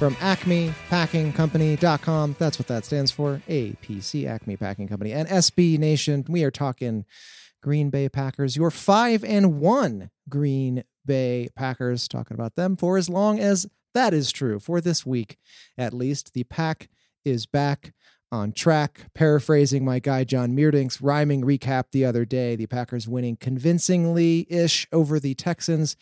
from 0.00 0.16
Acme 0.22 0.72
Packing 0.88 1.30
acmepackingcompany.com. 1.30 2.36
That's 2.38 2.58
what 2.58 2.68
that 2.68 2.86
stands 2.86 3.10
for. 3.10 3.42
APC, 3.50 4.26
Acme 4.26 4.56
Packing 4.56 4.88
Company. 4.88 5.12
And 5.12 5.28
SB 5.28 5.78
Nation, 5.78 6.24
we 6.26 6.42
are 6.42 6.50
talking 6.50 7.04
Green 7.62 7.90
Bay 7.90 8.08
Packers, 8.08 8.56
your 8.56 8.70
five 8.70 9.22
and 9.22 9.60
one 9.60 10.08
Green 10.26 10.84
Bay 11.04 11.50
Packers, 11.54 12.08
talking 12.08 12.34
about 12.34 12.54
them 12.54 12.78
for 12.78 12.96
as 12.96 13.10
long 13.10 13.38
as 13.40 13.66
that 13.92 14.14
is 14.14 14.32
true. 14.32 14.58
For 14.58 14.80
this 14.80 15.04
week, 15.04 15.36
at 15.76 15.92
least, 15.92 16.32
the 16.32 16.44
pack 16.44 16.88
is 17.22 17.44
back 17.44 17.92
on 18.32 18.52
track. 18.52 19.08
Paraphrasing 19.14 19.84
my 19.84 19.98
guy 19.98 20.24
John 20.24 20.56
Meerdink's 20.56 21.02
rhyming 21.02 21.42
recap 21.42 21.90
the 21.92 22.06
other 22.06 22.24
day, 22.24 22.56
the 22.56 22.66
Packers 22.66 23.06
winning 23.06 23.36
convincingly 23.36 24.46
ish 24.48 24.88
over 24.92 25.20
the 25.20 25.34
Texans. 25.34 25.94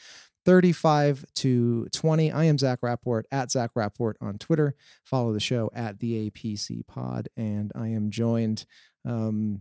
35 0.48 1.26
to 1.34 1.86
20. 1.92 2.32
I 2.32 2.44
am 2.44 2.56
Zach 2.56 2.78
Rapport 2.80 3.26
at 3.30 3.50
Zach 3.50 3.72
Rapport 3.74 4.16
on 4.18 4.38
Twitter. 4.38 4.74
Follow 5.04 5.34
the 5.34 5.40
show 5.40 5.70
at 5.74 5.98
the 5.98 6.30
APC 6.30 6.86
Pod. 6.86 7.28
And 7.36 7.70
I 7.74 7.88
am 7.88 8.10
joined 8.10 8.64
um, 9.04 9.60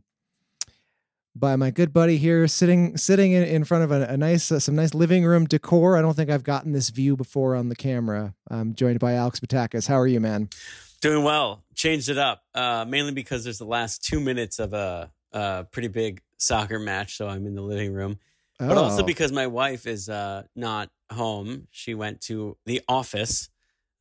by 1.35 1.57
my 1.57 1.71
good 1.71 1.91
buddy 1.91 2.15
here, 2.15 2.47
sitting 2.47 2.95
sitting 2.95 3.33
in, 3.33 3.43
in 3.43 3.65
front 3.65 3.83
of 3.83 3.91
a, 3.91 4.03
a 4.03 4.15
nice 4.15 4.49
uh, 4.49 4.61
some 4.61 4.75
nice 4.77 4.93
living 4.93 5.25
room 5.25 5.43
decor. 5.43 5.97
I 5.97 6.01
don't 6.01 6.13
think 6.13 6.29
I've 6.29 6.45
gotten 6.45 6.71
this 6.71 6.89
view 6.89 7.17
before 7.17 7.53
on 7.53 7.67
the 7.67 7.75
camera. 7.75 8.33
I'm 8.49 8.73
joined 8.73 9.01
by 9.01 9.15
Alex 9.15 9.41
Batakis. 9.41 9.89
How 9.89 9.99
are 9.99 10.07
you, 10.07 10.21
man? 10.21 10.47
Doing 11.01 11.25
well. 11.25 11.65
Changed 11.75 12.07
it 12.07 12.17
up 12.17 12.43
uh, 12.55 12.85
mainly 12.87 13.11
because 13.11 13.43
there's 13.43 13.59
the 13.59 13.65
last 13.65 14.05
two 14.05 14.21
minutes 14.21 14.57
of 14.57 14.71
a, 14.71 15.11
a 15.33 15.65
pretty 15.69 15.89
big 15.89 16.21
soccer 16.37 16.79
match, 16.79 17.17
so 17.17 17.27
I'm 17.27 17.45
in 17.45 17.55
the 17.55 17.61
living 17.61 17.91
room 17.91 18.19
but 18.59 18.77
Oh. 18.77 18.83
also 18.85 19.03
because 19.03 19.31
my 19.31 19.47
wife 19.47 19.85
is 19.87 20.09
uh, 20.09 20.43
not 20.55 20.89
home. 21.11 21.67
She 21.71 21.93
went 21.93 22.21
to 22.21 22.57
the 22.65 22.81
office, 22.87 23.49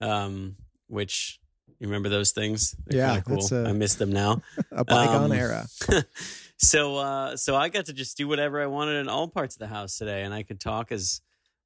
um, 0.01 0.57
which 0.89 1.41
you 1.79 1.87
remember 1.89 2.09
those 2.09 2.33
things? 2.33 2.75
They're 2.87 2.99
Yeah, 2.99 3.21
cool. 3.21 3.47
uh, 3.53 3.69
I 3.69 3.73
miss 3.73 3.97
them 3.97 4.11
now. 4.13 4.43
a 4.73 4.85
bygone 4.85 5.27
Um, 5.27 5.33
era. 5.33 5.67
so, 6.57 6.97
uh, 6.97 7.37
so 7.37 7.55
I 7.57 7.69
got 7.69 7.87
to 7.87 7.93
just 7.93 8.17
do 8.17 8.27
whatever 8.29 8.61
I 8.63 8.67
wanted 8.67 8.97
in 9.01 9.09
all 9.09 9.29
parts 9.29 9.57
of 9.57 9.59
the 9.61 9.67
house 9.67 9.97
today, 9.99 10.23
and 10.23 10.33
I 10.33 10.43
could 10.43 10.59
talk 10.61 10.91
as 10.91 11.21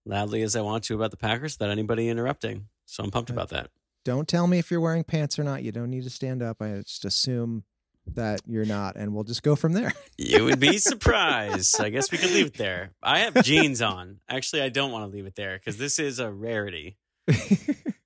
loudly 0.05 0.43
as 0.43 0.57
I 0.57 0.61
want 0.63 0.85
to 0.85 0.95
about 0.95 1.11
the 1.11 1.17
Packers 1.17 1.57
without 1.59 1.71
anybody 1.71 2.09
interrupting. 2.09 2.67
So 2.87 3.05
I'm 3.05 3.11
pumped 3.11 3.31
about 3.31 3.51
that. 3.51 3.71
Don't 4.05 4.27
tell 4.27 4.47
me 4.47 4.59
if 4.59 4.71
you're 4.71 4.81
wearing 4.81 5.05
pants 5.05 5.39
or 5.39 5.45
not. 5.45 5.63
You 5.63 5.71
don't 5.73 5.91
need 5.91 6.05
to 6.05 6.11
stand 6.11 6.43
up. 6.43 6.61
I 6.61 6.79
just 6.81 7.05
assume 7.05 7.65
that 8.17 8.41
you're 8.47 8.65
not, 8.65 8.97
and 8.97 9.15
we'll 9.15 9.25
just 9.25 9.43
go 9.43 9.57
from 9.57 9.73
there. 9.73 9.93
You 10.19 10.45
would 10.45 10.61
be 10.61 10.77
surprised. 10.79 11.81
I 11.81 11.89
guess 11.89 12.13
we 12.13 12.19
could 12.19 12.31
leave 12.31 12.47
it 12.49 12.55
there. 12.59 12.93
I 13.03 13.21
have 13.21 13.43
jeans 13.43 13.81
on. 13.81 14.21
Actually, 14.29 14.63
I 14.63 14.69
don't 14.69 14.93
want 14.93 15.11
to 15.11 15.17
leave 15.17 15.25
it 15.27 15.35
there 15.35 15.57
because 15.59 15.79
this 15.79 15.99
is 15.99 16.19
a 16.19 16.31
rarity. 16.31 16.97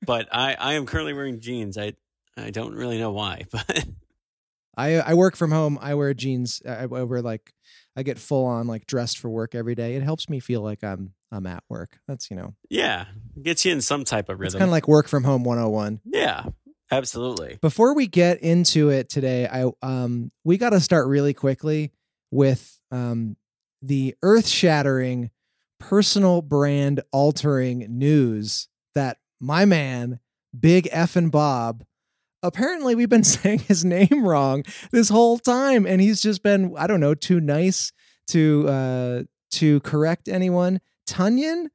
But 0.06 0.28
I, 0.30 0.54
I 0.54 0.74
am 0.74 0.84
currently 0.86 1.14
wearing 1.14 1.40
jeans. 1.40 1.78
I 1.78 1.94
I 2.36 2.50
don't 2.50 2.74
really 2.74 2.98
know 2.98 3.12
why, 3.12 3.44
but 3.50 3.84
I 4.76 4.96
I 5.00 5.14
work 5.14 5.34
from 5.36 5.50
home. 5.50 5.78
I 5.80 5.94
wear 5.94 6.12
jeans. 6.14 6.60
I, 6.68 6.82
I 6.82 6.86
wear 6.86 7.22
like 7.22 7.52
I 7.96 8.02
get 8.02 8.18
full 8.18 8.44
on 8.44 8.66
like 8.66 8.86
dressed 8.86 9.18
for 9.18 9.28
work 9.30 9.54
every 9.54 9.74
day. 9.74 9.94
It 9.94 10.02
helps 10.02 10.28
me 10.28 10.40
feel 10.40 10.60
like 10.60 10.84
I'm 10.84 11.14
I'm 11.32 11.46
at 11.46 11.64
work. 11.68 11.98
That's 12.06 12.30
you 12.30 12.36
know 12.36 12.54
yeah, 12.68 13.06
gets 13.42 13.64
you 13.64 13.72
in 13.72 13.80
some 13.80 14.04
type 14.04 14.28
of 14.28 14.34
it's 14.34 14.40
rhythm. 14.40 14.58
kind 14.60 14.68
of 14.68 14.72
like 14.72 14.88
work 14.88 15.08
from 15.08 15.24
home 15.24 15.42
101. 15.44 16.00
yeah, 16.04 16.44
absolutely. 16.90 17.58
Before 17.60 17.94
we 17.94 18.06
get 18.06 18.40
into 18.40 18.90
it 18.90 19.08
today, 19.08 19.46
I 19.46 19.70
um 19.82 20.30
we 20.44 20.58
got 20.58 20.70
to 20.70 20.80
start 20.80 21.08
really 21.08 21.34
quickly 21.34 21.92
with 22.30 22.80
um 22.90 23.36
the 23.82 24.14
earth-shattering 24.22 25.30
personal 25.78 26.40
brand 26.40 27.00
altering 27.12 27.86
news 27.90 28.68
that 28.94 29.18
my 29.40 29.64
man 29.64 30.20
Big 30.58 30.88
F 30.90 31.16
and 31.16 31.30
Bob 31.30 31.84
apparently 32.42 32.94
we've 32.94 33.08
been 33.08 33.24
saying 33.24 33.58
his 33.60 33.84
name 33.84 34.24
wrong 34.24 34.62
this 34.92 35.08
whole 35.08 35.38
time 35.38 35.86
and 35.86 36.00
he's 36.00 36.20
just 36.22 36.42
been 36.42 36.74
I 36.78 36.86
don't 36.86 37.00
know 37.00 37.14
too 37.14 37.40
nice 37.40 37.92
to 38.28 38.68
uh 38.68 39.22
to 39.52 39.80
correct 39.80 40.28
anyone. 40.28 40.80
Tunyon? 41.06 41.68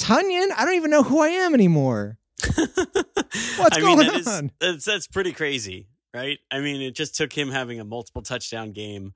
Tunyon? 0.00 0.48
I 0.56 0.64
don't 0.64 0.74
even 0.74 0.90
know 0.90 1.02
who 1.02 1.20
I 1.20 1.28
am 1.28 1.54
anymore. 1.54 2.17
What's 2.54 3.76
I 3.76 3.80
mean, 3.80 3.96
going 3.96 3.98
that 4.06 4.14
is- 4.20 4.28
on? 4.28 4.50
that's 4.60 4.84
that's 4.84 5.06
pretty 5.06 5.32
crazy, 5.32 5.88
right? 6.14 6.38
I 6.50 6.60
mean, 6.60 6.80
it 6.80 6.94
just 6.94 7.16
took 7.16 7.32
him 7.32 7.50
having 7.50 7.80
a 7.80 7.84
multiple 7.84 8.22
touchdown 8.22 8.72
game 8.72 9.14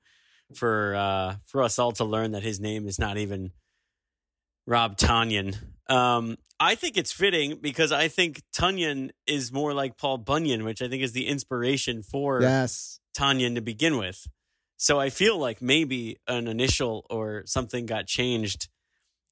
for 0.55 0.95
uh, 0.95 1.35
for 1.47 1.63
us 1.63 1.79
all 1.79 1.91
to 1.93 2.03
learn 2.03 2.31
that 2.31 2.43
his 2.43 2.59
name 2.59 2.87
is 2.87 2.99
not 2.99 3.17
even 3.17 3.51
Rob 4.67 4.97
Tanyan. 4.97 5.57
Um, 5.89 6.37
I 6.59 6.75
think 6.75 6.95
it's 6.97 7.11
fitting 7.11 7.59
because 7.61 7.91
I 7.91 8.07
think 8.07 8.41
Tunyon 8.55 9.09
is 9.27 9.51
more 9.51 9.73
like 9.73 9.97
Paul 9.97 10.17
Bunyan, 10.17 10.63
which 10.63 10.81
I 10.81 10.87
think 10.87 11.03
is 11.03 11.11
the 11.11 11.27
inspiration 11.27 12.01
for 12.03 12.41
Yes. 12.41 12.99
Tanyan 13.17 13.55
to 13.55 13.61
begin 13.61 13.97
with. 13.97 14.25
So 14.77 14.99
I 14.99 15.09
feel 15.09 15.37
like 15.37 15.61
maybe 15.61 16.17
an 16.27 16.47
initial 16.47 17.05
or 17.09 17.43
something 17.45 17.85
got 17.85 18.07
changed. 18.07 18.69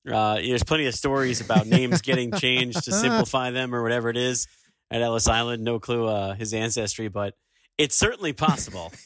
Uh, 0.10 0.36
there's 0.36 0.64
plenty 0.64 0.88
of 0.88 0.96
stories 0.96 1.42
about 1.42 1.68
names 1.68 2.02
getting 2.02 2.32
changed 2.32 2.84
to 2.86 2.92
simplify 2.92 3.52
them 3.52 3.76
or 3.76 3.84
whatever 3.84 4.10
it 4.10 4.18
is 4.18 4.48
at 4.90 5.02
Ellis 5.02 5.28
Island. 5.28 5.64
No 5.64 5.80
clue 5.80 6.08
uh, 6.08 6.34
his 6.34 6.54
ancestry, 6.54 7.08
but 7.08 7.36
it's 7.78 7.98
certainly 7.98 8.34
possible. 8.34 8.92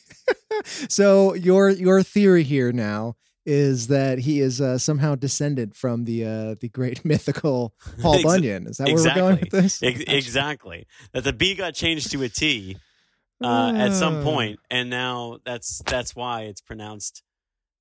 So 0.89 1.33
your 1.35 1.69
your 1.69 2.01
theory 2.01 2.43
here 2.43 2.71
now 2.71 3.15
is 3.45 3.87
that 3.87 4.19
he 4.19 4.39
is 4.39 4.59
uh, 4.59 4.77
somehow 4.77 5.15
descended 5.15 5.75
from 5.75 6.05
the 6.05 6.25
uh, 6.25 6.55
the 6.59 6.69
great 6.69 7.05
mythical 7.05 7.73
Paul 8.01 8.23
Bunyan. 8.23 8.67
Is 8.67 8.77
that 8.77 8.87
where 8.87 8.95
we're 8.95 9.15
going 9.15 9.39
with 9.41 9.51
this? 9.51 9.83
Ex- 9.83 10.03
exactly. 10.07 10.87
That 11.13 11.23
the 11.25 11.33
B 11.33 11.55
got 11.55 11.75
changed 11.75 12.11
to 12.11 12.23
a 12.23 12.29
T 12.29 12.77
uh, 13.43 13.73
at 13.75 13.93
some 13.93 14.23
point, 14.23 14.59
and 14.71 14.89
now 14.89 15.37
that's 15.45 15.81
that's 15.85 16.15
why 16.15 16.43
it's 16.43 16.61
pronounced 16.61 17.21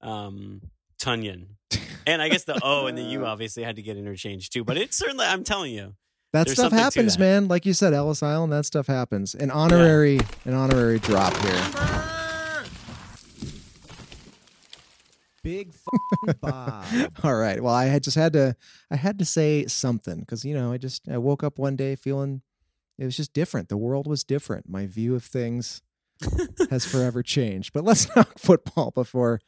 um, 0.02 0.60
Tunyon. 1.00 1.46
And 2.06 2.20
I 2.20 2.28
guess 2.28 2.44
the 2.44 2.60
O 2.62 2.86
and 2.86 2.98
the 2.98 3.02
U 3.02 3.24
obviously 3.24 3.62
had 3.62 3.76
to 3.76 3.82
get 3.82 3.96
interchanged 3.96 4.52
too. 4.52 4.62
But 4.62 4.76
it's 4.76 4.94
certainly, 4.96 5.24
I'm 5.24 5.42
telling 5.42 5.72
you, 5.72 5.94
That 6.34 6.46
There's 6.46 6.58
stuff 6.58 6.72
happens, 6.72 7.14
that. 7.16 7.20
man. 7.20 7.48
Like 7.48 7.64
you 7.64 7.72
said, 7.72 7.94
Ellis 7.94 8.22
Island, 8.22 8.52
that 8.52 8.66
stuff 8.66 8.86
happens. 8.88 9.34
An 9.34 9.50
honorary 9.50 10.18
an 10.44 10.52
honorary 10.52 10.98
drop 10.98 11.34
here. 11.38 11.62
Big 15.42 15.68
f***ing 15.68 16.34
Bob. 16.40 16.84
All 17.22 17.34
right. 17.34 17.62
Well, 17.62 17.74
I 17.74 17.84
had 17.86 18.02
just 18.02 18.16
had 18.16 18.32
to 18.32 18.56
I 18.90 18.96
had 18.96 19.18
to 19.18 19.24
say 19.26 19.66
something 19.66 20.20
because 20.20 20.44
you 20.44 20.54
know 20.54 20.72
I 20.72 20.78
just 20.78 21.06
I 21.08 21.18
woke 21.18 21.42
up 21.42 21.58
one 21.58 21.76
day 21.76 21.96
feeling 21.96 22.40
it 22.98 23.04
was 23.04 23.16
just 23.16 23.32
different. 23.34 23.68
The 23.68 23.76
world 23.76 24.06
was 24.06 24.24
different. 24.24 24.68
My 24.68 24.86
view 24.86 25.14
of 25.14 25.22
things 25.24 25.82
has 26.70 26.84
forever 26.84 27.22
changed. 27.22 27.72
But 27.72 27.84
let's 27.84 28.04
talk 28.14 28.38
football 28.38 28.90
before 28.90 29.40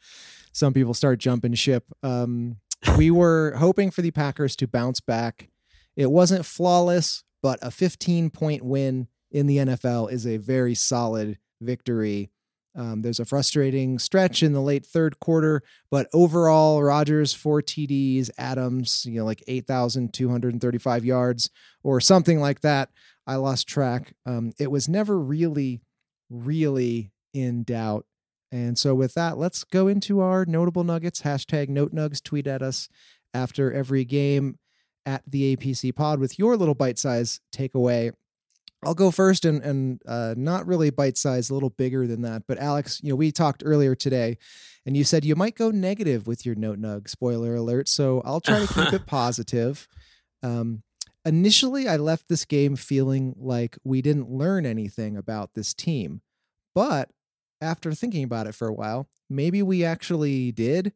some 0.51 0.73
people 0.73 0.93
start 0.93 1.19
jumping 1.19 1.53
ship. 1.53 1.85
Um, 2.03 2.57
we 2.97 3.11
were 3.11 3.55
hoping 3.57 3.91
for 3.91 4.01
the 4.01 4.11
Packers 4.11 4.55
to 4.57 4.67
bounce 4.67 4.99
back. 4.99 5.49
It 5.95 6.11
wasn't 6.11 6.45
flawless, 6.45 7.23
but 7.41 7.59
a 7.61 7.71
15 7.71 8.29
point 8.29 8.63
win 8.63 9.07
in 9.31 9.47
the 9.47 9.57
NFL 9.57 10.11
is 10.11 10.25
a 10.25 10.37
very 10.37 10.75
solid 10.75 11.37
victory. 11.61 12.31
Um, 12.75 13.01
there's 13.01 13.19
a 13.19 13.25
frustrating 13.25 13.97
stretch 13.97 14.43
in 14.43 14.53
the 14.53 14.61
late 14.61 14.85
third 14.85 15.19
quarter, 15.19 15.63
but 15.89 16.07
overall, 16.13 16.83
Rodgers 16.83 17.33
four 17.33 17.61
TDs, 17.63 18.29
Adams, 18.37 19.03
you 19.05 19.19
know, 19.19 19.25
like 19.25 19.43
8,235 19.47 21.03
yards 21.03 21.49
or 21.83 21.99
something 21.99 22.39
like 22.39 22.61
that. 22.61 22.89
I 23.25 23.35
lost 23.35 23.67
track. 23.67 24.13
Um, 24.27 24.53
it 24.59 24.69
was 24.69 24.87
never 24.87 25.19
really, 25.19 25.81
really 26.29 27.11
in 27.33 27.63
doubt. 27.63 28.05
And 28.51 28.77
so, 28.77 28.95
with 28.95 29.13
that, 29.15 29.37
let's 29.37 29.63
go 29.63 29.87
into 29.87 30.21
our 30.21 30.45
notable 30.45 30.83
nuggets. 30.83 31.21
Hashtag 31.21 31.67
note 31.69 31.93
nugs. 31.93 32.23
Tweet 32.23 32.47
at 32.47 32.61
us 32.61 32.87
after 33.33 33.71
every 33.73 34.05
game 34.05 34.57
at 35.05 35.23
the 35.27 35.55
APC 35.55 35.95
pod 35.95 36.19
with 36.19 36.39
your 36.39 36.55
little 36.55 36.75
bite 36.75 36.97
size 36.97 37.39
takeaway. 37.53 38.11
I'll 38.85 38.93
go 38.93 39.11
first 39.11 39.43
and 39.43 39.61
and 39.63 40.01
uh, 40.07 40.35
not 40.37 40.67
really 40.67 40.91
bite 40.91 41.17
size, 41.17 41.49
a 41.49 41.53
little 41.53 41.71
bigger 41.71 42.07
than 42.07 42.21
that. 42.21 42.43
But 42.47 42.57
Alex, 42.59 43.01
you 43.03 43.09
know, 43.09 43.15
we 43.15 43.31
talked 43.31 43.63
earlier 43.65 43.95
today, 43.95 44.37
and 44.85 44.95
you 44.95 45.03
said 45.03 45.25
you 45.25 45.35
might 45.35 45.55
go 45.55 45.71
negative 45.71 46.27
with 46.27 46.45
your 46.45 46.55
note 46.55 46.79
nug. 46.79 47.09
Spoiler 47.09 47.55
alert. 47.55 47.89
So 47.89 48.21
I'll 48.23 48.41
try 48.41 48.65
to 48.65 48.73
keep 48.73 48.93
it 48.93 49.05
positive. 49.07 49.87
Um, 50.43 50.83
initially, 51.27 51.87
I 51.87 51.97
left 51.97 52.29
this 52.29 52.45
game 52.45 52.75
feeling 52.75 53.35
like 53.37 53.77
we 53.83 54.01
didn't 54.01 54.29
learn 54.29 54.65
anything 54.65 55.17
about 55.17 55.53
this 55.53 55.73
team, 55.73 56.21
but 56.73 57.09
after 57.61 57.93
thinking 57.93 58.23
about 58.23 58.47
it 58.47 58.55
for 58.55 58.67
a 58.67 58.73
while, 58.73 59.07
maybe 59.29 59.61
we 59.61 59.83
actually 59.83 60.51
did. 60.51 60.93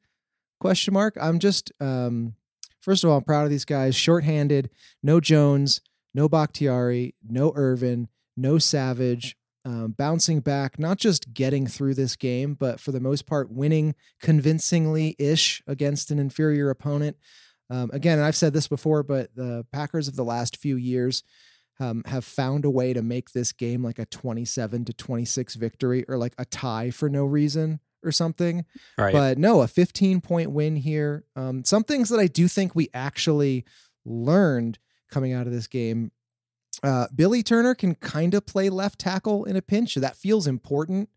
Question 0.60 0.94
mark. 0.94 1.18
I'm 1.20 1.40
just 1.40 1.72
um, 1.80 2.36
first 2.82 3.04
of 3.04 3.10
all, 3.10 3.18
I'm 3.18 3.24
proud 3.24 3.46
of 3.46 3.50
these 3.50 3.66
guys. 3.66 3.96
Shorthanded, 3.96 4.70
no 5.02 5.20
Jones 5.20 5.82
no 6.14 6.28
Bakhtiari, 6.28 7.16
no 7.28 7.54
Irvin, 7.56 8.08
no 8.36 8.58
Savage, 8.58 9.36
um, 9.64 9.94
bouncing 9.98 10.40
back, 10.40 10.80
not 10.80 10.98
just 10.98 11.34
getting 11.34 11.68
through 11.68 11.94
this 11.94 12.16
game, 12.16 12.56
but 12.56 12.80
for 12.80 12.92
the 12.92 13.00
most 13.00 13.26
part, 13.26 13.52
winning 13.52 13.96
convincingly 14.20 15.16
ish 15.20 15.62
against 15.68 16.12
an 16.12 16.20
inferior 16.20 16.70
opponent. 16.70 17.18
Um, 17.72 17.90
again, 17.94 18.20
I've 18.20 18.36
said 18.36 18.52
this 18.52 18.68
before, 18.68 19.02
but 19.02 19.34
the 19.34 19.66
Packers 19.72 20.10
of 20.10 20.18
the 20.18 20.26
last 20.26 20.58
few 20.58 20.76
years 20.76 21.24
um, 21.80 22.04
have 22.06 22.26
found 22.26 22.66
a 22.66 22.70
way 22.70 22.94
to 22.94 23.02
make 23.02 23.32
this 23.32 23.54
game 23.54 23.82
like 23.82 23.98
a 23.98 24.06
27 24.06 24.86
to 24.86 24.94
26 24.94 25.56
victory 25.56 26.06
or 26.08 26.18
like 26.18 26.34
a 26.38 26.44
tie 26.46 26.92
for 26.92 27.10
no 27.10 27.24
reason 27.26 27.80
or 28.04 28.12
something. 28.12 28.66
Right. 28.98 29.14
But 29.14 29.38
no, 29.38 29.62
a 29.62 29.68
15 29.68 30.20
point 30.20 30.52
win 30.52 30.76
here. 30.76 31.24
Um, 31.36 31.64
some 31.64 31.84
things 31.84 32.10
that 32.10 32.20
I 32.20 32.28
do 32.28 32.50
think 32.50 32.76
we 32.76 32.90
actually 32.94 33.66
learned 34.06 34.78
coming 35.10 35.32
out 35.32 35.48
of 35.48 35.54
this 35.54 35.68
game. 35.68 36.12
Uh, 36.84 37.08
Billy 37.16 37.42
Turner 37.42 37.74
can 37.74 37.96
kind 37.96 38.34
of 38.34 38.46
play 38.46 38.70
left 38.70 39.00
tackle 39.00 39.46
in 39.46 39.56
a 39.56 39.62
pinch. 39.62 39.96
That 39.96 40.18
feels 40.18 40.46
important. 40.46 41.10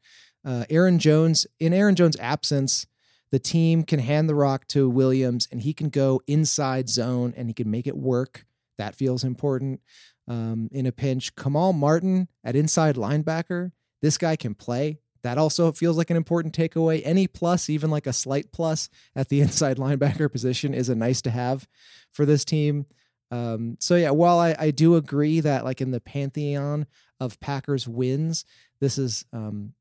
Uh, 0.44 0.64
Aaron 0.70 0.98
Jones, 0.98 1.46
in 1.58 1.72
Aaron 1.72 1.94
Jones' 1.94 2.16
absence, 2.20 2.86
the 3.34 3.40
team 3.40 3.82
can 3.82 3.98
hand 3.98 4.28
the 4.28 4.34
rock 4.36 4.64
to 4.68 4.88
Williams 4.88 5.48
and 5.50 5.60
he 5.60 5.74
can 5.74 5.88
go 5.88 6.22
inside 6.28 6.88
zone 6.88 7.34
and 7.36 7.48
he 7.48 7.52
can 7.52 7.68
make 7.68 7.88
it 7.88 7.96
work. 7.96 8.46
That 8.78 8.94
feels 8.94 9.24
important. 9.24 9.80
Um, 10.28 10.68
in 10.70 10.86
a 10.86 10.92
pinch, 10.92 11.34
Kamal 11.34 11.72
Martin 11.72 12.28
at 12.44 12.54
inside 12.54 12.94
linebacker, 12.94 13.72
this 14.00 14.18
guy 14.18 14.36
can 14.36 14.54
play. 14.54 15.00
That 15.24 15.36
also 15.36 15.72
feels 15.72 15.98
like 15.98 16.10
an 16.10 16.16
important 16.16 16.56
takeaway. 16.56 17.02
Any 17.04 17.26
plus, 17.26 17.68
even 17.68 17.90
like 17.90 18.06
a 18.06 18.12
slight 18.12 18.52
plus 18.52 18.88
at 19.16 19.30
the 19.30 19.40
inside 19.44 19.78
linebacker 19.78 20.30
position, 20.30 20.72
is 20.72 20.88
a 20.88 20.94
nice 20.94 21.20
to 21.22 21.30
have 21.32 21.66
for 22.12 22.24
this 22.24 22.44
team. 22.44 22.86
Um, 23.32 23.78
so 23.80 23.96
yeah, 23.96 24.10
while 24.10 24.38
I, 24.38 24.54
I 24.56 24.70
do 24.70 24.94
agree 24.94 25.40
that 25.40 25.64
like 25.64 25.80
in 25.80 25.90
the 25.90 26.00
pantheon 26.00 26.86
of 27.18 27.40
Packers 27.40 27.88
wins, 27.88 28.44
this 28.78 28.96
is 28.96 29.24
um, 29.32 29.72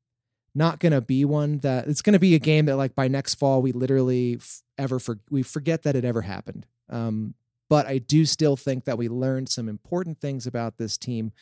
not 0.54 0.78
going 0.78 0.92
to 0.92 1.00
be 1.00 1.24
one 1.24 1.58
that 1.58 1.88
it's 1.88 2.02
going 2.02 2.12
to 2.12 2.18
be 2.18 2.34
a 2.34 2.38
game 2.38 2.66
that 2.66 2.76
like 2.76 2.94
by 2.94 3.08
next 3.08 3.34
fall 3.34 3.60
we 3.60 3.72
literally 3.72 4.36
f- 4.36 4.62
ever 4.78 4.98
for 4.98 5.18
we 5.30 5.42
forget 5.42 5.82
that 5.82 5.96
it 5.96 6.04
ever 6.04 6.22
happened. 6.22 6.66
Um, 6.88 7.34
but 7.68 7.86
I 7.86 7.98
do 7.98 8.24
still 8.24 8.56
think 8.56 8.84
that 8.84 8.98
we 8.98 9.08
learned 9.08 9.48
some 9.48 9.68
important 9.68 10.20
things 10.20 10.46
about 10.46 10.76
this 10.76 10.96
team 10.96 11.32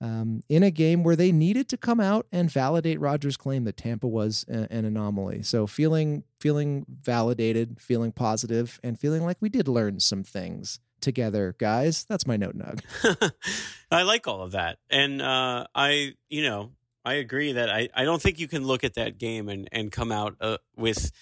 um, 0.00 0.42
in 0.48 0.62
a 0.62 0.70
game 0.70 1.02
where 1.02 1.16
they 1.16 1.32
needed 1.32 1.68
to 1.70 1.76
come 1.76 2.00
out 2.00 2.26
and 2.30 2.50
validate 2.50 3.00
Rodgers' 3.00 3.36
claim 3.36 3.64
that 3.64 3.76
Tampa 3.76 4.06
was 4.06 4.44
a, 4.48 4.70
an 4.70 4.84
anomaly. 4.84 5.42
So 5.42 5.66
feeling 5.66 6.24
feeling 6.40 6.84
validated, 6.88 7.80
feeling 7.80 8.12
positive, 8.12 8.78
and 8.84 8.98
feeling 8.98 9.24
like 9.24 9.38
we 9.40 9.48
did 9.48 9.68
learn 9.68 10.00
some 10.00 10.22
things 10.22 10.80
together, 11.00 11.54
guys. 11.58 12.04
That's 12.08 12.26
my 12.26 12.36
note 12.36 12.56
nug. 12.56 13.32
I 13.90 14.02
like 14.02 14.26
all 14.26 14.42
of 14.42 14.52
that. 14.52 14.78
And 14.90 15.22
uh, 15.22 15.66
I, 15.74 16.14
you 16.28 16.42
know, 16.42 16.72
I 17.06 17.14
agree 17.14 17.52
that 17.52 17.70
I, 17.70 17.88
I 17.94 18.04
don't 18.04 18.20
think 18.20 18.40
you 18.40 18.48
can 18.48 18.64
look 18.64 18.82
at 18.82 18.94
that 18.94 19.16
game 19.16 19.48
and, 19.48 19.68
and 19.70 19.92
come 19.92 20.10
out 20.10 20.34
uh, 20.40 20.58
with 20.76 21.12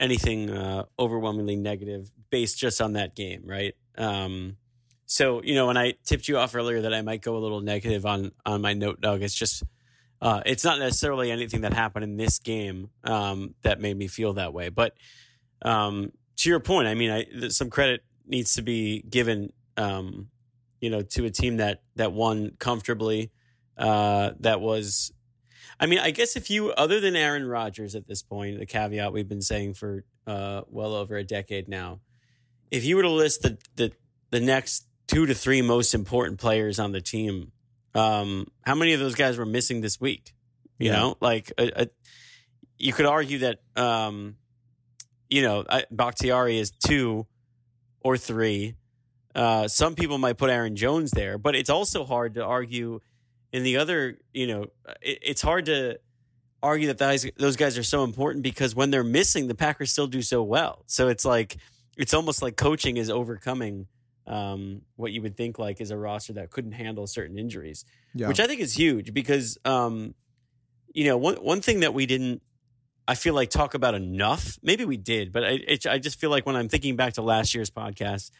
anything 0.00 0.48
uh, 0.48 0.84
overwhelmingly 0.98 1.56
negative 1.56 2.10
based 2.30 2.58
just 2.58 2.80
on 2.80 2.94
that 2.94 3.14
game, 3.14 3.42
right? 3.44 3.74
Um, 3.98 4.56
so, 5.04 5.42
you 5.42 5.54
know, 5.54 5.66
when 5.66 5.76
I 5.76 5.92
tipped 6.06 6.26
you 6.26 6.38
off 6.38 6.54
earlier 6.54 6.80
that 6.80 6.94
I 6.94 7.02
might 7.02 7.20
go 7.20 7.36
a 7.36 7.38
little 7.38 7.60
negative 7.60 8.06
on 8.06 8.32
on 8.46 8.62
my 8.62 8.72
note 8.72 9.02
nug, 9.02 9.20
it's 9.20 9.34
just 9.34 9.62
uh, 10.22 10.40
it's 10.46 10.64
not 10.64 10.78
necessarily 10.78 11.30
anything 11.30 11.60
that 11.60 11.74
happened 11.74 12.04
in 12.04 12.16
this 12.16 12.38
game 12.38 12.88
um, 13.04 13.54
that 13.60 13.78
made 13.78 13.96
me 13.98 14.08
feel 14.08 14.32
that 14.32 14.54
way. 14.54 14.70
But 14.70 14.94
um, 15.60 16.12
to 16.38 16.48
your 16.48 16.60
point, 16.60 16.88
I 16.88 16.94
mean, 16.94 17.10
I, 17.10 17.48
some 17.48 17.68
credit 17.68 18.02
needs 18.26 18.54
to 18.54 18.62
be 18.62 19.02
given, 19.02 19.52
um, 19.76 20.28
you 20.80 20.88
know, 20.88 21.02
to 21.02 21.26
a 21.26 21.30
team 21.30 21.58
that 21.58 21.82
that 21.96 22.12
won 22.12 22.52
comfortably. 22.58 23.30
Uh, 23.78 24.30
that 24.40 24.62
was, 24.62 25.12
I 25.78 25.86
mean, 25.86 25.98
I 25.98 26.10
guess 26.10 26.36
if 26.36 26.48
you, 26.50 26.70
other 26.72 27.00
than 27.00 27.16
Aaron 27.16 27.46
Rodgers 27.46 27.94
at 27.94 28.06
this 28.06 28.22
point, 28.22 28.58
the 28.58 28.66
caveat 28.66 29.12
we've 29.12 29.28
been 29.28 29.42
saying 29.42 29.74
for 29.74 30.04
uh, 30.26 30.62
well 30.68 30.94
over 30.94 31.16
a 31.16 31.24
decade 31.24 31.68
now, 31.68 32.00
if 32.70 32.84
you 32.84 32.96
were 32.96 33.02
to 33.02 33.10
list 33.10 33.42
the 33.42 33.58
the 33.76 33.92
the 34.30 34.40
next 34.40 34.86
two 35.06 35.26
to 35.26 35.34
three 35.34 35.62
most 35.62 35.94
important 35.94 36.40
players 36.40 36.78
on 36.78 36.92
the 36.92 37.00
team, 37.00 37.52
um, 37.94 38.46
how 38.62 38.74
many 38.74 38.92
of 38.92 39.00
those 39.00 39.14
guys 39.14 39.36
were 39.38 39.46
missing 39.46 39.80
this 39.82 40.00
week? 40.00 40.32
You 40.78 40.88
Yeah. 40.90 40.96
know, 40.96 41.16
like 41.20 41.52
a, 41.58 41.82
a, 41.82 41.86
you 42.78 42.92
could 42.92 43.06
argue 43.06 43.38
that, 43.38 43.60
um, 43.76 44.36
you 45.30 45.42
know, 45.42 45.64
I, 45.68 45.84
Bakhtiari 45.90 46.58
is 46.58 46.70
two 46.70 47.26
or 48.00 48.16
three. 48.18 48.74
Uh, 49.34 49.68
some 49.68 49.94
people 49.94 50.18
might 50.18 50.38
put 50.38 50.50
Aaron 50.50 50.76
Jones 50.76 51.10
there, 51.12 51.38
but 51.38 51.54
it's 51.54 51.70
also 51.70 52.04
hard 52.04 52.34
to 52.34 52.44
argue 52.44 53.00
in 53.52 53.62
the 53.62 53.76
other, 53.78 54.18
you 54.32 54.46
know, 54.46 54.62
it, 55.02 55.18
it's 55.22 55.42
hard 55.42 55.66
to 55.66 55.98
argue 56.62 56.88
that 56.88 56.98
those, 56.98 57.26
those 57.36 57.56
guys 57.56 57.78
are 57.78 57.82
so 57.82 58.02
important 58.04 58.42
because 58.42 58.74
when 58.74 58.90
they're 58.90 59.04
missing, 59.04 59.46
the 59.48 59.54
Packers 59.54 59.90
still 59.92 60.06
do 60.06 60.22
so 60.22 60.42
well. 60.42 60.82
So 60.86 61.08
it's 61.08 61.24
like, 61.24 61.56
it's 61.96 62.12
almost 62.14 62.42
like 62.42 62.56
coaching 62.56 62.96
is 62.96 63.08
overcoming 63.10 63.86
um, 64.26 64.82
what 64.96 65.12
you 65.12 65.22
would 65.22 65.36
think 65.36 65.58
like 65.58 65.80
is 65.80 65.90
a 65.92 65.96
roster 65.96 66.32
that 66.34 66.50
couldn't 66.50 66.72
handle 66.72 67.06
certain 67.06 67.38
injuries 67.38 67.84
Yeah. 68.14 68.26
which 68.28 68.40
I 68.40 68.46
think 68.48 68.60
is 68.60 68.74
huge 68.76 69.14
because, 69.14 69.56
um, 69.64 70.14
you 70.92 71.04
know, 71.04 71.16
one 71.16 71.36
one 71.36 71.60
thing 71.60 71.80
that 71.80 71.94
we 71.94 72.06
didn't, 72.06 72.42
I 73.06 73.14
feel 73.14 73.34
like 73.34 73.50
talk 73.50 73.74
about 73.74 73.94
enough. 73.94 74.58
Maybe 74.62 74.84
we 74.84 74.96
did, 74.96 75.30
but 75.30 75.44
I 75.44 75.50
it, 75.68 75.86
I 75.86 75.98
just 75.98 76.18
feel 76.18 76.30
like 76.30 76.44
when 76.44 76.56
I'm 76.56 76.68
thinking 76.68 76.96
back 76.96 77.12
to 77.14 77.22
last 77.22 77.54
year's 77.54 77.70
podcast, 77.70 78.30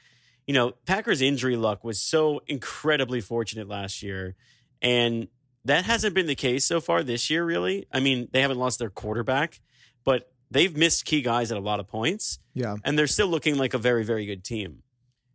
you 0.46 0.54
know, 0.54 0.72
Packers 0.86 1.22
injury 1.22 1.56
luck 1.56 1.84
was 1.84 2.00
so 2.00 2.40
incredibly 2.48 3.20
fortunate 3.20 3.68
last 3.68 4.02
year, 4.02 4.34
and 4.82 5.28
that 5.64 5.84
hasn't 5.84 6.14
been 6.14 6.26
the 6.26 6.34
case 6.34 6.64
so 6.64 6.80
far 6.80 7.02
this 7.02 7.30
year. 7.30 7.44
Really, 7.44 7.86
I 7.92 8.00
mean, 8.00 8.28
they 8.32 8.40
haven't 8.40 8.58
lost 8.58 8.78
their 8.78 8.90
quarterback, 8.90 9.60
but 10.04 10.30
they've 10.50 10.76
missed 10.76 11.04
key 11.04 11.22
guys 11.22 11.50
at 11.50 11.58
a 11.58 11.60
lot 11.60 11.80
of 11.80 11.88
points 11.88 12.38
yeah. 12.54 12.76
and 12.84 12.98
they're 12.98 13.06
still 13.06 13.28
looking 13.28 13.56
like 13.56 13.74
a 13.74 13.78
very 13.78 14.04
very 14.04 14.26
good 14.26 14.44
team. 14.44 14.82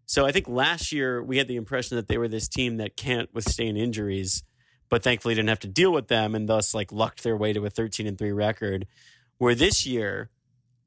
So 0.05 0.25
I 0.25 0.31
think 0.31 0.49
last 0.49 0.91
year 0.91 1.23
we 1.23 1.37
had 1.37 1.47
the 1.47 1.55
impression 1.55 1.95
that 1.95 2.07
they 2.07 2.17
were 2.17 2.27
this 2.27 2.47
team 2.47 2.77
that 2.77 2.97
can't 2.97 3.33
withstand 3.33 3.77
injuries, 3.77 4.43
but 4.89 5.03
thankfully 5.03 5.35
didn't 5.35 5.49
have 5.49 5.59
to 5.61 5.67
deal 5.67 5.91
with 5.91 6.07
them 6.07 6.35
and 6.35 6.49
thus 6.49 6.73
like 6.73 6.91
lucked 6.91 7.23
their 7.23 7.37
way 7.37 7.53
to 7.53 7.65
a 7.65 7.69
13 7.69 8.07
and 8.07 8.17
3 8.17 8.31
record. 8.31 8.87
Where 9.37 9.55
this 9.55 9.85
year 9.85 10.29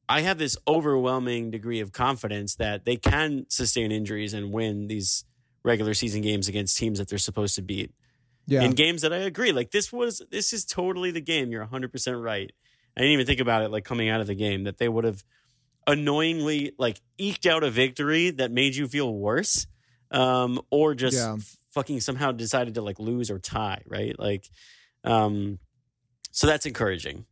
I 0.09 0.21
have 0.21 0.39
this 0.39 0.59
overwhelming 0.69 1.51
degree 1.51 1.81
of 1.81 1.93
confidence 1.93 2.57
that 2.57 2.85
they 2.85 2.97
can 2.97 3.47
sustain 3.49 3.91
injuries 3.91 4.35
and 4.35 4.53
win 4.53 4.89
these 4.89 5.25
regular 5.65 5.95
season 5.95 6.21
games 6.21 6.47
against 6.47 6.77
teams 6.77 6.99
that 6.99 7.09
they're 7.09 7.19
supposed 7.19 7.55
to 7.55 7.63
beat 7.63 7.93
Yeah. 8.47 8.63
in 8.63 8.73
games 8.73 9.03
that 9.03 9.13
I 9.13 9.19
agree. 9.19 9.53
Like 9.53 9.71
this 9.71 9.93
was 9.93 10.23
this 10.31 10.53
is 10.53 10.65
totally 10.65 11.11
the 11.11 11.21
game. 11.21 11.51
You're 11.51 11.65
100% 11.67 12.23
right. 12.23 12.53
I 12.97 13.01
didn't 13.01 13.13
even 13.15 13.27
think 13.27 13.41
about 13.41 13.63
it 13.63 13.71
like 13.71 13.85
coming 13.85 14.09
out 14.09 14.21
of 14.21 14.27
the 14.27 14.35
game 14.35 14.65
that 14.65 14.79
they 14.79 14.89
would 14.89 15.05
have 15.05 15.25
annoyingly 15.87 16.73
like 16.79 17.01
eked 17.19 17.47
out 17.47 17.63
a 17.65 17.71
victory 17.71 18.31
that 18.31 18.51
made 18.51 18.75
you 18.75 18.87
feel 18.89 19.13
worse 19.15 19.67
um 20.11 20.61
or 20.71 20.95
just 20.95 21.17
Yeah. 21.17 21.37
fucking 21.73 22.01
somehow 22.01 22.33
decided 22.33 22.75
to 22.75 22.83
like 22.83 22.99
lose 22.99 23.31
or 23.31 23.39
tie, 23.39 23.83
right? 23.87 24.19
Like 24.19 24.49
um 25.05 25.59
so 26.31 26.47
that's 26.47 26.67
encouraging. 26.67 27.27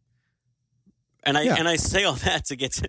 And 1.25 1.39
I 1.39 1.43
Yeah. 1.43 1.57
and 1.59 1.69
I 1.69 1.77
say 1.77 2.05
all 2.05 2.15
that 2.27 2.47
to 2.47 2.57
get 2.57 2.73
to, 2.73 2.89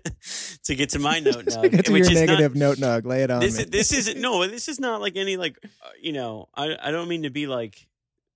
to 0.64 0.74
get 0.74 0.90
to 0.90 0.98
my 0.98 1.18
note 1.20 1.44
Get 1.46 1.86
to 1.86 1.92
which 1.92 2.04
your 2.04 2.12
is 2.12 2.20
not- 2.20 2.26
negative 2.26 2.56
note 2.56 2.78
nug. 2.78 3.04
Lay 3.06 3.22
it 3.22 3.30
on 3.30 3.40
this 3.40 3.56
me. 3.56 3.64
is, 3.64 3.70
this 3.70 3.92
is 3.92 4.14
no 4.16 4.46
this 4.46 4.68
is 4.68 4.80
not 4.80 5.00
like 5.00 5.16
any 5.16 5.36
like 5.36 5.58
uh, 5.64 5.88
you 6.00 6.12
know 6.12 6.48
I 6.54 6.76
I 6.82 6.90
don't 6.90 7.08
mean 7.08 7.22
to 7.22 7.30
be 7.30 7.46
like 7.46 7.86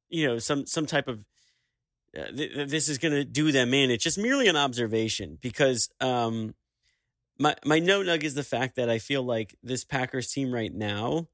you 0.09 0.27
know 0.27 0.38
some 0.38 0.67
some 0.67 0.87
type 0.87 1.09
of 1.09 1.25
uh, 2.17 2.27
th- 2.35 2.55
th- 2.55 2.69
this 2.69 2.88
is 2.88 2.99
going 2.99 3.15
to 3.15 3.25
do 3.25 3.53
them 3.53 3.75
in. 3.75 3.91
It's 3.91 4.05
just 4.05 4.19
merely 4.19 4.49
an 4.49 4.57
observation 4.57 5.38
because 5.41 5.88
um 6.00 6.55
my 7.38 7.55
my 7.65 7.79
note 7.79 8.07
nug 8.07 8.23
is 8.25 8.35
the 8.35 8.45
fact 8.45 8.77
that 8.77 8.91
I 8.91 8.99
feel 8.99 9.23
like 9.23 9.57
this 9.62 9.85
Packers 9.85 10.31
team 10.31 10.53
right 10.53 10.73
now 10.73 11.29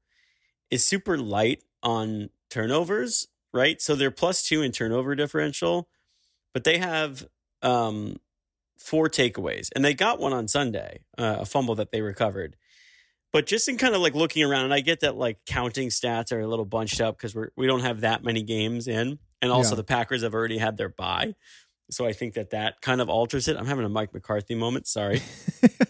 is 0.69 0.85
super 0.85 1.17
light 1.17 1.63
on 1.83 2.29
turnovers 2.49 3.27
right? 3.53 3.81
So 3.81 3.95
they're 3.95 4.11
plus 4.11 4.43
2 4.43 4.61
in 4.61 4.71
turnover 4.71 5.15
differential 5.15 5.87
but 6.53 6.63
they 6.63 6.77
have 6.77 7.27
um 7.61 8.17
four 8.77 9.09
takeaways. 9.09 9.69
And 9.75 9.83
they 9.83 9.93
got 9.93 10.19
one 10.19 10.33
on 10.33 10.47
Sunday 10.47 10.99
uh, 11.17 11.37
a 11.39 11.45
fumble 11.45 11.75
that 11.75 11.91
they 11.91 12.01
recovered 12.01 12.55
but 13.33 13.45
just 13.45 13.67
in 13.67 13.77
kind 13.77 13.93
of 13.95 14.01
like 14.01 14.15
looking 14.15 14.43
around, 14.43 14.65
and 14.65 14.73
I 14.73 14.79
get 14.79 15.01
that 15.01 15.15
like 15.17 15.39
counting 15.45 15.89
stats 15.89 16.31
are 16.31 16.39
a 16.39 16.47
little 16.47 16.65
bunched 16.65 17.01
up 17.01 17.17
because 17.17 17.35
we're 17.35 17.49
we 17.55 17.67
don't 17.67 17.81
have 17.81 18.01
that 18.01 18.23
many 18.23 18.43
games 18.43 18.87
in, 18.87 19.19
and 19.41 19.51
also 19.51 19.71
Yeah. 19.71 19.75
the 19.77 19.83
Packers 19.83 20.23
have 20.23 20.33
already 20.33 20.57
had 20.57 20.77
their 20.77 20.89
bye, 20.89 21.35
so 21.89 22.05
I 22.05 22.13
think 22.13 22.35
that 22.35 22.51
that 22.51 22.81
kind 22.81 23.01
of 23.01 23.09
alters 23.09 23.47
it. 23.47 23.57
I'm 23.57 23.65
having 23.65 23.85
a 23.85 23.89
Mike 23.89 24.13
McCarthy 24.13 24.55
moment. 24.55 24.87
Sorry, 24.87 25.21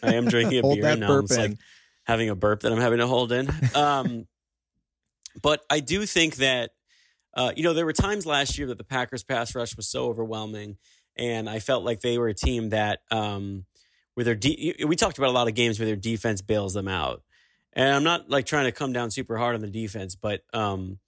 I 0.02 0.14
am 0.16 0.26
drinking 0.26 0.60
a 0.60 0.62
beer 0.74 0.86
and 0.88 1.00
now 1.02 1.08
I'm 1.20 1.26
like 1.52 1.58
having 2.06 2.30
a 2.30 2.36
burp 2.36 2.62
that 2.62 2.72
I'm 2.72 2.80
having 2.82 3.00
to 3.00 3.08
hold 3.08 3.32
in. 3.32 3.50
Um, 3.76 4.28
but 5.42 5.66
I 5.70 5.82
do 5.82 6.06
think 6.06 6.38
that 6.38 6.72
uh, 7.36 7.52
you 7.56 7.64
know 7.64 7.74
there 7.74 7.86
were 7.86 7.94
times 7.94 8.26
last 8.26 8.58
year 8.58 8.68
that 8.68 8.78
the 8.78 8.84
Packers 8.84 9.24
pass 9.24 9.54
rush 9.54 9.76
was 9.76 9.88
so 9.88 10.06
overwhelming, 10.08 10.78
and 11.18 11.50
I 11.50 11.60
felt 11.60 11.84
like 11.84 12.02
they 12.02 12.18
were 12.18 12.30
a 12.30 12.34
team 12.34 12.70
that 12.70 13.02
um, 13.12 13.66
where 14.16 14.24
their 14.24 14.36
de- 14.36 14.76
we 14.86 14.96
talked 14.96 15.18
about 15.18 15.30
a 15.30 15.34
lot 15.34 15.48
of 15.48 15.54
games 15.54 15.80
where 15.80 15.86
their 15.86 15.96
defense 15.96 16.42
bails 16.42 16.74
them 16.74 16.88
out. 16.88 17.22
And 17.74 17.94
I'm 17.94 18.04
not 18.04 18.30
like 18.30 18.46
trying 18.46 18.66
to 18.66 18.72
come 18.72 18.94
down 18.94 19.12
super 19.12 19.38
hard 19.38 19.56
on 19.56 19.62
the 19.62 19.68
defense, 19.68 20.16
but 20.16 20.42
um, 20.54 21.00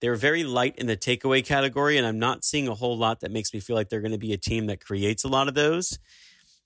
they're 0.00 0.16
very 0.16 0.42
light 0.44 0.76
in 0.78 0.86
the 0.86 0.96
takeaway 0.96 1.44
category, 1.44 1.98
and 1.98 2.06
I'm 2.06 2.18
not 2.18 2.44
seeing 2.44 2.66
a 2.66 2.74
whole 2.74 2.96
lot 2.96 3.20
that 3.20 3.30
makes 3.30 3.54
me 3.54 3.60
feel 3.60 3.76
like 3.76 3.90
they're 3.90 4.00
going 4.00 4.12
to 4.12 4.18
be 4.18 4.32
a 4.32 4.38
team 4.38 4.66
that 4.66 4.84
creates 4.84 5.24
a 5.24 5.28
lot 5.28 5.48
of 5.48 5.54
those. 5.54 5.98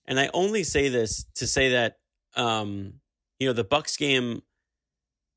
And 0.06 0.18
I 0.18 0.30
only 0.32 0.64
say 0.64 0.88
this 0.88 1.26
to 1.34 1.46
say 1.46 1.70
that 1.70 1.98
um, 2.36 2.94
you 3.38 3.48
know 3.48 3.52
the 3.52 3.64
Bucks 3.64 3.96
game 3.96 4.42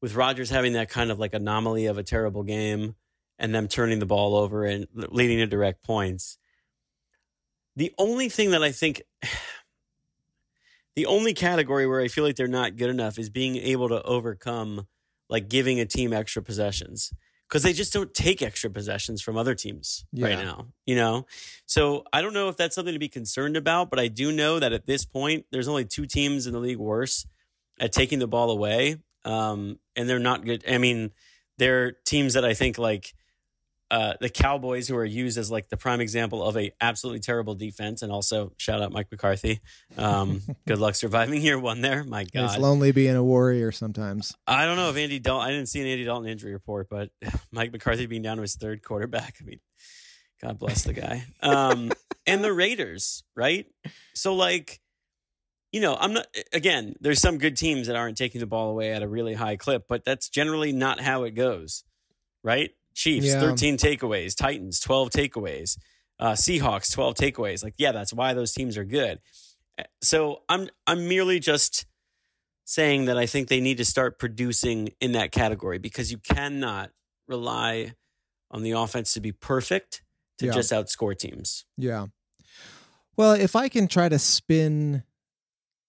with 0.01 0.15
Rodgers 0.15 0.49
having 0.49 0.73
that 0.73 0.89
kind 0.89 1.11
of 1.11 1.19
like 1.19 1.33
anomaly 1.33 1.87
of 1.87 1.97
a 1.97 2.03
terrible 2.03 2.43
game 2.43 2.95
and 3.37 3.53
them 3.53 3.67
turning 3.67 3.99
the 3.99 4.05
ball 4.05 4.35
over 4.35 4.65
and 4.65 4.87
leading 4.93 5.39
to 5.39 5.47
direct 5.47 5.83
points. 5.83 6.37
The 7.75 7.93
only 7.97 8.29
thing 8.29 8.51
that 8.51 8.63
I 8.63 8.71
think 8.71 9.01
the 10.95 11.05
only 11.05 11.33
category 11.33 11.87
where 11.87 12.01
I 12.01 12.07
feel 12.07 12.23
like 12.23 12.35
they're 12.35 12.47
not 12.47 12.75
good 12.75 12.89
enough 12.89 13.17
is 13.17 13.29
being 13.29 13.55
able 13.57 13.89
to 13.89 14.01
overcome 14.03 14.87
like 15.29 15.47
giving 15.49 15.79
a 15.79 15.85
team 15.85 16.11
extra 16.13 16.41
possessions 16.41 17.13
because 17.47 17.63
they 17.63 17.73
just 17.73 17.91
don't 17.91 18.13
take 18.13 18.41
extra 18.41 18.69
possessions 18.69 19.21
from 19.21 19.37
other 19.37 19.55
teams 19.55 20.05
right 20.23 20.37
now, 20.45 20.67
you 20.85 20.95
know? 20.95 21.25
So 21.65 22.03
I 22.13 22.21
don't 22.21 22.33
know 22.33 22.47
if 22.47 22.55
that's 22.55 22.75
something 22.75 22.93
to 22.93 22.99
be 22.99 23.09
concerned 23.09 23.57
about, 23.57 23.89
but 23.89 23.99
I 23.99 24.07
do 24.07 24.31
know 24.31 24.59
that 24.59 24.71
at 24.71 24.85
this 24.85 25.03
point, 25.03 25.45
there's 25.51 25.67
only 25.67 25.83
two 25.83 26.05
teams 26.05 26.47
in 26.47 26.53
the 26.53 26.59
league 26.59 26.77
worse 26.77 27.25
at 27.79 27.91
taking 27.91 28.19
the 28.19 28.27
ball 28.27 28.51
away. 28.51 28.97
Um, 29.25 29.79
and 29.95 30.09
they're 30.09 30.17
not 30.17 30.45
good. 30.45 30.63
I 30.69 30.77
mean, 30.77 31.11
they're 31.57 31.91
teams 31.91 32.35
that 32.35 32.45
I 32.45 32.53
think 32.53 32.77
like 32.77 33.13
uh, 33.91 34.13
the 34.21 34.29
Cowboys, 34.29 34.87
who 34.87 34.95
are 34.95 35.03
used 35.03 35.37
as 35.37 35.51
like 35.51 35.67
the 35.67 35.75
prime 35.75 35.99
example 35.99 36.41
of 36.41 36.55
a 36.55 36.71
absolutely 36.79 37.19
terrible 37.19 37.55
defense, 37.55 38.01
and 38.01 38.09
also 38.09 38.53
shout 38.55 38.81
out 38.81 38.93
Mike 38.93 39.07
McCarthy. 39.11 39.59
Um, 39.97 40.41
good 40.67 40.79
luck 40.79 40.95
surviving 40.95 41.41
year 41.41 41.59
one 41.59 41.81
there. 41.81 42.05
My 42.05 42.23
God, 42.23 42.45
It's 42.45 42.57
lonely 42.57 42.93
being 42.93 43.17
a 43.17 43.23
warrior 43.23 43.73
sometimes. 43.73 44.33
I 44.47 44.65
don't 44.65 44.77
know 44.77 44.89
if 44.89 44.95
Andy 44.95 45.19
Dalton. 45.19 45.45
I 45.45 45.51
didn't 45.51 45.67
see 45.67 45.81
an 45.81 45.87
Andy 45.87 46.05
Dalton 46.05 46.29
injury 46.29 46.53
report, 46.53 46.87
but 46.89 47.09
Mike 47.51 47.73
McCarthy 47.73 48.05
being 48.05 48.21
down 48.21 48.37
to 48.37 48.41
his 48.41 48.55
third 48.55 48.81
quarterback. 48.81 49.35
I 49.41 49.43
mean, 49.43 49.59
God 50.41 50.57
bless 50.57 50.85
the 50.85 50.93
guy. 50.93 51.25
Um, 51.41 51.91
and 52.25 52.41
the 52.41 52.53
Raiders, 52.53 53.25
right? 53.35 53.65
So 54.15 54.35
like, 54.35 54.79
you 55.73 55.81
know, 55.81 55.97
I'm 55.99 56.13
not. 56.13 56.27
Again, 56.53 56.95
there's 57.01 57.19
some 57.19 57.37
good 57.39 57.57
teams 57.57 57.87
that 57.87 57.97
aren't 57.97 58.17
taking 58.17 58.39
the 58.39 58.47
ball 58.47 58.69
away 58.69 58.93
at 58.93 59.03
a 59.03 59.07
really 59.07 59.33
high 59.33 59.57
clip, 59.57 59.83
but 59.89 60.05
that's 60.05 60.29
generally 60.29 60.71
not 60.71 61.01
how 61.01 61.23
it 61.23 61.31
goes, 61.31 61.83
right? 62.41 62.71
Chiefs, 62.93 63.27
Yeah. 63.27 63.39
13 63.39 63.77
takeaways. 63.77 64.35
Titans, 64.35 64.79
12 64.79 65.09
takeaways. 65.11 65.77
Uh, 66.19 66.33
Seahawks, 66.33 66.91
12 66.93 67.15
takeaways. 67.15 67.63
Like, 67.63 67.73
yeah, 67.77 67.91
that's 67.91 68.13
why 68.13 68.33
those 68.33 68.51
teams 68.53 68.77
are 68.77 68.83
good. 68.85 69.19
So 70.03 70.43
I'm 70.49 70.69
I'm 70.85 71.07
merely 71.07 71.39
just 71.39 71.85
saying 72.65 73.05
that 73.05 73.17
I 73.17 73.25
think 73.25 73.47
they 73.47 73.59
need 73.59 73.77
to 73.77 73.85
start 73.85 74.19
producing 74.19 74.89
in 75.01 75.13
that 75.13 75.31
category 75.31 75.79
because 75.79 76.11
you 76.11 76.17
cannot 76.19 76.91
rely 77.27 77.93
on 78.51 78.61
the 78.63 78.71
offense 78.71 79.13
to 79.13 79.19
be 79.21 79.31
perfect 79.31 80.03
to 80.37 80.45
Yeah. 80.47 80.51
just 80.51 80.71
outscore 80.71 81.17
teams. 81.17 81.65
Yeah. 81.77 82.07
Well, 83.17 83.33
if 83.33 83.55
I 83.55 83.67
can 83.69 83.87
try 83.87 84.07
to 84.09 84.19
spin 84.19 85.03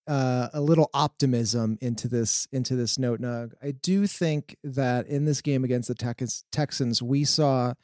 uh, 0.06 0.48
a 0.52 0.60
little 0.60 0.90
optimism 0.92 1.78
into 1.80 2.08
this 2.08 2.48
into 2.52 2.74
this 2.76 2.98
note 2.98 3.20
nug, 3.20 3.52
I 3.62 3.72
do 3.72 4.06
think 4.06 4.56
that 4.64 5.06
in 5.06 5.24
this 5.24 5.40
game 5.40 5.64
against 5.64 5.88
the 5.88 5.94
Tex- 5.94 6.44
Texans, 6.50 7.02
we 7.02 7.24
saw 7.24 7.74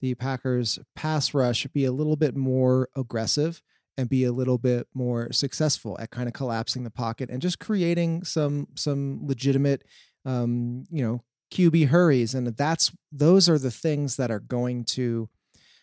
the 0.00 0.14
Packers 0.14 0.78
pass 0.94 1.34
rush 1.34 1.66
be 1.72 1.84
a 1.84 1.92
little 1.92 2.16
bit 2.16 2.36
more 2.36 2.88
aggressive 2.96 3.62
and 3.96 4.08
be 4.08 4.24
a 4.24 4.32
little 4.32 4.58
bit 4.58 4.86
more 4.94 5.32
successful 5.32 5.96
at 6.00 6.10
kind 6.10 6.28
of 6.28 6.32
collapsing 6.32 6.84
the 6.84 6.90
pocket 6.90 7.30
and 7.30 7.42
just 7.42 7.58
creating 7.58 8.24
some 8.24 8.68
some 8.74 9.20
legitimate 9.26 9.84
um, 10.24 10.84
you 10.90 11.04
know 11.04 11.22
QB 11.50 11.88
hurries. 11.88 12.34
And 12.34 12.46
that's 12.56 12.92
those 13.10 13.48
are 13.48 13.58
the 13.58 13.70
things 13.70 14.16
that 14.16 14.30
are 14.30 14.40
going 14.40 14.84
to 14.84 15.28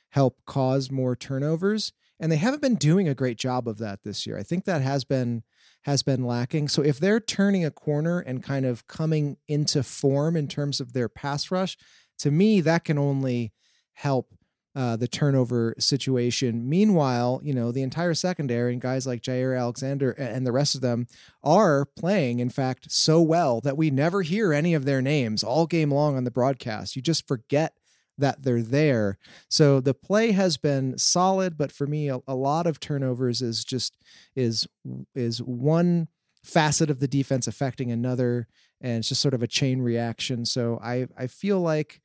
help 0.09 0.39
cause 0.45 0.91
more 0.91 1.15
turnovers. 1.15 1.91
And 2.19 2.31
they 2.31 2.37
haven't 2.37 2.61
been 2.61 2.75
doing 2.75 3.09
a 3.09 3.15
great 3.15 3.37
job 3.37 3.67
of 3.67 3.77
that 3.79 4.03
this 4.03 4.25
year. 4.25 4.37
I 4.37 4.43
think 4.43 4.65
that 4.65 4.81
has 4.81 5.03
been 5.03 5.43
has 5.85 6.01
been 6.01 6.25
lacking. 6.25 6.67
So 6.67 6.81
if 6.81 6.99
they're 6.99 7.19
turning 7.19 7.63
a 7.63 7.71
corner 7.71 8.19
and 8.19 8.43
kind 8.43 8.65
of 8.65 8.87
coming 8.87 9.37
into 9.47 9.83
form 9.83 10.35
in 10.35 10.47
terms 10.47 10.79
of 10.79 10.93
their 10.93 11.07
pass 11.07 11.51
rush, 11.51 11.77
to 12.19 12.31
me 12.31 12.59
that 12.61 12.83
can 12.83 12.97
only 12.97 13.53
help 13.93 14.33
uh, 14.75 14.97
the 14.97 15.07
turnover 15.07 15.73
situation. 15.79 16.67
Meanwhile, 16.67 17.39
you 17.43 17.53
know 17.53 17.71
the 17.71 17.83
entire 17.83 18.13
secondary 18.13 18.73
and 18.73 18.81
guys 18.81 19.07
like 19.07 19.21
Jaire 19.21 19.57
Alexander 19.57 20.11
and 20.11 20.45
the 20.45 20.51
rest 20.51 20.75
of 20.75 20.81
them 20.81 21.07
are 21.43 21.85
playing, 21.97 22.39
in 22.39 22.49
fact, 22.49 22.91
so 22.91 23.21
well 23.21 23.61
that 23.61 23.77
we 23.77 23.89
never 23.89 24.21
hear 24.21 24.51
any 24.51 24.73
of 24.73 24.85
their 24.85 25.01
names 25.01 25.43
all 25.43 25.65
game 25.65 25.91
long 25.91 26.17
on 26.17 26.25
the 26.25 26.31
broadcast. 26.31 26.95
You 26.95 27.01
just 27.01 27.27
forget 27.27 27.73
that 28.17 28.43
they're 28.43 28.61
there. 28.61 29.17
So 29.49 29.79
the 29.79 29.93
play 29.93 30.31
has 30.31 30.57
been 30.57 30.97
solid, 30.97 31.57
but 31.57 31.71
for 31.71 31.87
me, 31.87 32.09
a, 32.09 32.19
a 32.27 32.35
lot 32.35 32.67
of 32.67 32.79
turnovers 32.79 33.41
is 33.41 33.63
just 33.63 33.97
is 34.35 34.67
is 35.13 35.41
one 35.41 36.07
facet 36.43 36.89
of 36.89 36.99
the 36.99 37.07
defense 37.07 37.47
affecting 37.47 37.91
another, 37.91 38.47
and 38.81 38.99
it's 38.99 39.09
just 39.09 39.21
sort 39.21 39.33
of 39.33 39.43
a 39.43 39.47
chain 39.47 39.81
reaction. 39.81 40.45
So 40.45 40.79
I 40.81 41.07
I 41.17 41.27
feel 41.27 41.59
like 41.59 42.01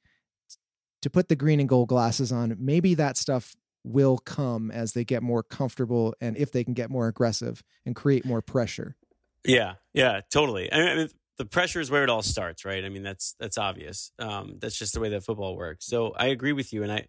to 1.02 1.10
put 1.10 1.28
the 1.28 1.36
green 1.36 1.60
and 1.60 1.68
gold 1.68 1.88
glasses 1.88 2.32
on, 2.32 2.56
maybe 2.58 2.94
that 2.94 3.16
stuff 3.16 3.54
will 3.84 4.18
come 4.18 4.70
as 4.70 4.92
they 4.92 5.04
get 5.04 5.22
more 5.22 5.42
comfortable 5.42 6.14
and 6.20 6.36
if 6.36 6.52
they 6.52 6.62
can 6.62 6.74
get 6.74 6.90
more 6.90 7.08
aggressive 7.08 7.62
and 7.86 7.96
create 7.96 8.26
more 8.26 8.42
pressure. 8.42 8.96
Yeah, 9.44 9.74
yeah, 9.94 10.20
totally. 10.30 10.70
I 10.70 10.96
mean, 10.96 11.08
the 11.40 11.46
pressure 11.46 11.80
is 11.80 11.90
where 11.90 12.04
it 12.04 12.10
all 12.10 12.20
starts, 12.20 12.66
right? 12.66 12.84
I 12.84 12.90
mean, 12.90 13.02
that's 13.02 13.34
that's 13.40 13.56
obvious. 13.56 14.12
Um, 14.18 14.56
that's 14.58 14.76
just 14.78 14.92
the 14.92 15.00
way 15.00 15.08
that 15.08 15.24
football 15.24 15.56
works. 15.56 15.86
So 15.86 16.12
I 16.14 16.26
agree 16.26 16.52
with 16.52 16.70
you, 16.70 16.82
and 16.82 16.92
I 16.92 17.06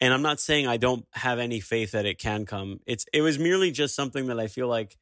and 0.00 0.14
I'm 0.14 0.22
not 0.22 0.40
saying 0.40 0.66
I 0.66 0.78
don't 0.78 1.04
have 1.12 1.38
any 1.38 1.60
faith 1.60 1.90
that 1.90 2.06
it 2.06 2.18
can 2.18 2.46
come. 2.46 2.80
It's 2.86 3.04
it 3.12 3.20
was 3.20 3.38
merely 3.38 3.70
just 3.70 3.94
something 3.94 4.28
that 4.28 4.40
I 4.40 4.46
feel 4.46 4.66
like 4.66 4.96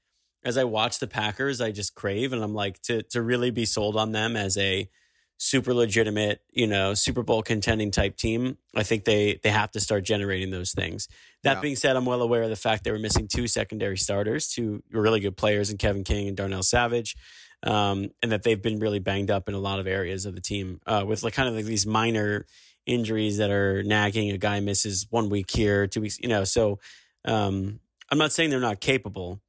as 0.45 0.59
I 0.59 0.65
watch 0.65 0.99
the 0.99 1.07
Packers, 1.07 1.61
I 1.61 1.71
just 1.71 1.95
crave, 1.95 2.33
and 2.33 2.43
I'm 2.43 2.53
like 2.53 2.83
to 2.83 3.05
to 3.05 3.23
really 3.23 3.53
be 3.53 3.65
sold 3.65 3.97
on 3.97 4.11
them 4.11 4.35
as 4.35 4.59
a 4.59 4.91
super 5.37 5.73
legitimate, 5.73 6.41
you 6.51 6.67
know, 6.67 6.95
Super 6.95 7.23
Bowl 7.23 7.45
contending 7.45 7.93
type 7.93 8.17
team. 8.17 8.59
I 8.75 8.83
think 8.83 9.05
they 9.05 9.39
they 9.45 9.51
have 9.51 9.71
to 9.73 9.81
start 9.81 10.03
generating 10.03 10.51
those 10.51 10.73
things. 10.73 11.07
That 11.45 11.59
Yeah. 11.59 11.61
being 11.61 11.77
said, 11.77 11.95
I'm 11.95 12.07
well 12.07 12.23
aware 12.23 12.43
of 12.43 12.51
the 12.51 12.57
fact 12.57 12.83
they 12.83 12.91
were 12.91 12.99
missing 12.99 13.29
two 13.29 13.47
secondary 13.47 13.99
starters, 13.99 14.49
two 14.49 14.83
really 14.91 15.21
good 15.21 15.37
players 15.37 15.71
in 15.71 15.79
Kevin 15.79 16.03
King 16.03 16.27
and 16.27 16.37
Darnell 16.37 16.65
Savage, 16.65 17.15
um, 17.65 18.11
and 18.23 18.31
that 18.31 18.43
they've 18.43 18.61
been 18.61 18.79
really 18.79 18.99
banged 18.99 19.31
up 19.31 19.49
in 19.49 19.55
a 19.55 19.59
lot 19.59 19.81
of 19.81 19.87
areas 19.87 20.27
of 20.27 20.35
the 20.35 20.41
team 20.41 20.81
uh, 20.87 21.05
with 21.07 21.23
like 21.23 21.35
kind 21.35 21.49
of 21.49 21.55
like 21.55 21.65
these 21.65 21.87
minor 21.87 22.47
injuries 22.87 23.39
that 23.39 23.51
are 23.51 23.83
nagging. 23.83 24.31
A 24.31 24.39
guy 24.39 24.61
misses 24.61 25.07
one 25.11 25.31
week 25.31 25.51
here, 25.51 25.87
two 25.87 26.03
weeks, 26.03 26.19
you 26.21 26.29
know. 26.29 26.45
So 26.45 26.79
um, 27.25 27.81
I'm 28.11 28.19
not 28.19 28.33
saying 28.33 28.51
they're 28.51 28.61
not 28.61 28.81
capable. 28.81 29.41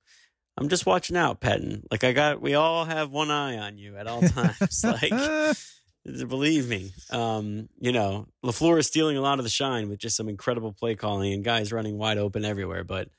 I'm 0.57 0.69
just 0.69 0.85
watching 0.85 1.17
out, 1.17 1.41
Pettine. 1.41 1.83
Like 1.91 2.05
I 2.05 2.13
got, 2.13 2.41
we 2.41 2.53
all 2.55 2.85
have 2.85 3.11
one 3.11 3.29
eye 3.29 3.57
on 3.57 3.77
you 3.77 3.97
at 3.97 4.07
all 4.07 4.21
times. 4.27 4.83
like 4.83 5.11
believe 6.27 6.69
me, 6.69 6.93
um, 7.09 7.67
you 7.79 7.91
know, 7.91 8.27
LaFleur 8.43 8.79
is 8.79 8.87
stealing 8.87 9.17
a 9.17 9.21
lot 9.21 9.39
of 9.39 9.43
the 9.43 9.49
shine 9.49 9.89
with 9.89 9.99
just 9.99 10.15
some 10.15 10.29
incredible 10.29 10.71
play 10.71 10.95
calling 10.95 11.33
and 11.33 11.43
guys 11.43 11.73
running 11.73 11.97
wide 11.97 12.17
open 12.17 12.45
everywhere. 12.45 12.83
But 12.83 13.09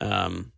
um, 0.00 0.52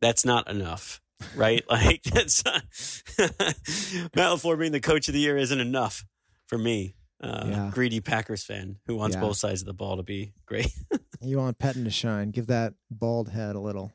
that's 0.00 0.24
not 0.24 0.48
enough, 0.48 1.00
right? 1.36 1.62
like 1.70 2.02
that's 2.02 2.44
not, 4.14 4.40
being 4.58 4.72
the 4.72 4.80
coach 4.82 5.08
of 5.08 5.14
the 5.14 5.20
year 5.20 5.36
isn't 5.36 5.60
enough 5.60 6.04
for 6.46 6.58
me. 6.58 6.94
Uh, 7.22 7.46
Yeah. 7.48 7.70
Greedy 7.72 8.00
Packers 8.00 8.44
fan 8.44 8.76
who 8.86 8.96
wants 8.96 9.16
Yeah. 9.16 9.20
both 9.22 9.36
sides 9.36 9.62
of 9.62 9.66
the 9.66 9.72
ball 9.74 9.96
to 9.96 10.02
be 10.02 10.32
great. 10.46 10.70
You 11.20 11.38
want 11.38 11.58
Pettine 11.58 11.84
to 11.84 11.90
shine. 11.90 12.32
Give 12.32 12.48
that 12.48 12.74
bald 12.90 13.30
head 13.30 13.56
a 13.56 13.60
little. 13.60 13.92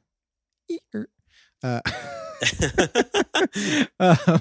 Uh, 1.62 1.82
uh, 4.00 4.40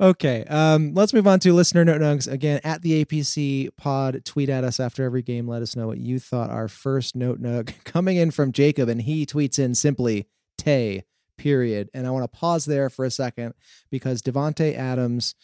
okay. 0.00 0.44
Um, 0.48 0.94
let's 0.94 1.12
move 1.12 1.26
on 1.28 1.38
to 1.40 1.52
listener 1.52 1.84
note 1.84 2.00
nugs. 2.00 2.30
Again, 2.30 2.60
at 2.64 2.82
the 2.82 3.04
APC 3.04 3.68
pod, 3.76 4.24
tweet 4.24 4.48
at 4.48 4.64
us 4.64 4.80
after 4.80 5.04
every 5.04 5.22
game. 5.22 5.46
Let 5.46 5.62
us 5.62 5.76
know 5.76 5.86
what 5.86 5.98
you 5.98 6.18
thought. 6.18 6.50
Our 6.50 6.66
first 6.66 7.14
note 7.14 7.40
nug 7.40 7.72
coming 7.84 8.16
in 8.16 8.30
from 8.32 8.50
Jacob, 8.50 8.88
and 8.88 9.02
he 9.02 9.26
tweets 9.26 9.58
in 9.60 9.74
simply 9.76 10.26
Tay, 10.58 11.04
period. 11.42 11.90
And 11.92 12.06
I 12.06 12.10
want 12.10 12.22
to 12.22 12.38
pause 12.38 12.66
there 12.66 12.88
for 12.88 13.04
a 13.04 13.10
second 13.10 13.54
because 13.90 14.22
Davante 14.22 14.76
Adams, 14.76 15.34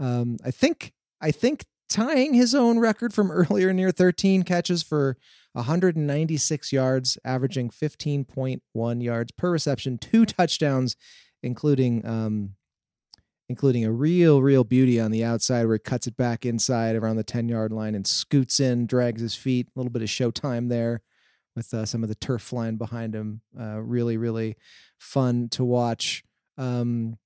um, 0.00 0.36
I 0.44 0.50
think, 0.50 0.92
I 1.20 1.30
think 1.30 1.64
tying 1.88 2.34
his 2.34 2.56
own 2.56 2.80
record 2.80 3.14
from 3.14 3.30
earlier 3.30 3.72
near 3.72 3.92
13 3.92 4.42
catches 4.42 4.82
for 4.82 5.16
196 5.52 6.72
yards, 6.72 7.16
averaging 7.24 7.70
15.1 7.70 9.02
yards 9.02 9.32
per 9.32 9.52
reception, 9.52 9.96
two 9.96 10.26
touchdowns, 10.26 10.96
including 11.40 12.04
um, 12.04 12.56
including 13.48 13.84
a 13.84 13.92
real, 13.92 14.42
real 14.42 14.64
beauty 14.64 14.98
on 14.98 15.12
the 15.12 15.22
outside 15.22 15.66
where 15.66 15.76
he 15.76 15.78
cuts 15.78 16.08
it 16.08 16.16
back 16.16 16.44
inside 16.44 16.96
around 16.96 17.14
the 17.14 17.22
10 17.22 17.48
yard 17.48 17.70
line 17.70 17.94
and 17.94 18.08
scoots 18.08 18.58
in, 18.58 18.86
drags 18.86 19.20
his 19.20 19.36
feet. 19.36 19.68
A 19.68 19.78
little 19.78 19.92
bit 19.92 20.02
of 20.02 20.08
showtime 20.08 20.68
there 20.68 21.02
with 21.56 21.72
uh, 21.72 21.84
some 21.86 22.02
of 22.02 22.08
the 22.08 22.14
turf 22.14 22.42
flying 22.42 22.76
behind 22.76 23.14
him. 23.14 23.40
Uh, 23.58 23.80
really, 23.80 24.16
really 24.16 24.56
fun 24.98 25.48
to 25.50 25.64
watch. 25.64 26.24
Um, 26.58 27.18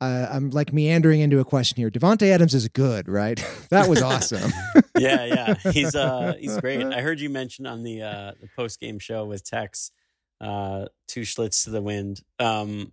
uh, 0.00 0.28
I'm 0.30 0.50
like 0.50 0.72
meandering 0.72 1.20
into 1.20 1.38
a 1.38 1.44
question 1.44 1.76
here. 1.76 1.90
Davante 1.90 2.28
Adams 2.28 2.54
is 2.54 2.68
good, 2.68 3.08
right? 3.08 3.42
that 3.70 3.88
was 3.88 4.02
awesome. 4.02 4.52
yeah, 4.98 5.24
yeah, 5.24 5.54
he's 5.72 5.94
uh 5.94 6.34
he's 6.38 6.58
great. 6.58 6.84
I 6.84 7.00
heard 7.02 7.20
you 7.20 7.30
mention 7.30 7.66
on 7.66 7.82
the 7.82 8.02
uh 8.02 8.32
the 8.40 8.48
post 8.56 8.80
game 8.80 8.98
show 8.98 9.24
with 9.24 9.44
Tex, 9.44 9.92
uh, 10.40 10.86
two 11.08 11.22
schlitz 11.22 11.64
to 11.64 11.70
the 11.70 11.80
wind. 11.80 12.22
Um, 12.38 12.92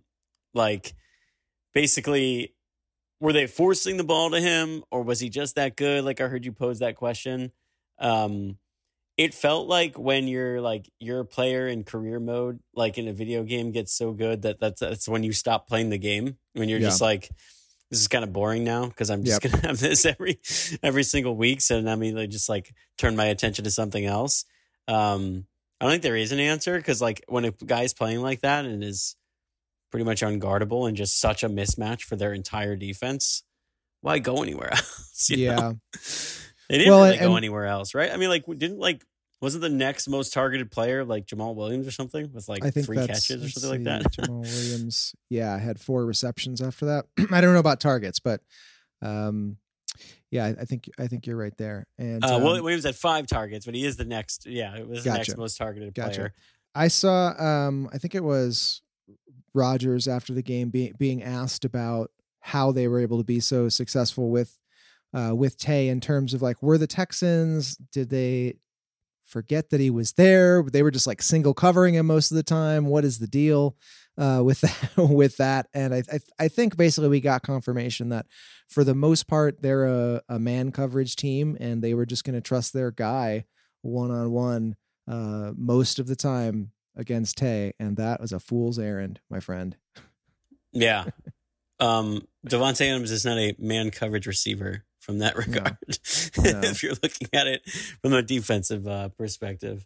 like 0.54 0.94
basically, 1.74 2.54
were 3.20 3.32
they 3.32 3.46
forcing 3.46 3.96
the 3.96 4.04
ball 4.04 4.30
to 4.30 4.40
him, 4.40 4.84
or 4.90 5.02
was 5.02 5.20
he 5.20 5.28
just 5.28 5.56
that 5.56 5.76
good? 5.76 6.04
Like 6.04 6.20
I 6.20 6.28
heard 6.28 6.44
you 6.44 6.52
pose 6.52 6.78
that 6.78 6.96
question. 6.96 7.52
Um, 7.98 8.58
it 9.18 9.34
felt 9.34 9.68
like 9.68 9.98
when 9.98 10.26
you're 10.26 10.60
like 10.60 10.90
you're 10.98 11.20
a 11.20 11.24
player 11.24 11.68
in 11.68 11.84
career 11.84 12.18
mode, 12.18 12.60
like 12.74 12.98
in 12.98 13.08
a 13.08 13.12
video 13.12 13.42
game, 13.42 13.70
gets 13.72 13.92
so 13.92 14.12
good 14.12 14.42
that 14.42 14.58
that's 14.60 14.80
that's 14.80 15.08
when 15.08 15.22
you 15.22 15.32
stop 15.32 15.68
playing 15.68 15.90
the 15.90 15.98
game. 15.98 16.38
When 16.54 16.68
you're 16.68 16.80
Yeah. 16.80 16.88
just 16.88 17.00
like, 17.00 17.28
this 17.90 18.00
is 18.00 18.08
kind 18.08 18.24
of 18.24 18.32
boring 18.32 18.64
now 18.64 18.86
because 18.86 19.10
I'm 19.10 19.22
just 19.24 19.42
Yep. 19.42 19.52
gonna 19.52 19.66
have 19.68 19.78
this 19.80 20.04
every 20.06 20.40
every 20.82 21.04
single 21.04 21.36
week. 21.36 21.60
So 21.60 21.78
I 21.86 21.94
mean, 21.96 22.16
like 22.16 22.30
just 22.30 22.48
like 22.48 22.74
turn 22.98 23.16
my 23.16 23.26
attention 23.26 23.64
to 23.64 23.70
something 23.70 24.04
else. 24.04 24.44
Um, 24.88 25.46
I 25.80 25.84
don't 25.84 25.92
think 25.92 26.02
there 26.02 26.16
is 26.16 26.32
an 26.32 26.40
answer 26.40 26.76
because 26.76 27.02
like 27.02 27.22
when 27.28 27.44
a 27.44 27.50
guy's 27.50 27.92
playing 27.92 28.20
like 28.22 28.40
that 28.40 28.64
and 28.64 28.82
is 28.82 29.16
pretty 29.90 30.04
much 30.04 30.22
unguardable 30.22 30.88
and 30.88 30.96
just 30.96 31.20
such 31.20 31.42
a 31.42 31.48
mismatch 31.48 32.02
for 32.02 32.16
their 32.16 32.32
entire 32.32 32.76
defense, 32.76 33.42
why 34.00 34.18
go 34.18 34.42
anywhere 34.42 34.70
else? 34.72 35.28
you 35.28 35.48
know? 35.48 35.78
They 36.72 36.78
didn't 36.78 36.94
Well, 36.94 37.04
really 37.04 37.18
go 37.18 37.36
anywhere 37.36 37.66
else, 37.66 37.94
right? 37.94 38.10
I 38.10 38.16
mean, 38.16 38.30
like, 38.30 38.46
didn't 38.46 38.78
like 38.78 39.04
wasn't 39.42 39.60
the 39.60 39.68
next 39.68 40.08
most 40.08 40.32
targeted 40.32 40.70
player 40.70 41.04
like 41.04 41.26
Jamaal 41.26 41.54
Williams 41.54 41.86
or 41.86 41.90
something 41.90 42.32
with 42.32 42.48
like 42.48 42.62
three 42.72 42.96
catches 42.96 43.44
or 43.44 43.50
something 43.50 43.70
like 43.70 43.84
that? 43.84 44.10
Jamaal 44.10 44.40
Williams, 44.40 45.14
yeah, 45.28 45.58
had 45.58 45.78
four 45.78 46.06
receptions 46.06 46.62
after 46.62 46.86
that. 46.86 47.04
I 47.30 47.42
don't 47.42 47.52
know 47.52 47.58
about 47.58 47.78
targets, 47.78 48.20
but 48.20 48.40
um, 49.02 49.58
yeah, 50.30 50.46
I, 50.46 50.48
I 50.62 50.64
think 50.64 50.88
I 50.98 51.08
think 51.08 51.26
you're 51.26 51.36
right 51.36 51.56
there. 51.58 51.86
And 51.98 52.24
Uh, 52.24 52.36
um, 52.36 52.42
Williams 52.42 52.84
had 52.84 52.96
five 52.96 53.26
targets, 53.26 53.66
but 53.66 53.74
he 53.74 53.84
is 53.84 53.98
the 53.98 54.06
next. 54.06 54.46
Yeah, 54.46 54.74
it 54.74 54.88
was 54.88 55.04
the 55.04 55.12
next 55.12 55.36
most 55.36 55.58
targeted 55.58 55.92
Gotcha. 55.92 56.14
player. 56.14 56.34
I 56.74 56.88
saw, 56.88 57.34
um, 57.38 57.90
I 57.92 57.98
think 57.98 58.14
it 58.14 58.24
was 58.24 58.80
Rodgers 59.52 60.08
after 60.08 60.32
the 60.32 60.42
game 60.42 60.70
being 60.70 60.94
being 60.98 61.22
asked 61.22 61.66
about 61.66 62.12
how 62.40 62.72
they 62.72 62.88
were 62.88 62.98
able 62.98 63.18
to 63.18 63.24
be 63.24 63.40
so 63.40 63.68
successful 63.68 64.30
with 64.30 64.58
uh, 65.14 65.34
with 65.34 65.56
Tay 65.56 65.88
in 65.88 66.00
terms 66.00 66.34
of 66.34 66.42
like 66.42 66.62
were 66.62 66.78
the 66.78 66.86
Texans 66.86 67.76
did 67.76 68.10
they 68.10 68.54
forget 69.24 69.70
that 69.70 69.80
he 69.80 69.90
was 69.90 70.12
there? 70.12 70.62
They 70.62 70.82
were 70.82 70.90
just 70.90 71.06
like 71.06 71.22
single 71.22 71.54
covering 71.54 71.94
him 71.94 72.06
most 72.06 72.30
of 72.30 72.36
the 72.36 72.42
time. 72.42 72.86
What 72.86 73.04
is 73.04 73.18
the 73.18 73.26
deal 73.26 73.76
uh, 74.18 74.42
with 74.44 74.60
that? 74.60 74.90
with 74.96 75.36
that? 75.38 75.68
And 75.74 75.94
I, 75.94 76.02
I 76.12 76.18
I 76.38 76.48
think 76.48 76.76
basically 76.76 77.08
we 77.08 77.20
got 77.20 77.42
confirmation 77.42 78.10
that 78.10 78.26
for 78.68 78.84
the 78.84 78.94
most 78.94 79.26
part 79.26 79.62
they're 79.62 79.86
a, 79.86 80.22
a 80.28 80.38
man 80.38 80.72
coverage 80.72 81.16
team 81.16 81.56
and 81.60 81.82
they 81.82 81.94
were 81.94 82.06
just 82.06 82.24
going 82.24 82.34
to 82.34 82.40
trust 82.40 82.72
their 82.72 82.90
guy 82.90 83.44
one 83.82 84.10
on 84.10 84.30
one 84.30 84.76
most 85.56 85.98
of 85.98 86.06
the 86.06 86.16
time 86.16 86.72
against 86.96 87.38
Tay, 87.38 87.72
and 87.78 87.96
that 87.96 88.20
was 88.20 88.32
a 88.32 88.40
fool's 88.40 88.78
errand, 88.78 89.20
my 89.30 89.40
friend. 89.40 89.76
Yeah. 90.72 91.06
Um, 91.80 92.26
Davante 92.46 92.88
Adams 92.88 93.10
is 93.10 93.24
not 93.24 93.38
a 93.38 93.54
man 93.58 93.90
coverage 93.90 94.26
receiver 94.26 94.84
from 95.02 95.18
that 95.18 95.36
regard. 95.46 95.76
No. 96.38 96.60
if 96.68 96.82
you're 96.82 96.94
looking 97.02 97.28
at 97.32 97.46
it 97.46 97.68
from 98.00 98.12
a 98.14 98.22
defensive 98.22 98.86
uh, 98.86 99.08
perspective. 99.10 99.84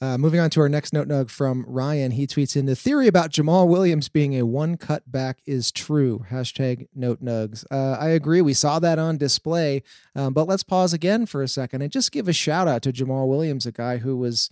Uh, 0.00 0.18
moving 0.18 0.40
on 0.40 0.50
to 0.50 0.60
our 0.60 0.68
next 0.68 0.92
note 0.92 1.06
nug 1.06 1.30
from 1.30 1.64
Ryan. 1.68 2.10
He 2.10 2.26
tweets 2.26 2.56
in 2.56 2.66
the 2.66 2.74
theory 2.74 3.06
about 3.06 3.30
Jamaal 3.30 3.68
Williams 3.68 4.08
being 4.08 4.34
a 4.34 4.44
one 4.44 4.76
cut 4.76 5.10
back 5.10 5.38
is 5.46 5.70
true. 5.70 6.24
Hashtag 6.28 6.88
note 6.92 7.22
nugs. 7.22 7.64
Uh, 7.70 7.96
I 8.00 8.08
agree. 8.08 8.40
We 8.40 8.52
saw 8.52 8.80
that 8.80 8.98
on 8.98 9.16
display. 9.16 9.84
Um, 10.16 10.32
but 10.32 10.48
let's 10.48 10.64
pause 10.64 10.92
again 10.92 11.24
for 11.24 11.40
a 11.40 11.46
second 11.46 11.82
and 11.82 11.92
just 11.92 12.10
give 12.10 12.26
a 12.26 12.32
shout 12.32 12.66
out 12.66 12.82
to 12.82 12.92
Jamaal 12.92 13.28
Williams, 13.28 13.64
a 13.64 13.70
guy 13.70 13.98
who 13.98 14.16
was 14.16 14.50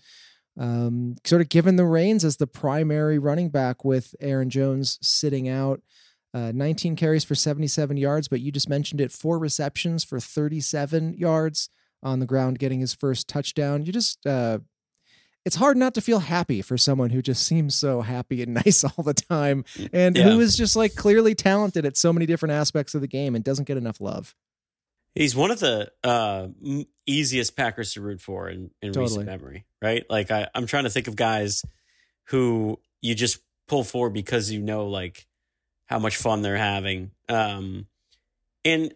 um, 0.57 1.17
sort 1.25 1.43
of 1.43 1.49
given 1.49 1.75
the 1.75 1.85
reins 1.85 2.25
as 2.25 2.37
the 2.37 2.47
primary 2.47 3.19
running 3.19 3.49
back 3.49 3.85
with 3.85 4.15
Aaron 4.21 4.51
Jones 4.51 5.01
sitting 5.03 5.49
out. 5.49 5.81
Uh, 6.33 6.53
19 6.55 6.95
carries 6.97 7.25
for 7.25 7.35
77 7.35 7.97
yards, 7.97 8.29
but 8.29 8.41
you 8.41 8.53
just 8.53 8.69
mentioned 8.69 9.01
it 9.01 9.11
four 9.11 9.39
receptions 9.39 10.05
for 10.05 10.21
37 10.21 11.15
yards 11.15 11.69
on 12.03 12.21
the 12.21 12.27
ground, 12.27 12.59
getting 12.59 12.81
his 12.81 12.95
first 12.95 13.27
touchdown. 13.29 13.85
You 13.85 13.93
just, 13.93 14.25
uh, 14.27 14.61
it's 15.45 15.57
hard 15.57 15.77
not 15.77 15.95
to 15.95 16.01
feel 16.01 16.21
happy 16.21 16.63
for 16.63 16.79
someone 16.79 17.11
who 17.11 17.21
just 17.23 17.45
seems 17.47 17.75
so 17.75 18.03
happy 18.03 18.43
and 18.43 18.55
nice 18.65 18.85
all 18.85 19.03
the 19.03 19.15
time 19.15 19.65
and 19.93 20.17
Yeah. 20.17 20.25
who 20.31 20.41
is 20.41 20.57
just 20.57 20.77
like 20.77 20.95
clearly 20.95 21.35
talented 21.35 21.85
at 21.85 21.97
so 21.97 22.13
many 22.13 22.27
different 22.27 22.53
aspects 22.53 22.95
of 22.95 23.01
the 23.01 23.09
game 23.09 23.35
and 23.35 23.43
doesn't 23.43 23.65
get 23.67 23.77
enough 23.77 24.01
love. 24.01 24.35
He's 25.17 25.35
one 25.35 25.51
of 25.51 25.59
the 25.59 25.91
uh, 26.05 26.47
easiest 27.07 27.57
Packers 27.57 27.95
to 27.95 28.01
root 28.01 28.21
for 28.21 28.49
in, 28.49 28.71
in 28.81 28.93
Totally. 28.93 29.05
recent 29.05 29.27
memory, 29.27 29.65
right? 29.83 30.05
Like 30.09 30.31
I, 30.31 30.47
I'm 30.55 30.67
trying 30.67 30.85
to 30.85 30.91
think 30.91 31.09
of 31.09 31.17
guys 31.17 31.65
who 32.27 32.79
you 33.01 33.17
just 33.17 33.41
pull 33.67 33.83
for 33.83 34.09
because 34.11 34.53
you 34.53 34.61
know 34.61 34.87
like 34.87 35.27
how 35.91 35.99
much 35.99 36.17
fun 36.17 36.41
they're 36.41 36.57
having. 36.57 37.11
Um, 37.29 37.87
and 38.65 38.95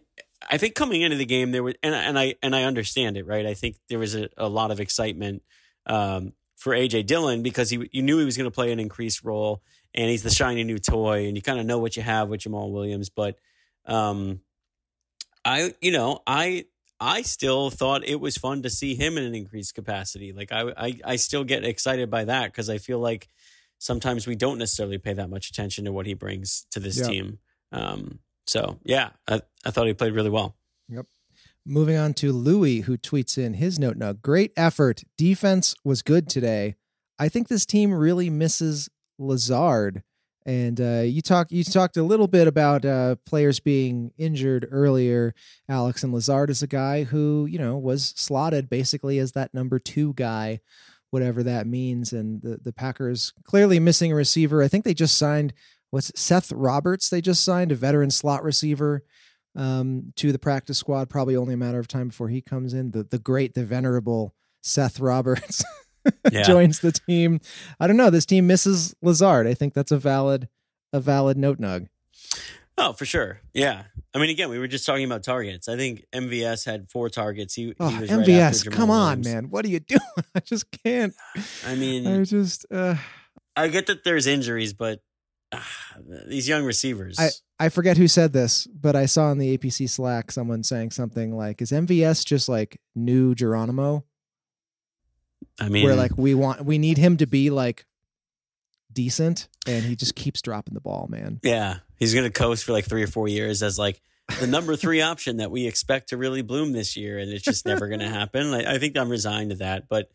I 0.49 0.57
think 0.57 0.75
coming 0.75 1.01
into 1.01 1.17
the 1.17 1.25
game 1.25 1.51
there 1.51 1.61
was, 1.61 1.75
and 1.83 1.93
and 1.93 2.17
I 2.17 2.35
and 2.41 2.55
I 2.55 2.63
understand 2.63 3.17
it, 3.17 3.27
right? 3.27 3.45
I 3.45 3.53
think 3.53 3.75
there 3.89 3.99
was 3.99 4.15
a, 4.15 4.29
a 4.37 4.47
lot 4.47 4.71
of 4.71 4.79
excitement 4.79 5.43
um, 5.85 6.31
for 6.55 6.73
AJ 6.73 7.05
Dillon 7.05 7.43
because 7.43 7.69
he 7.69 7.89
you 7.91 8.01
knew 8.01 8.17
he 8.17 8.25
was 8.25 8.37
going 8.37 8.49
to 8.49 8.55
play 8.55 8.71
an 8.71 8.79
increased 8.79 9.25
role, 9.25 9.61
and 9.93 10.09
he's 10.09 10.23
the 10.23 10.29
shiny 10.29 10.63
new 10.63 10.79
toy, 10.79 11.27
and 11.27 11.35
you 11.35 11.41
kind 11.41 11.59
of 11.59 11.65
know 11.65 11.79
what 11.79 11.97
you 11.97 12.01
have 12.01 12.29
with 12.29 12.41
Jamaal 12.41 12.71
Williams, 12.71 13.09
but. 13.09 13.37
Um, 13.85 14.41
I 15.47 15.75
you 15.79 15.91
know 15.91 16.23
I 16.25 16.65
I 16.99 17.21
still 17.21 17.69
thought 17.69 18.03
it 18.03 18.19
was 18.19 18.35
fun 18.35 18.63
to 18.63 18.69
see 18.71 18.95
him 18.95 19.15
in 19.15 19.23
an 19.23 19.35
increased 19.35 19.75
capacity. 19.75 20.33
Like 20.33 20.51
I 20.51 20.73
I, 20.75 20.99
I 21.05 21.15
still 21.17 21.43
get 21.43 21.63
excited 21.63 22.09
by 22.09 22.25
that 22.25 22.47
because 22.47 22.67
I 22.67 22.79
feel 22.79 22.97
like 22.97 23.29
sometimes 23.79 24.27
we 24.27 24.35
don't 24.35 24.57
necessarily 24.57 24.97
pay 24.97 25.13
that 25.13 25.29
much 25.29 25.49
attention 25.49 25.85
to 25.85 25.91
what 25.91 26.05
he 26.05 26.13
brings 26.13 26.65
to 26.71 26.79
this 26.79 26.97
Yeah. 26.99 27.07
team. 27.07 27.39
Um, 27.71 28.19
so 28.47 28.79
yeah, 28.83 29.11
I, 29.27 29.41
I 29.65 29.71
thought 29.71 29.87
he 29.87 29.93
played 29.93 30.13
really 30.13 30.29
well. 30.29 30.55
Yep. 30.89 31.07
Moving 31.65 31.97
on 31.97 32.13
to 32.15 32.31
Louis, 32.31 32.81
who 32.81 32.97
tweets 32.97 33.37
in 33.37 33.55
his 33.55 33.79
note 33.79 33.97
now. 33.97 34.13
Great 34.13 34.51
effort. 34.55 35.03
Defense 35.17 35.73
was 35.83 36.01
good 36.03 36.29
today. 36.29 36.75
I 37.17 37.27
think 37.29 37.47
this 37.47 37.65
team 37.65 37.93
really 37.93 38.29
misses 38.29 38.87
Lazard. 39.17 40.03
And 40.47 40.79
uh, 40.79 41.01
you 41.03 41.23
talk 41.23 41.51
you 41.51 41.63
talked 41.63 41.97
a 41.97 42.03
little 42.03 42.27
bit 42.27 42.47
about 42.47 42.85
uh, 42.85 43.15
players 43.25 43.59
being 43.59 44.11
injured 44.15 44.67
earlier. 44.69 45.33
Alex 45.67 46.03
and 46.03 46.13
Lazard 46.13 46.51
is 46.51 46.61
a 46.61 46.67
guy 46.67 47.03
who 47.05 47.47
you 47.49 47.57
know 47.57 47.77
was 47.79 48.13
slotted 48.15 48.69
basically 48.69 49.17
as 49.17 49.31
that 49.31 49.55
number 49.55 49.79
two 49.79 50.13
guy, 50.13 50.59
whatever 51.15 51.43
that 51.43 51.65
means. 51.65 52.11
And 52.11 52.41
the 52.41 52.57
the 52.61 52.73
Packers 52.73 53.31
clearly 53.45 53.79
missing 53.79 54.11
a 54.11 54.15
receiver. 54.15 54.61
I 54.61 54.67
think 54.67 54.83
they 54.83 54.93
just 54.93 55.17
signed 55.17 55.53
what's 55.91 56.09
it, 56.09 56.17
Seth 56.17 56.51
Roberts. 56.51 57.09
They 57.09 57.21
just 57.21 57.41
signed 57.41 57.71
a 57.71 57.75
veteran 57.75 58.11
slot 58.11 58.43
receiver 58.43 59.01
um, 59.55 60.11
to 60.17 60.33
the 60.33 60.39
practice 60.39 60.77
squad. 60.77 61.09
Probably 61.09 61.37
only 61.37 61.53
a 61.53 61.57
matter 61.57 61.79
of 61.79 61.87
time 61.87 62.09
before 62.09 62.27
he 62.27 62.41
comes 62.41 62.73
in. 62.73 62.91
The 62.91 63.03
the 63.03 63.17
great, 63.17 63.53
the 63.53 63.63
venerable 63.63 64.35
Seth 64.61 64.99
Roberts. 64.99 65.63
Yeah. 66.31 66.43
joins 66.43 66.81
the 66.81 66.91
team. 66.91 67.39
I 67.79 67.87
don't 67.87 67.97
know. 67.97 68.11
This 68.11 68.27
team 68.27 68.45
misses 68.45 68.93
Lazard. 69.01 69.47
I 69.47 69.55
think 69.55 69.73
that's 69.73 69.91
a 69.91 69.97
valid 69.97 70.47
a 70.93 70.99
valid 70.99 71.35
note 71.35 71.59
nug. 71.59 71.87
Oh, 72.77 72.91
for 72.93 73.05
sure. 73.05 73.39
Yeah. 73.53 73.83
I 74.13 74.17
mean, 74.19 74.29
again, 74.29 74.49
we 74.49 74.59
were 74.59 74.67
just 74.67 74.85
talking 74.85 75.05
about 75.05 75.23
targets. 75.23 75.69
I 75.69 75.77
think 75.77 76.05
MVS 76.13 76.65
had 76.65 76.89
four 76.91 77.09
targets. 77.09 77.53
He, 77.53 77.73
Oh, 77.79 77.87
he 77.87 77.99
was 78.01 78.11
right 78.11 78.19
MVS, 78.27 78.57
after 78.59 78.69
come 78.69 78.89
on, 78.89 79.19
Williams. 79.21 79.27
man. 79.27 79.49
What 79.49 79.63
are 79.65 79.69
you 79.69 79.79
doing? 79.87 80.01
I 80.35 80.39
just 80.41 80.65
can't. 80.83 81.13
I 81.65 81.75
mean, 81.75 82.05
I 82.07 82.23
just 82.23 82.65
uh 82.71 82.95
I 83.55 83.69
get 83.69 83.87
that 83.87 84.03
there's 84.03 84.27
injuries, 84.27 84.73
but 84.73 84.99
ah, 85.53 85.65
these 86.27 86.47
young 86.49 86.65
receivers. 86.65 87.17
I 87.17 87.29
I 87.57 87.69
forget 87.69 87.95
who 87.97 88.09
said 88.09 88.33
this, 88.33 88.67
but 88.67 88.97
I 88.97 89.05
saw 89.05 89.31
in 89.31 89.37
the 89.37 89.57
APC 89.57 89.89
Slack 89.89 90.29
someone 90.31 90.61
saying 90.63 90.91
something 90.91 91.35
like, 91.37 91.61
"Is 91.61 91.71
MVS 91.71 92.25
just 92.25 92.49
like 92.49 92.81
new 92.95 93.33
Geronimo?" 93.35 94.03
I 95.61 95.69
mean, 95.69 95.85
Where 95.85 95.95
like 95.95 96.17
we 96.17 96.33
want 96.33 96.65
we 96.65 96.77
need 96.77 96.97
him 96.97 97.15
to 97.17 97.25
be 97.27 97.49
like 97.49 97.85
decent, 98.95 99.47
and 99.67 99.85
he 99.85 99.95
just 99.95 100.15
keeps 100.15 100.41
dropping 100.41 100.73
the 100.73 100.81
ball, 100.81 101.07
man. 101.09 101.39
yeah, 101.43 101.77
he's 101.99 102.13
going 102.15 102.25
to 102.25 102.31
coast 102.31 102.63
for 102.63 102.71
like 102.71 102.85
three 102.85 103.03
or 103.03 103.07
four 103.07 103.27
years 103.27 103.61
as 103.61 103.77
like 103.77 104.01
the 104.39 104.47
number 104.47 104.75
three 104.77 105.01
option 105.01 105.37
that 105.37 105.51
we 105.51 105.67
expect 105.67 106.09
to 106.09 106.17
really 106.17 106.41
bloom 106.41 106.71
this 106.71 106.97
year, 106.97 107.19
and 107.19 107.31
it's 107.31 107.43
just 107.43 107.67
never 107.67 107.87
going 107.87 107.99
to 108.07 108.09
happen. 108.09 108.49
Like, 108.49 108.65
I 108.65 108.79
think 108.79 108.97
I'm 108.97 109.09
resigned 109.09 109.51
to 109.51 109.57
that, 109.57 109.87
but. 109.87 110.09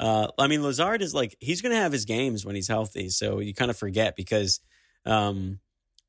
Uh, 0.00 0.26
I 0.36 0.48
mean, 0.48 0.60
Lazard 0.64 1.02
is 1.02 1.14
like 1.14 1.36
he's 1.38 1.62
going 1.62 1.72
to 1.72 1.80
have 1.80 1.92
his 1.92 2.04
games 2.04 2.44
when 2.44 2.56
he's 2.56 2.66
healthy, 2.66 3.10
so 3.10 3.38
you 3.38 3.54
kind 3.54 3.70
of 3.70 3.76
forget 3.76 4.16
because, 4.16 4.58
um, 5.06 5.60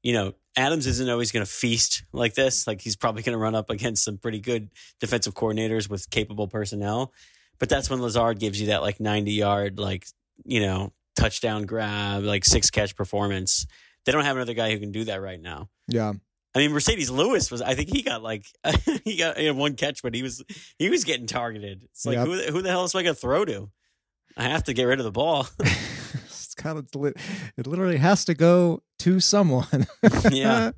you 0.01 0.11
know, 0.11 0.33
Adams 0.57 0.87
isn't 0.87 1.07
always 1.07 1.31
going 1.31 1.45
to 1.45 1.51
feast 1.51 2.03
like 2.11 2.33
this. 2.33 2.65
Like 2.65 2.81
he's 2.81 2.95
probably 2.95 3.21
going 3.21 3.33
to 3.33 3.39
run 3.39 3.53
up 3.53 3.69
against 3.69 4.03
some 4.03 4.17
pretty 4.17 4.39
good 4.39 4.69
defensive 4.99 5.35
coordinators 5.35 5.87
with 5.87 6.09
capable 6.09 6.47
personnel, 6.47 7.13
but 7.59 7.69
that's 7.69 7.87
when 7.87 8.01
Lazard 8.01 8.39
gives 8.39 8.59
you 8.59 8.67
that 8.67 8.81
like 8.81 8.99
90 8.99 9.31
yard, 9.31 9.77
like 9.77 10.07
you 10.43 10.61
know, 10.61 10.91
touchdown 11.15 11.63
grab, 11.63 12.23
like 12.23 12.45
six 12.45 12.69
catch 12.69 12.95
performance. 12.95 13.65
They 14.05 14.11
don't 14.11 14.23
have 14.25 14.35
another 14.35 14.53
guy 14.53 14.71
who 14.71 14.79
can 14.79 14.91
do 14.91 15.05
that 15.05 15.21
right 15.21 15.41
now. 15.41 15.69
Yeah, 15.87 16.13
I 16.55 16.59
mean, 16.59 16.71
Marcedes 16.71 17.11
Lewis 17.11 17.51
was. 17.51 17.61
I 17.61 17.75
think 17.75 17.89
he 17.89 18.01
got 18.01 18.23
like 18.23 18.45
he 19.03 19.17
got 19.17 19.37
he 19.37 19.51
one 19.51 19.75
catch, 19.75 20.01
but 20.01 20.15
he 20.15 20.23
was 20.23 20.43
he 20.79 20.89
was 20.89 21.03
getting 21.03 21.27
targeted. 21.27 21.83
It's 21.91 22.05
like 22.05 22.15
Yep. 22.15 22.27
who 22.27 22.33
who 22.51 22.61
the 22.61 22.69
hell 22.69 22.85
is 22.85 22.95
I 22.95 23.03
going 23.03 23.15
to 23.15 23.19
throw 23.21 23.45
to? 23.45 23.69
I 24.37 24.43
have 24.43 24.63
to 24.65 24.73
get 24.73 24.83
rid 24.85 24.99
of 24.99 25.05
the 25.05 25.11
ball. 25.11 25.47
it's 25.59 26.53
kind 26.55 26.77
of 26.77 26.87
it 27.57 27.67
literally 27.67 27.97
has 27.97 28.25
to 28.25 28.33
go 28.33 28.81
to 28.99 29.19
someone. 29.19 29.87
Yeah. 30.31 30.71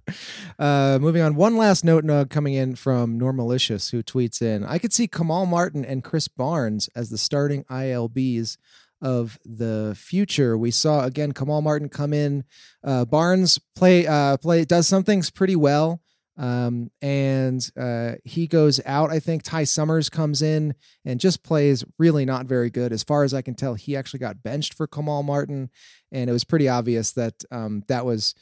Uh, 0.58 0.97
moving 1.00 1.21
on. 1.21 1.36
One 1.36 1.58
last 1.58 1.84
note 1.86 2.04
nug 2.04 2.30
coming 2.30 2.54
in 2.54 2.76
from 2.76 3.19
Normalicious, 3.19 3.91
who 3.91 4.02
tweets 4.02 4.41
in: 4.41 4.63
I 4.63 4.78
could 4.80 4.93
see 4.93 5.08
Kamal 5.08 5.45
Martin 5.45 5.86
and 5.86 6.04
Krys 6.04 6.28
Barnes 6.36 6.89
as 6.95 7.10
the 7.10 7.17
starting 7.17 7.63
ILBs 7.65 8.58
of 9.02 9.38
the 9.46 9.96
future. 9.98 10.58
We 10.58 10.72
saw 10.72 11.06
again 11.06 11.32
Kamal 11.32 11.62
Martin 11.62 11.90
come 11.90 12.14
in. 12.14 12.44
Uh, 12.84 13.06
Barnes 13.06 13.60
play 13.76 14.08
uh, 14.08 14.38
play 14.38 14.66
does 14.66 14.88
some 14.88 15.04
things 15.04 15.30
pretty 15.30 15.56
well. 15.56 16.02
Um, 16.38 16.92
and 17.02 17.68
uh, 17.76 18.14
he 18.24 18.46
goes 18.46 18.80
out. 18.86 19.10
I 19.10 19.20
think 19.20 19.42
Ty 19.42 19.64
Summers 19.64 20.08
comes 20.08 20.44
in 20.44 20.76
and 21.04 21.20
just 21.20 21.42
plays 21.42 21.84
really 21.98 22.26
not 22.26 22.46
very 22.46 22.70
good. 22.70 22.94
As 22.94 23.04
far 23.04 23.24
as 23.24 23.34
I 23.34 23.42
can 23.42 23.56
tell, 23.56 23.74
he 23.74 23.96
actually 23.96 24.20
got 24.20 24.44
benched 24.44 24.76
for 24.76 24.86
Kamal 24.86 25.24
Martin, 25.24 25.72
and 26.12 26.30
it 26.30 26.34
was 26.34 26.44
pretty 26.44 26.70
obvious 26.70 27.12
that 27.14 27.44
um, 27.50 27.84
that 27.88 28.06
was 28.06 28.36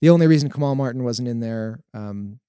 the 0.00 0.08
only 0.08 0.26
reason 0.26 0.48
Kamal 0.50 0.74
Martin 0.74 1.04
wasn't 1.04 1.28
in 1.28 1.40
there 1.40 1.80
um, 1.92 2.40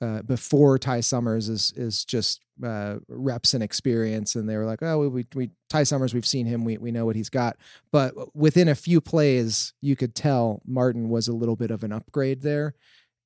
uh, 0.00 0.22
before 0.22 0.78
Ty 0.78 1.00
Summers 1.00 1.48
is 1.48 1.72
is 1.76 2.04
just 2.04 2.45
uh, 2.64 2.96
reps 3.08 3.54
and 3.54 3.62
experience. 3.62 4.34
And 4.34 4.48
they 4.48 4.56
were 4.56 4.64
like, 4.64 4.82
oh, 4.82 4.98
we, 4.98 5.08
we, 5.08 5.26
we 5.34 5.50
Ty 5.68 5.84
Summers, 5.84 6.14
we've 6.14 6.26
seen 6.26 6.46
him, 6.46 6.64
we 6.64 6.78
we 6.78 6.90
know 6.90 7.04
what 7.04 7.16
he's 7.16 7.30
got. 7.30 7.56
But 7.92 8.14
within 8.34 8.68
a 8.68 8.74
few 8.74 9.00
plays, 9.00 9.72
you 9.80 9.96
could 9.96 10.14
tell 10.14 10.62
Martin 10.66 11.08
was 11.08 11.28
a 11.28 11.34
little 11.34 11.56
bit 11.56 11.70
of 11.70 11.84
an 11.84 11.92
upgrade 11.92 12.42
there. 12.42 12.74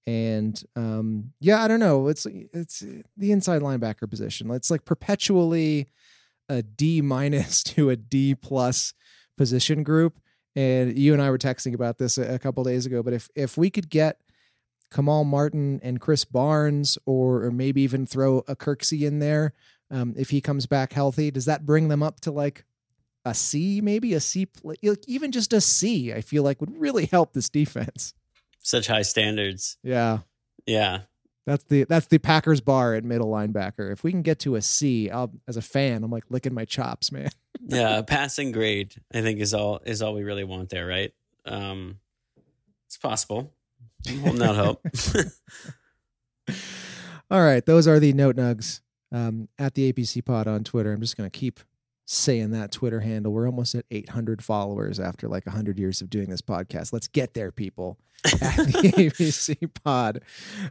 And 0.06 0.62
um, 0.76 1.32
yeah, 1.40 1.62
I 1.62 1.68
don't 1.68 1.80
know. 1.80 2.08
It's 2.08 2.26
it's 2.26 2.82
the 3.16 3.32
inside 3.32 3.62
linebacker 3.62 4.08
position. 4.08 4.50
It's 4.50 4.70
like 4.70 4.84
perpetually 4.84 5.88
a 6.48 6.62
D 6.62 7.00
minus 7.00 7.62
to 7.64 7.90
a 7.90 7.96
D 7.96 8.34
plus 8.34 8.94
position 9.36 9.82
group. 9.82 10.18
And 10.56 10.98
you 10.98 11.12
and 11.12 11.22
I 11.22 11.30
were 11.30 11.38
texting 11.38 11.74
about 11.74 11.98
this 11.98 12.18
a, 12.18 12.34
a 12.34 12.38
couple 12.38 12.64
days 12.64 12.86
ago. 12.86 13.02
But 13.02 13.12
if 13.12 13.28
if 13.34 13.56
we 13.56 13.70
could 13.70 13.88
get 13.88 14.18
Kamal 14.92 15.24
Martin 15.24 15.80
and 15.82 16.00
Krys 16.00 16.24
Barnes, 16.30 16.98
or 17.06 17.44
or 17.44 17.50
maybe 17.50 17.82
even 17.82 18.06
throw 18.06 18.38
a 18.48 18.56
Kirksey 18.56 19.06
in 19.06 19.18
there, 19.20 19.52
um, 19.90 20.14
if 20.16 20.30
he 20.30 20.40
comes 20.40 20.66
back 20.66 20.92
healthy, 20.92 21.30
does 21.30 21.44
that 21.46 21.64
bring 21.66 21.88
them 21.88 22.02
up 22.02 22.20
to 22.20 22.30
like 22.30 22.64
a 23.24 23.34
C, 23.34 23.80
maybe 23.80 24.14
a 24.14 24.20
C, 24.20 24.48
like, 24.62 24.78
even 25.06 25.30
just 25.32 25.52
a 25.52 25.60
C? 25.60 26.12
I 26.12 26.20
feel 26.22 26.42
like 26.42 26.60
would 26.60 26.78
really 26.78 27.06
help 27.06 27.32
this 27.34 27.48
defense. 27.48 28.14
Such 28.62 28.86
high 28.88 29.02
standards. 29.02 29.78
Yeah, 29.82 30.18
Yeah. 30.66 31.02
that's 31.46 31.64
the 31.64 31.84
that's 31.84 32.06
the 32.06 32.18
Packers 32.18 32.60
bar 32.60 32.94
at 32.94 33.04
middle 33.04 33.28
linebacker. 33.30 33.92
If 33.92 34.02
we 34.04 34.10
can 34.10 34.22
get 34.22 34.38
to 34.40 34.56
a 34.56 34.62
C, 34.62 35.08
I'll, 35.10 35.32
as 35.48 35.56
a 35.56 35.62
fan, 35.62 36.02
I'm 36.04 36.10
like 36.10 36.24
licking 36.30 36.54
my 36.54 36.64
chops, 36.64 37.10
man. 37.12 37.30
Yeah, 37.68 38.00
passing 38.02 38.52
grade, 38.52 38.94
I 39.12 39.20
think 39.20 39.38
is 39.38 39.52
all 39.54 39.80
is 39.84 40.00
all 40.02 40.14
we 40.14 40.22
really 40.24 40.44
want 40.44 40.70
there, 40.70 40.86
right? 40.86 41.12
Um 41.44 41.98
it's 42.86 42.96
possible. 42.96 43.52
I'm 44.08 44.20
holding 44.20 44.42
out 44.42 44.56
hope. 44.56 44.86
All 47.30 47.42
right, 47.42 47.64
those 47.64 47.86
are 47.86 48.00
the 48.00 48.12
note 48.12 48.36
nugs 48.36 48.80
um, 49.12 49.48
at 49.58 49.74
the 49.74 49.92
APC 49.92 50.24
Pod 50.24 50.48
on 50.48 50.64
Twitter. 50.64 50.92
I'm 50.92 51.00
just 51.00 51.16
going 51.16 51.30
to 51.30 51.38
keep 51.38 51.60
saying 52.06 52.50
that 52.50 52.72
Twitter 52.72 53.00
handle. 53.00 53.32
We're 53.32 53.46
almost 53.46 53.74
at 53.74 53.84
800 53.90 54.42
followers 54.42 54.98
after 54.98 55.28
like 55.28 55.46
100 55.46 55.78
years 55.78 56.00
of 56.00 56.10
doing 56.10 56.28
this 56.28 56.42
podcast. 56.42 56.92
Let's 56.92 57.06
get 57.06 57.34
there, 57.34 57.52
people. 57.52 57.98
At 58.42 58.56
the 58.56 58.92
APC 58.96 59.70
Pod. 59.82 60.20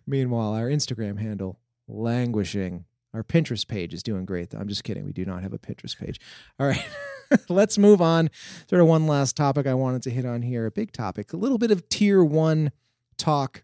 Meanwhile, 0.06 0.54
our 0.54 0.68
Instagram 0.68 1.20
handle 1.20 1.60
languishing. 1.88 2.86
Our 3.12 3.24
Pinterest 3.24 3.68
page 3.68 3.92
is 3.92 4.04
doing 4.04 4.26
great. 4.26 4.54
I'm 4.54 4.68
just 4.68 4.84
kidding. 4.84 5.04
We 5.04 5.14
do 5.14 5.26
not 5.26 5.42
have 5.42 5.54
a 5.54 5.58
Pinterest 5.58 5.98
page. 5.98 6.20
All 6.60 6.68
right. 6.68 6.86
Let's 7.50 7.80
move 7.80 8.02
on. 8.02 8.30
Sort 8.70 8.82
of 8.82 8.88
one 8.88 9.08
last 9.08 9.36
topic 9.36 9.66
I 9.66 9.74
wanted 9.74 10.04
to 10.04 10.12
hit 10.12 10.26
on 10.26 10.44
here. 10.44 10.68
A 10.68 10.72
big 10.72 10.92
topic, 10.92 11.34
a 11.34 11.38
little 11.38 11.58
bit 11.58 11.72
of 11.72 11.90
tier 11.90 12.24
one 12.24 12.72
talk 13.20 13.64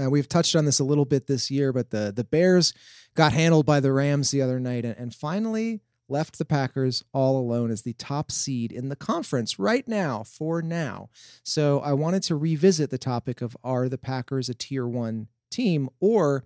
uh, 0.00 0.08
we've 0.08 0.28
touched 0.28 0.56
on 0.56 0.64
this 0.64 0.80
a 0.80 0.84
little 0.84 1.04
bit 1.04 1.26
this 1.26 1.50
year, 1.50 1.72
but 1.72 1.90
the 1.90 2.12
the 2.14 2.24
Bears 2.24 2.72
got 3.14 3.32
handled 3.32 3.66
by 3.66 3.80
the 3.80 3.92
Rams 3.92 4.30
the 4.30 4.42
other 4.42 4.58
night 4.58 4.84
and, 4.84 4.96
and 4.96 5.14
finally 5.14 5.80
left 6.08 6.38
the 6.38 6.44
Packers 6.44 7.04
all 7.12 7.38
alone 7.38 7.70
as 7.70 7.82
the 7.82 7.92
top 7.94 8.30
seed 8.30 8.72
in 8.72 8.88
the 8.88 8.96
conference 8.96 9.58
right 9.58 9.86
now 9.86 10.22
for 10.22 10.60
now. 10.60 11.08
So 11.42 11.80
I 11.80 11.92
wanted 11.92 12.22
to 12.24 12.36
revisit 12.36 12.90
the 12.90 12.98
topic 12.98 13.40
of 13.40 13.56
are 13.62 13.88
the 13.88 13.98
Packers 13.98 14.48
a 14.48 14.54
tier 14.54 14.86
one 14.86 15.28
team 15.50 15.88
or 16.00 16.44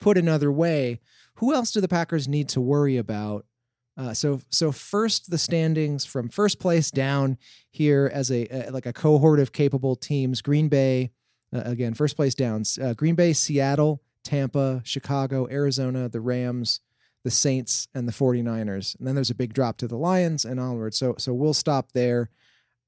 put 0.00 0.16
another 0.16 0.50
way, 0.50 1.00
who 1.36 1.52
else 1.52 1.72
do 1.72 1.80
the 1.80 1.88
Packers 1.88 2.28
need 2.28 2.48
to 2.50 2.60
worry 2.60 2.96
about? 2.96 3.46
Uh, 3.96 4.12
so 4.12 4.40
so 4.50 4.72
first 4.72 5.30
the 5.30 5.38
standings 5.38 6.04
from 6.04 6.28
first 6.28 6.58
place 6.58 6.90
down 6.90 7.38
here 7.70 8.10
as 8.12 8.30
a, 8.30 8.46
a 8.50 8.70
like 8.70 8.86
a 8.86 8.92
cohort 8.92 9.38
of 9.38 9.52
capable 9.52 9.94
teams. 9.94 10.42
Green 10.42 10.68
Bay, 10.68 11.12
uh, 11.54 11.62
again, 11.64 11.94
first 11.94 12.16
place 12.16 12.34
down. 12.34 12.64
Uh, 12.82 12.94
Green 12.94 13.14
Bay, 13.14 13.32
Seattle, 13.32 14.02
Tampa, 14.24 14.82
Chicago, 14.84 15.46
Arizona, 15.50 16.08
the 16.08 16.20
Rams, 16.20 16.80
the 17.22 17.30
Saints, 17.30 17.88
and 17.94 18.08
the 18.08 18.12
49ers. 18.12 18.98
And 18.98 19.06
then 19.06 19.14
there's 19.14 19.30
a 19.30 19.34
big 19.34 19.54
drop 19.54 19.76
to 19.78 19.86
the 19.86 19.96
Lions 19.96 20.44
and 20.44 20.58
onward. 20.58 20.94
So 20.94 21.14
so 21.18 21.32
we'll 21.32 21.54
stop 21.54 21.92
there. 21.92 22.30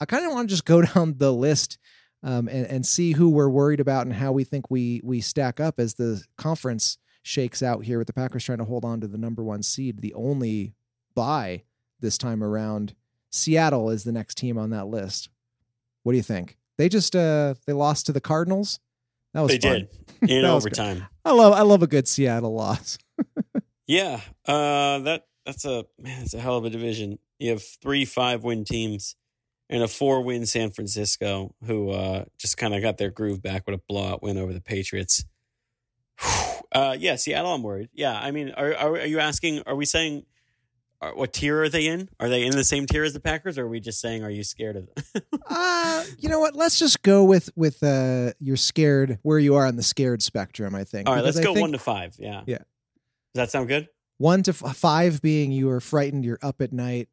I 0.01 0.05
kind 0.05 0.27
of 0.27 0.33
want 0.33 0.49
to 0.49 0.53
just 0.53 0.65
go 0.65 0.83
down 0.95 1.15
the 1.19 1.33
list 1.33 1.79
um, 2.23 2.49
and, 2.49 2.67
and 2.67 2.87
see 2.87 3.13
who 3.13 3.31
we're 3.31 3.49
worried 3.49 3.81
about 3.81 4.07
and 4.07 4.15
how 4.15 4.33
we 4.33 4.45
think 4.45 4.71
we 4.71 5.01
we 5.05 5.21
stack 5.21 5.61
up 5.61 5.79
as 5.79 5.95
the 5.95 6.25
conference 6.37 6.99
shakes 7.23 7.63
out 7.63 7.85
here 7.85 7.99
with 7.99 8.07
the 8.07 8.13
Packers 8.13 8.45
trying 8.45 8.59
to 8.59 8.65
hold 8.65 8.85
on 8.85 9.01
to 9.01 9.09
the 9.09 9.19
number 9.19 9.43
one 9.43 9.63
seed, 9.63 10.01
the 10.01 10.15
only 10.15 10.75
bye 11.15 11.63
this 12.01 12.19
time 12.19 12.43
around. 12.43 12.95
Seattle 13.31 13.91
is 13.91 14.05
the 14.05 14.13
next 14.13 14.37
team 14.37 14.57
on 14.57 14.71
that 14.71 14.87
list. 14.87 15.29
What 16.03 16.13
do 16.13 16.17
you 16.17 16.23
think? 16.23 16.57
They 16.79 16.89
just 16.89 17.15
uh 17.17 17.55
they 17.67 17.73
lost 17.73 18.07
to 18.07 18.13
the 18.13 18.21
Cardinals. 18.21 18.81
That 19.35 19.41
was 19.43 19.53
they 19.53 19.59
fun. 19.59 19.89
did 20.23 20.31
in 20.31 20.43
was 20.53 20.65
good. 20.65 20.79
overtime. 20.79 21.07
I 21.25 21.33
love 21.33 21.53
I 21.53 21.63
love 21.63 21.83
a 21.83 21.87
good 21.87 22.09
Seattle 22.09 22.55
loss. 22.55 22.99
Yeah, 23.89 24.21
uh, 24.47 24.99
that 24.99 25.29
that's 25.45 25.65
a 25.65 25.85
man. 26.01 26.23
It's 26.23 26.35
a 26.35 26.41
hell 26.41 26.57
of 26.57 26.65
a 26.65 26.71
division. 26.71 27.21
You 27.39 27.51
have 27.51 27.63
three 27.63 28.05
five 28.05 28.43
win 28.43 28.65
teams 28.65 29.15
and 29.71 29.81
a 29.81 29.87
four 29.87 30.23
win 30.23 30.45
San 30.45 30.71
Francisco, 30.73 31.55
who 31.65 31.91
uh, 31.91 32.25
just 32.37 32.57
kind 32.57 32.75
of 32.75 32.83
got 32.83 32.99
their 32.99 33.11
groove 33.13 33.43
back 33.43 33.63
with 33.65 33.77
a 33.79 33.83
blowout 33.89 34.25
win 34.25 34.39
over 34.39 34.53
the 34.53 34.61
Patriots. 34.61 35.25
Uh, 36.73 36.97
yeah, 36.99 37.15
Seattle. 37.15 37.55
I'm 37.55 37.63
worried. 37.63 37.89
Yeah, 37.95 38.19
I 38.19 38.33
mean, 38.33 38.51
are 38.51 38.75
are, 38.75 38.91
are 38.95 39.07
you 39.07 39.21
asking? 39.21 39.63
Are 39.67 39.77
we 39.77 39.85
saying? 39.87 40.27
Are, 41.01 41.15
what 41.15 41.33
tier 41.33 41.63
are 41.63 41.69
they 41.69 41.87
in? 41.87 42.09
Are 42.19 42.29
they 42.29 42.45
in 42.45 42.53
the 42.53 42.65
same 42.65 42.87
tier 42.87 43.05
as 43.05 43.13
the 43.13 43.21
Packers, 43.21 43.59
or 43.59 43.65
are 43.65 43.69
we 43.69 43.81
just 43.81 44.01
saying, 44.01 44.23
are 44.25 44.31
you 44.31 44.43
scared 44.45 44.77
of 44.77 44.89
them? 44.95 45.23
uh, 45.47 46.05
you 46.19 46.29
know 46.29 46.41
what? 46.41 46.55
Let's 46.57 46.79
just 46.79 47.03
go 47.03 47.25
with 47.25 47.51
with 47.57 47.83
uh 47.83 48.33
you're 48.39 48.57
scared 48.57 49.19
where 49.23 49.39
you 49.39 49.55
are 49.57 49.67
on 49.67 49.77
the 49.77 49.83
scared 49.83 50.23
spectrum, 50.23 50.75
I 50.75 50.85
think. 50.85 51.09
All 51.09 51.15
right, 51.15 51.21
Because 51.23 51.37
let's 51.37 51.45
I 51.45 51.49
go 51.49 51.55
think 51.55 51.63
one 51.65 51.73
to 51.73 51.79
five. 51.79 52.17
Yeah. 52.19 52.43
Yeah. 52.47 52.59
Does 52.59 52.65
that 53.35 53.51
sound 53.51 53.69
good? 53.69 53.89
one 54.19 54.43
to 54.45 54.51
f- 54.51 54.75
five 54.77 55.21
being 55.21 55.53
you 55.53 55.69
are 55.69 55.81
frightened, 55.81 56.25
you're 56.25 56.39
up 56.43 56.63
at 56.63 56.73
night, 56.73 57.09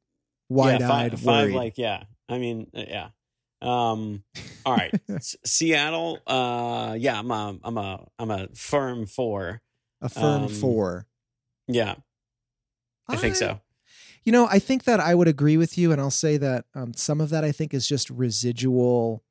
wide 0.47 0.79
yeah, 0.79 0.91
eyed, 0.91 1.11
five, 1.11 1.19
five 1.19 1.43
worried. 1.47 1.55
like 1.55 1.77
yeah. 1.77 2.03
I 2.29 2.37
mean, 2.37 2.67
uh, 2.75 2.83
yeah. 2.87 3.07
Um, 3.61 4.23
all 4.65 4.75
right, 4.75 4.93
S- 5.09 5.35
Seattle. 5.45 6.19
Uh, 6.25 6.95
yeah, 6.97 7.19
I'm 7.19 7.29
a, 7.31 7.57
I'm 7.63 7.77
a, 7.77 8.05
I'm 8.19 8.31
a 8.31 8.47
firm 8.55 9.05
four. 9.05 9.61
a 10.01 10.07
firm 10.09 10.43
um, 10.43 10.49
four. 10.49 11.07
Yeah, 11.67 11.95
I 13.07 13.15
think 13.17 13.35
so. 13.35 13.59
You 14.25 14.31
know, 14.31 14.47
I 14.49 14.59
think 14.59 14.85
that 14.85 14.99
I 14.99 15.15
would 15.15 15.27
agree 15.27 15.57
with 15.57 15.77
you, 15.77 15.91
and 15.91 15.99
I'll 15.99 16.11
say 16.11 16.37
that 16.37 16.65
um, 16.73 16.93
some 16.93 17.19
of 17.19 17.29
that 17.31 17.43
I 17.43 17.51
think 17.51 17.73
is 17.73 17.87
just 17.87 18.09
residual, 18.09 19.23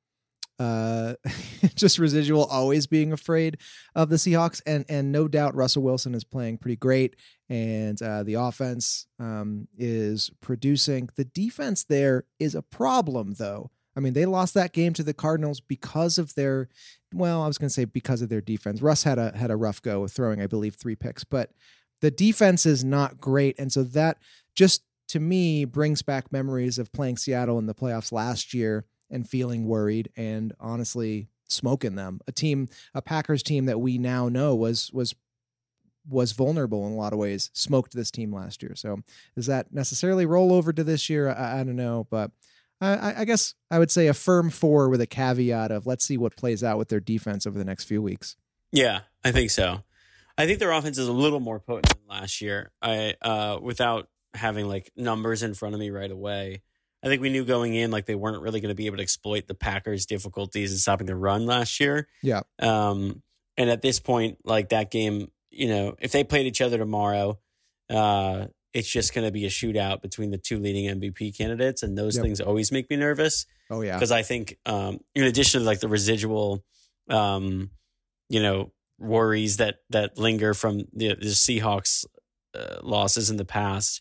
uh, 0.59 1.15
just 1.75 1.99
residual 1.99 2.45
always 2.45 2.87
being 2.87 3.13
afraid 3.13 3.59
of 3.95 4.11
the 4.11 4.17
Seahawks, 4.17 4.61
and 4.67 4.85
and 4.89 5.11
no 5.11 5.29
doubt 5.29 5.55
Russell 5.55 5.83
Wilson 5.83 6.15
is 6.15 6.25
playing 6.25 6.59
pretty 6.59 6.77
great, 6.77 7.17
and 7.49 8.01
uh, 8.03 8.23
the 8.23 8.35
offense 8.35 9.07
um, 9.19 9.67
is 9.79 10.31
producing. 10.41 11.09
The 11.17 11.25
defense 11.25 11.85
there 11.85 12.25
is 12.39 12.55
a 12.55 12.63
problem, 12.63 13.35
though. 13.39 13.71
I 13.97 14.01
mean, 14.01 14.13
they 14.15 14.27
lost 14.27 14.55
that 14.55 14.73
game 14.73 14.93
to 14.95 15.03
the 15.03 15.15
Cardinals 15.15 15.61
because 15.61 16.17
of 16.17 16.35
their, 16.35 16.69
well, 17.13 17.43
I 17.43 17.47
was 17.47 17.59
going 17.59 17.69
to 17.69 17.75
say 17.75 17.85
because 17.85 18.23
of 18.23 18.31
their 18.31 18.41
defense. 18.41 18.81
Russ 18.81 19.03
had 19.03 19.19
a 19.19 19.37
had 19.37 19.51
a 19.51 19.57
rough 19.57 19.83
go 19.83 20.01
with 20.01 20.13
throwing, 20.13 20.41
I 20.41 20.47
believe, 20.47 20.75
three 20.75 20.97
picks, 20.97 21.25
but 21.25 21.51
the 22.01 22.11
defense 22.11 22.67
is 22.67 22.83
not 22.83 23.21
great, 23.21 23.59
and 23.59 23.73
so 23.73 23.83
that 23.85 24.19
just 24.55 24.83
to 25.09 25.21
me 25.21 25.65
brings 25.65 26.03
back 26.03 26.33
memories 26.33 26.79
of 26.79 26.93
playing 26.93 27.17
Seattle 27.17 27.59
in 27.59 27.67
the 27.67 27.75
playoffs 27.75 28.13
last 28.13 28.55
year 28.55 28.85
and 29.11 29.29
feeling 29.29 29.67
worried 29.67 30.11
and 30.17 30.55
honestly 30.59 31.29
smoking 31.49 31.97
them. 31.97 32.21
A 32.27 32.33
team, 32.33 32.69
a 32.95 33.03
Packers 33.03 33.43
team 33.43 33.67
that 33.67 33.81
we 33.81 33.99
now 33.99 34.29
know 34.29 34.55
was 34.55 34.91
was 34.93 35.15
was 36.09 36.33
vulnerable 36.33 36.87
in 36.87 36.93
a 36.93 36.97
lot 36.97 37.13
of 37.13 37.19
ways, 37.19 37.51
smoked 37.53 37.95
this 37.95 38.11
team 38.11 38.35
last 38.35 38.63
year. 38.63 38.75
So 38.75 39.03
does 39.37 39.47
that 39.47 39.73
necessarily 39.73 40.27
roll 40.27 40.53
over 40.53 40.73
to 40.73 40.83
this 40.83 41.09
year? 41.09 41.29
I, 41.29 41.61
I 41.61 41.65
don't 41.65 41.77
know, 41.77 42.07
but 42.11 42.33
I, 42.81 43.21
I 43.21 43.25
guess 43.25 43.55
I 43.71 43.79
would 43.79 43.93
say 43.93 44.09
a 44.09 44.15
firm 44.15 44.51
four 44.51 44.89
with 44.89 45.01
a 45.01 45.07
caveat 45.07 45.71
of 45.71 45.87
let's 45.87 46.05
see 46.05 46.17
what 46.17 46.37
plays 46.37 46.65
out 46.65 46.79
with 46.79 46.89
their 46.89 47.01
defense 47.01 47.47
over 47.47 47.57
the 47.57 47.65
next 47.65 47.85
few 47.85 48.03
weeks. 48.03 48.37
Yeah, 48.73 49.01
I 49.23 49.31
think 49.31 49.51
so. 49.51 49.85
I 50.37 50.47
think 50.47 50.59
their 50.59 50.73
offense 50.73 50.99
is 50.99 51.07
a 51.07 51.13
little 51.13 51.41
more 51.41 51.61
potent 51.61 51.91
than 51.91 52.01
last 52.09 52.41
year. 52.41 52.73
I 52.81 53.15
uh, 53.23 53.59
without 53.63 54.09
having 54.35 54.67
like 54.69 54.91
numbers 54.97 55.43
in 55.43 55.55
front 55.55 55.75
of 55.75 55.81
me 55.81 55.91
right 55.91 56.11
away. 56.11 56.63
I 57.05 57.09
think 57.09 57.21
we 57.21 57.31
knew 57.31 57.45
going 57.45 57.75
in 57.75 57.91
like 57.91 58.07
they 58.07 58.15
weren't 58.15 58.43
really 58.43 58.61
going 58.61 58.69
to 58.71 58.75
be 58.77 58.87
able 58.87 58.99
to 58.99 59.03
exploit 59.03 59.49
the 59.49 59.55
Packers' 59.55 60.07
difficulties 60.07 60.71
in 60.73 60.79
stopping 60.79 61.07
the 61.07 61.17
run 61.17 61.47
last 61.47 61.81
year. 61.81 62.07
Yeah. 62.23 62.43
Um, 62.61 63.23
and 63.57 63.69
at 63.69 63.83
this 63.83 63.99
point, 63.99 64.39
like 64.45 64.69
that 64.69 64.91
game, 64.91 65.31
you 65.51 65.69
know, 65.69 65.97
if 66.01 66.13
they 66.13 66.23
played 66.25 66.47
each 66.47 66.61
other 66.61 66.79
tomorrow, 66.79 67.39
uh, 67.91 68.47
it's 68.73 68.89
just 68.89 69.13
going 69.15 69.27
to 69.27 69.33
be 69.33 69.45
a 69.45 69.49
shootout 69.51 70.01
between 70.01 70.31
the 70.31 70.39
two 70.39 70.59
leading 70.59 70.87
MVP 70.99 71.37
candidates, 71.37 71.83
and 71.83 71.99
those 71.99 72.17
Yep. 72.17 72.25
things 72.25 72.41
always 72.41 72.73
make 72.73 72.89
me 72.89 72.97
nervous 72.97 73.45
Oh 73.69 73.83
yeah. 73.83 73.97
because 73.97 74.13
I 74.13 74.23
think, 74.23 74.57
um, 74.65 75.01
in 75.15 75.25
addition 75.25 75.61
to 75.61 75.67
like 75.67 75.81
the 75.81 75.89
residual, 75.89 76.65
um, 77.11 77.71
you 78.31 78.41
know, 78.41 78.73
worries 78.99 79.57
that 79.59 79.79
that 79.91 80.17
linger 80.17 80.55
from 80.55 80.79
the, 80.95 81.09
the 81.15 81.35
Seahawks 81.35 82.07
uh, 82.55 82.77
losses 82.83 83.29
in 83.29 83.37
the 83.37 83.45
past, 83.45 84.01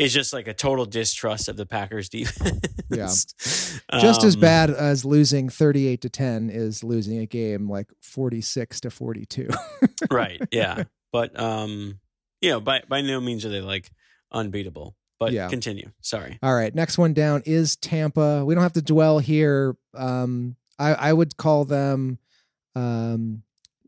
is 0.00 0.12
just 0.12 0.32
like 0.32 0.48
a 0.48 0.54
total 0.54 0.86
distrust 0.86 1.48
of 1.48 1.56
the 1.56 1.66
Packers 1.66 2.08
defense. 2.08 2.60
Yeah. 2.90 3.06
Just 4.00 4.24
as 4.24 4.34
Um, 4.34 4.40
bad 4.40 4.70
as 4.70 5.04
losing 5.04 5.48
38 5.48 6.00
to 6.02 6.08
10 6.08 6.50
is 6.50 6.82
losing 6.82 7.18
a 7.18 7.26
game 7.26 7.68
like 7.70 7.86
46 8.02 8.80
to 8.80 8.90
42. 8.90 9.48
right? 10.10 10.40
Yeah, 10.50 10.84
but 11.12 11.38
um, 11.38 12.00
you 12.40 12.50
know, 12.50 12.60
by 12.60 12.82
by 12.88 13.00
no 13.00 13.20
means 13.20 13.44
are 13.44 13.48
they 13.50 13.60
like 13.60 13.90
unbeatable. 14.32 14.96
But 15.18 15.32
Yeah. 15.32 15.48
continue. 15.48 15.90
Sorry. 16.00 16.38
All 16.42 16.54
right, 16.54 16.74
next 16.74 16.96
one 16.98 17.12
down 17.12 17.42
is 17.44 17.76
Tampa. 17.76 18.44
We 18.44 18.54
don't 18.54 18.62
have 18.62 18.72
to 18.72 18.82
dwell 18.82 19.18
here. 19.18 19.76
Um, 19.94 20.56
I, 20.78 20.94
I 20.94 21.12
would 21.12 21.36
call 21.36 21.64
them, 21.66 22.18
um, 22.74 23.42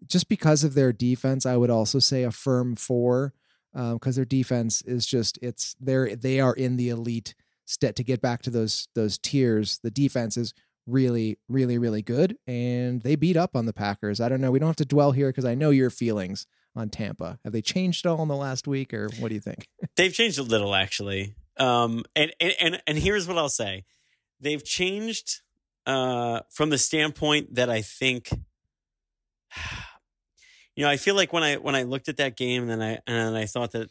just 0.07 0.29
because 0.29 0.62
of 0.62 0.75
their 0.75 0.92
defense. 0.92 1.46
I 1.46 1.57
would 1.57 1.70
also 1.70 1.98
say 2.01 2.22
a 2.25 2.31
firm 2.31 2.77
four, 2.77 3.33
because 3.72 4.16
their 4.16 4.24
defense 4.24 4.82
is 4.82 5.06
just 5.06 5.38
it's 5.42 5.74
they're 5.80 6.14
they 6.16 6.40
are 6.40 6.54
in 6.54 6.76
the 6.76 6.88
elite 6.88 7.35
step 7.64 7.94
to 7.96 8.04
get 8.04 8.20
back 8.20 8.42
to 8.42 8.50
those 8.50 8.88
those 8.94 9.18
tiers. 9.18 9.80
The 9.82 9.90
defense 9.90 10.37
is 10.37 10.52
really 10.87 11.38
really 11.48 11.78
really 11.78 12.02
good, 12.02 12.37
and 12.46 13.02
they 13.02 13.16
beat 13.16 13.37
up 13.37 13.56
on 13.56 13.66
the 13.66 13.72
Packers. 13.72 14.20
I 14.20 14.28
don't 14.28 14.40
know. 14.40 14.50
We 14.50 14.58
don't 14.58 14.68
have 14.68 14.76
to 14.76 14.85
dwell 14.85 15.12
here 15.12 15.28
because 15.28 15.44
I 15.44 15.54
know 15.54 15.70
your 15.70 15.90
feelings 15.90 16.46
on 16.74 16.90
Tampa. 16.90 17.38
Have 17.44 17.52
they 17.52 17.62
changed 17.62 18.06
at 18.06 18.11
all 18.11 18.22
in 18.22 18.28
the 18.28 18.37
last 18.37 18.66
week, 18.66 18.94
or 18.94 19.08
what 19.18 19.28
do 19.28 19.35
you 19.35 19.40
think? 19.40 19.68
They've 19.96 20.12
changed 20.12 20.38
a 20.38 20.42
little 20.42 20.74
actually. 20.74 21.35
Um 21.58 22.04
and 22.16 22.32
and 22.40 22.54
and, 22.61 22.82
and 22.87 22.98
here's 22.98 23.28
what 23.28 23.38
I'll 23.38 23.48
say. 23.48 23.85
They've 24.40 24.64
changed 24.64 25.40
uh 25.87 26.40
from 26.50 26.70
the 26.70 26.78
standpoint 26.78 27.54
that 27.54 27.70
I 27.70 27.82
think 27.82 28.30
you 30.76 30.85
know, 30.85 30.90
I 30.90 30.96
feel 30.96 31.14
like 31.14 31.32
when 31.32 31.42
I 31.42 31.56
when 31.56 31.74
I 31.74 31.82
looked 31.82 32.08
at 32.08 32.16
that 32.18 32.37
game 32.37 32.62
and 32.62 32.70
then 32.70 32.82
I 32.82 32.98
and 33.06 33.37
I 33.37 33.46
thought 33.46 33.72
that 33.72 33.90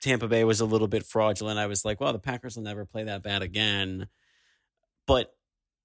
Tampa 0.00 0.28
Bay 0.28 0.44
was 0.44 0.60
a 0.60 0.64
little 0.66 0.88
bit 0.88 1.04
fraudulent, 1.04 1.58
I 1.58 1.66
was 1.66 1.84
like, 1.84 2.00
well, 2.00 2.12
the 2.12 2.18
Packers 2.18 2.56
will 2.56 2.62
never 2.62 2.84
play 2.84 3.04
that 3.04 3.22
bad 3.22 3.42
again. 3.42 4.08
But 5.06 5.34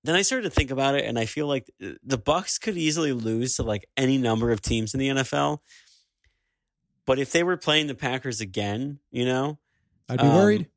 then 0.03 0.15
I 0.15 0.21
started 0.21 0.43
to 0.43 0.49
think 0.55 0.71
about 0.71 0.95
it 0.95 1.05
and 1.05 1.17
I 1.17 1.25
feel 1.25 1.47
like 1.47 1.69
the 1.79 2.17
Bucks 2.17 2.57
could 2.59 2.77
easily 2.77 3.11
lose 3.11 3.55
to 3.55 3.63
like 3.63 3.87
any 3.97 4.17
number 4.17 4.51
of 4.51 4.61
teams 4.61 4.93
in 4.93 4.99
the 4.99 5.09
NFL. 5.09 5.59
But 7.05 7.19
if 7.19 7.31
they 7.31 7.43
were 7.43 7.57
playing 7.57 7.87
the 7.87 7.95
Packers 7.95 8.41
again, 8.41 8.99
you 9.11 9.25
know, 9.25 9.59
I'd 10.09 10.19
be 10.19 10.25
Um, 10.27 10.35
worried. 10.35 10.69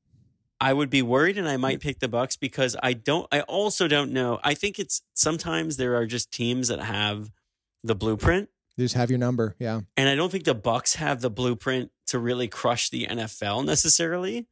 I 0.60 0.72
would 0.72 0.90
be 0.90 1.02
worried 1.02 1.38
and 1.38 1.48
I 1.48 1.56
might 1.56 1.80
pick 1.80 2.00
the 2.00 2.08
Bucks 2.08 2.36
because 2.36 2.74
I 2.82 2.92
don't 2.92 3.28
I 3.30 3.42
also 3.42 3.86
don't 3.86 4.12
know. 4.12 4.40
I 4.42 4.54
think 4.54 4.78
it's 4.78 5.02
sometimes 5.14 5.76
there 5.76 5.94
are 5.94 6.06
just 6.06 6.32
teams 6.32 6.68
that 6.68 6.80
have 6.80 7.30
the 7.84 7.94
blueprint 7.94 8.48
Just 8.78 8.94
have 8.94 9.10
your 9.10 9.18
number. 9.18 9.56
Yeah. 9.58 9.80
and 9.96 10.08
I 10.08 10.14
don't 10.14 10.30
think 10.30 10.44
the 10.44 10.54
Bucks 10.54 10.94
have 10.94 11.20
the 11.20 11.30
blueprint 11.30 11.90
to 12.08 12.18
really 12.18 12.48
crush 12.48 12.90
the 12.90 13.06
NFL 13.06 13.64
necessarily. 13.64 14.46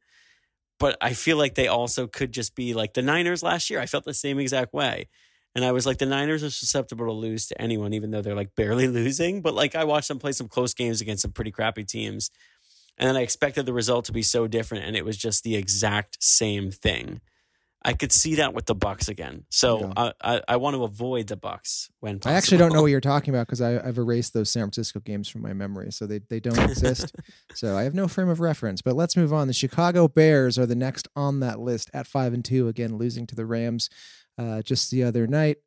But 0.79 0.97
I 1.01 1.13
feel 1.13 1.37
like 1.37 1.55
they 1.55 1.67
also 1.67 2.05
could 2.05 2.31
just 2.31 2.55
be 2.55 2.73
like 2.73 2.93
the 2.93 3.01
Niners 3.01 3.41
last 3.41 3.69
year. 3.69 3.79
I 3.79 3.87
felt 3.87 4.03
the 4.05 4.13
same 4.13 4.37
exact 4.37 4.73
way. 4.73 5.07
And 5.55 5.65
I 5.65 5.71
was 5.71 5.87
like, 5.87 5.97
the 5.97 6.05
Niners 6.05 6.43
are 6.43 6.51
susceptible 6.51 7.07
to 7.07 7.11
lose 7.13 7.47
to 7.47 7.59
anyone, 7.59 7.93
even 7.93 8.11
though 8.11 8.21
they're 8.21 8.35
like 8.35 8.53
barely 8.55 8.87
losing. 8.99 9.41
But 9.41 9.55
like 9.55 9.75
I 9.75 9.85
watched 9.85 10.07
them 10.07 10.19
play 10.19 10.33
some 10.33 10.47
close 10.47 10.73
games 10.73 11.01
against 11.01 11.23
some 11.23 11.31
pretty 11.31 11.51
crappy 11.51 11.83
teams. 11.83 12.29
And 12.97 13.07
then 13.07 13.15
I 13.15 13.21
expected 13.21 13.65
the 13.65 13.73
result 13.73 14.05
to 14.05 14.11
be 14.11 14.23
so 14.23 14.47
different, 14.47 14.85
and 14.85 14.95
it 14.95 15.05
was 15.05 15.17
just 15.17 15.43
the 15.43 15.55
exact 15.55 16.17
same 16.19 16.71
thing. 16.71 17.21
I 17.83 17.93
could 17.93 18.11
see 18.11 18.35
that 18.35 18.53
with 18.53 18.65
the 18.65 18.75
Bucks 18.75 19.07
again. 19.07 19.45
So 19.49 19.79
Yeah. 19.79 19.93
I, 19.95 20.35
I, 20.35 20.41
I 20.49 20.55
want 20.57 20.75
to 20.75 20.83
avoid 20.83 21.27
the 21.27 21.37
Bucks 21.37 21.89
when 21.99 22.19
possible. 22.19 22.33
I 22.33 22.37
actually 22.37 22.57
don't 22.57 22.73
know 22.73 22.81
what 22.81 22.91
you're 22.91 22.99
talking 22.99 23.33
about 23.33 23.47
because 23.47 23.61
I've 23.61 23.97
erased 23.97 24.33
those 24.33 24.49
San 24.49 24.63
Francisco 24.63 24.99
games 24.99 25.29
from 25.29 25.41
my 25.41 25.53
memory, 25.53 25.91
so 25.91 26.05
they, 26.05 26.19
they 26.19 26.39
don't 26.39 26.59
exist. 26.59 27.15
so 27.53 27.77
I 27.77 27.83
have 27.83 27.93
no 27.93 28.07
frame 28.07 28.29
of 28.29 28.39
reference. 28.39 28.81
But 28.81 28.95
let's 28.95 29.15
move 29.15 29.31
on. 29.31 29.47
The 29.47 29.53
Chicago 29.53 30.07
Bears 30.07 30.57
are 30.57 30.65
the 30.65 30.75
next 30.75 31.07
on 31.15 31.39
that 31.41 31.59
list 31.59 31.89
at 31.93 32.07
five 32.07 32.33
and 32.33 32.43
two. 32.43 32.67
Again, 32.67 32.97
losing 32.97 33.27
to 33.27 33.35
the 33.35 33.45
Rams 33.45 33.89
uh, 34.37 34.61
just 34.61 34.91
the 34.91 35.03
other 35.03 35.27
night. 35.27 35.57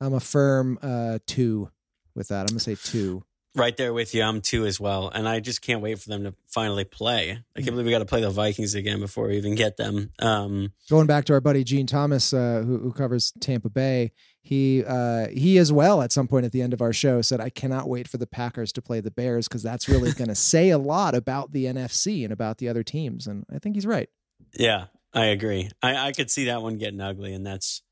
I'm 0.00 0.14
a 0.14 0.20
firm 0.20 0.78
uh, 0.82 1.18
two 1.26 1.70
with 2.14 2.28
that. 2.28 2.40
I'm 2.40 2.46
gonna 2.46 2.60
say 2.60 2.76
two. 2.76 3.24
Right 3.54 3.76
there 3.76 3.92
with 3.92 4.14
you. 4.14 4.22
I'm 4.22 4.40
two 4.40 4.66
as 4.66 4.78
well. 4.78 5.08
And 5.08 5.28
I 5.28 5.40
just 5.40 5.62
can't 5.62 5.80
wait 5.80 5.98
for 5.98 6.08
them 6.08 6.24
to 6.24 6.34
finally 6.46 6.84
play. 6.84 7.42
I 7.56 7.60
can't 7.60 7.72
believe 7.72 7.86
we 7.86 7.90
got 7.90 7.98
to 8.00 8.04
play 8.04 8.20
the 8.20 8.30
Vikings 8.30 8.74
again 8.74 9.00
before 9.00 9.28
we 9.28 9.36
even 9.36 9.54
get 9.54 9.76
them. 9.76 10.10
Um, 10.18 10.72
Going 10.88 11.06
back 11.06 11.24
to 11.26 11.32
our 11.32 11.40
buddy 11.40 11.64
Gene 11.64 11.86
Thomas, 11.86 12.32
uh, 12.32 12.62
who, 12.64 12.78
who 12.78 12.92
covers 12.92 13.32
Tampa 13.40 13.70
Bay, 13.70 14.12
he 14.40 14.84
uh, 14.84 15.28
he 15.28 15.58
as 15.58 15.72
well 15.72 16.00
at 16.00 16.12
some 16.12 16.28
point 16.28 16.46
at 16.46 16.52
the 16.52 16.62
end 16.62 16.72
of 16.72 16.80
our 16.80 16.92
show 16.92 17.20
said, 17.20 17.40
"I 17.40 17.50
cannot 17.50 17.88
wait 17.88 18.08
for 18.08 18.16
the 18.16 18.26
Packers 18.26 18.72
to 18.72 18.82
play 18.82 19.00
the 19.00 19.10
Bears 19.10 19.46
because 19.46 19.62
that's 19.62 19.88
really 19.88 20.12
going 20.12 20.28
to 20.28 20.34
say 20.34 20.70
a 20.70 20.78
lot 20.78 21.14
about 21.14 21.52
the 21.52 21.66
NFC 21.66 22.24
and 22.24 22.32
about 22.32 22.58
the 22.58 22.68
other 22.68 22.82
teams." 22.82 23.26
And 23.26 23.44
I 23.54 23.58
think 23.58 23.74
he's 23.74 23.84
right. 23.86 24.08
yeah, 24.54 24.86
I 25.12 25.26
agree. 25.26 25.70
I, 25.82 26.08
I 26.08 26.12
could 26.12 26.30
see 26.30 26.46
that 26.46 26.62
one 26.62 26.78
getting 26.78 27.00
ugly. 27.00 27.32
And 27.32 27.44
that's, 27.44 27.82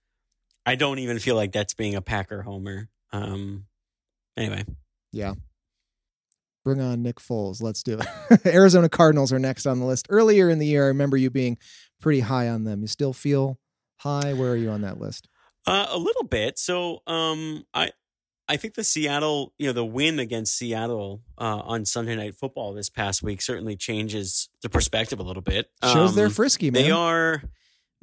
I 0.65 0.75
don't 0.75 0.99
even 0.99 1.19
feel 1.19 1.37
like 1.37 1.53
that's 1.53 1.75
being 1.75 1.95
a 1.95 2.03
Packer 2.03 2.43
homer. 2.43 2.89
Um, 3.13 3.65
anyway, 4.37 4.65
Bring 6.65 6.81
on 6.81 7.03
Nick 7.03 7.17
Foles. 7.17 7.63
Let's 7.63 7.83
do 7.85 7.99
it. 8.01 8.41
Arizona 8.47 8.89
Cardinals 8.89 9.33
are 9.33 9.39
next 9.39 9.67
on 9.67 9.79
the 9.79 9.87
list. 9.87 10.07
Earlier 10.11 10.51
in 10.51 10.59
the 10.59 10.67
year, 10.67 10.85
I 10.85 10.89
remember 10.89 11.17
you 11.17 11.31
being 11.31 11.59
pretty 12.01 12.21
high 12.21 12.49
on 12.49 12.65
them. 12.65 12.81
You 12.81 12.89
still 12.89 13.13
feel 13.13 13.59
high? 13.99 14.33
Where 14.33 14.51
are 14.51 14.57
you 14.57 14.71
on 14.71 14.81
that 14.83 15.01
list? 15.01 15.29
uh, 15.69 15.87
a 15.91 15.99
little 15.99 16.25
bit. 16.25 16.59
So 16.59 17.03
um, 17.09 17.65
I, 17.75 17.91
I 18.49 18.57
think 18.57 18.75
the 18.75 18.85
Seattle, 18.85 19.53
you 19.59 19.67
know, 19.67 19.73
the 19.73 19.85
win 19.85 20.19
against 20.21 20.57
Seattle 20.57 21.23
uh, 21.39 21.59
on 21.65 21.85
Sunday 21.85 22.15
Night 22.17 22.35
Football 22.37 22.73
this 22.75 22.89
past 22.89 23.23
week 23.23 23.43
certainly 23.43 23.75
changes 23.77 24.49
the 24.63 24.69
perspective 24.69 25.19
a 25.19 25.25
little 25.25 25.43
bit. 25.43 25.71
Shows 25.85 26.15
they're 26.17 26.27
Um, 26.27 26.33
frisky, 26.33 26.71
man. 26.71 26.83
They 26.83 26.91
are 26.93 27.43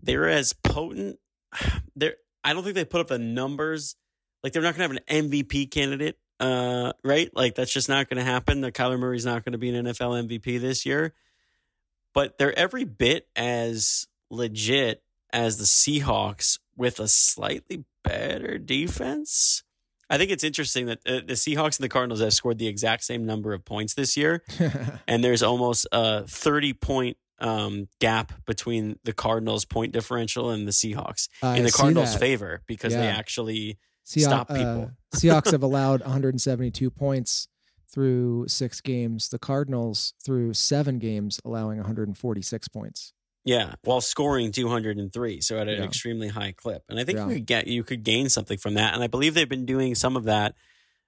they're 0.01 0.27
as 0.27 0.51
potent. 0.53 1.19
They're 1.95 2.15
I 2.43 2.51
don't 2.53 2.63
think 2.63 2.75
they 2.75 2.83
put 2.85 2.99
up 3.01 3.07
the 3.07 3.19
numbers. 3.19 3.95
Like 4.43 4.51
they're 4.51 4.61
not 4.61 4.75
going 4.75 4.89
to 4.89 4.95
have 4.95 5.03
an 5.21 5.29
MVP 5.29 5.71
candidate, 5.71 6.17
uh, 6.43 6.91
right? 7.05 7.29
Like 7.33 7.55
that's 7.55 7.71
just 7.71 7.87
not 7.87 8.09
going 8.09 8.17
to 8.17 8.29
happen. 8.29 8.59
The 8.59 8.71
Kyler 8.71 8.99
Murray's 8.99 9.25
not 9.25 9.45
going 9.45 9.53
to 9.53 9.57
be 9.57 9.73
an 9.73 9.85
NFL 9.85 10.27
MVP 10.27 10.59
this 10.59 10.85
year. 10.85 11.13
But 12.13 12.37
they're 12.37 12.57
every 12.59 12.83
bit 12.83 13.27
as 13.35 14.07
legit 14.29 15.01
as 15.31 15.57
the 15.57 15.63
Seahawks 15.63 16.59
with 16.75 16.99
a 16.99 17.07
slightly 17.07 17.85
better 18.03 18.57
defense. 18.57 19.63
I 20.09 20.17
think 20.17 20.31
it's 20.31 20.43
interesting 20.43 20.87
that 20.87 20.99
uh, 21.07 21.21
the 21.25 21.33
Seahawks 21.33 21.79
and 21.79 21.85
the 21.85 21.89
Cardinals 21.89 22.19
have 22.19 22.33
scored 22.33 22.59
the 22.59 22.67
exact 22.67 23.05
same 23.05 23.25
number 23.25 23.53
of 23.53 23.63
points 23.63 23.93
this 23.93 24.17
year, 24.17 24.43
and 25.07 25.23
there's 25.23 25.41
almost 25.41 25.87
a 25.91 26.27
30 26.27 26.73
point 26.73 27.17
um, 27.39 27.87
gap 27.99 28.33
between 28.45 28.99
the 29.05 29.13
Cardinals' 29.13 29.65
point 29.65 29.93
differential 29.93 30.51
and 30.51 30.67
the 30.67 30.71
Seahawks 30.71 31.29
I 31.41 31.55
in 31.55 31.63
the 31.63 31.71
Cardinals' 31.71 32.13
that. 32.13 32.19
favor 32.19 32.61
because 32.67 32.93
they 32.93 33.07
actually 33.07 33.79
Seahawks, 34.05 34.21
stop 34.23 34.51
uh. 34.51 34.85
Seahawks 35.15 35.51
have 35.51 35.63
allowed 35.69 36.01
172 36.01 36.89
points 36.89 37.47
through 37.87 38.47
six 38.47 38.81
games. 38.81 39.29
The 39.29 39.39
Cardinals, 39.39 40.13
through 40.23 40.53
seven 40.55 40.99
games, 40.99 41.39
allowing 41.45 41.77
146 41.77 42.67
points. 42.69 43.13
Yeah, 43.45 43.75
while 43.83 43.99
scoring 44.01 44.51
203, 44.51 45.41
so 45.41 45.59
at 45.59 45.67
an 45.67 45.77
Yeah. 45.79 45.83
extremely 45.83 46.29
high 46.29 46.53
clip. 46.53 46.83
And 46.89 46.97
I 46.99 47.03
think 47.03 47.17
Yeah. 47.17 47.27
you 47.27 47.33
could 47.35 47.45
get 47.45 47.67
you 47.67 47.83
could 47.83 48.03
gain 48.03 48.29
something 48.29 48.57
from 48.57 48.73
that. 48.75 48.93
And 48.93 49.03
I 49.03 49.07
believe 49.07 49.33
they've 49.33 49.47
been 49.49 49.65
doing 49.65 49.95
some 49.95 50.15
of 50.15 50.23
that. 50.23 50.55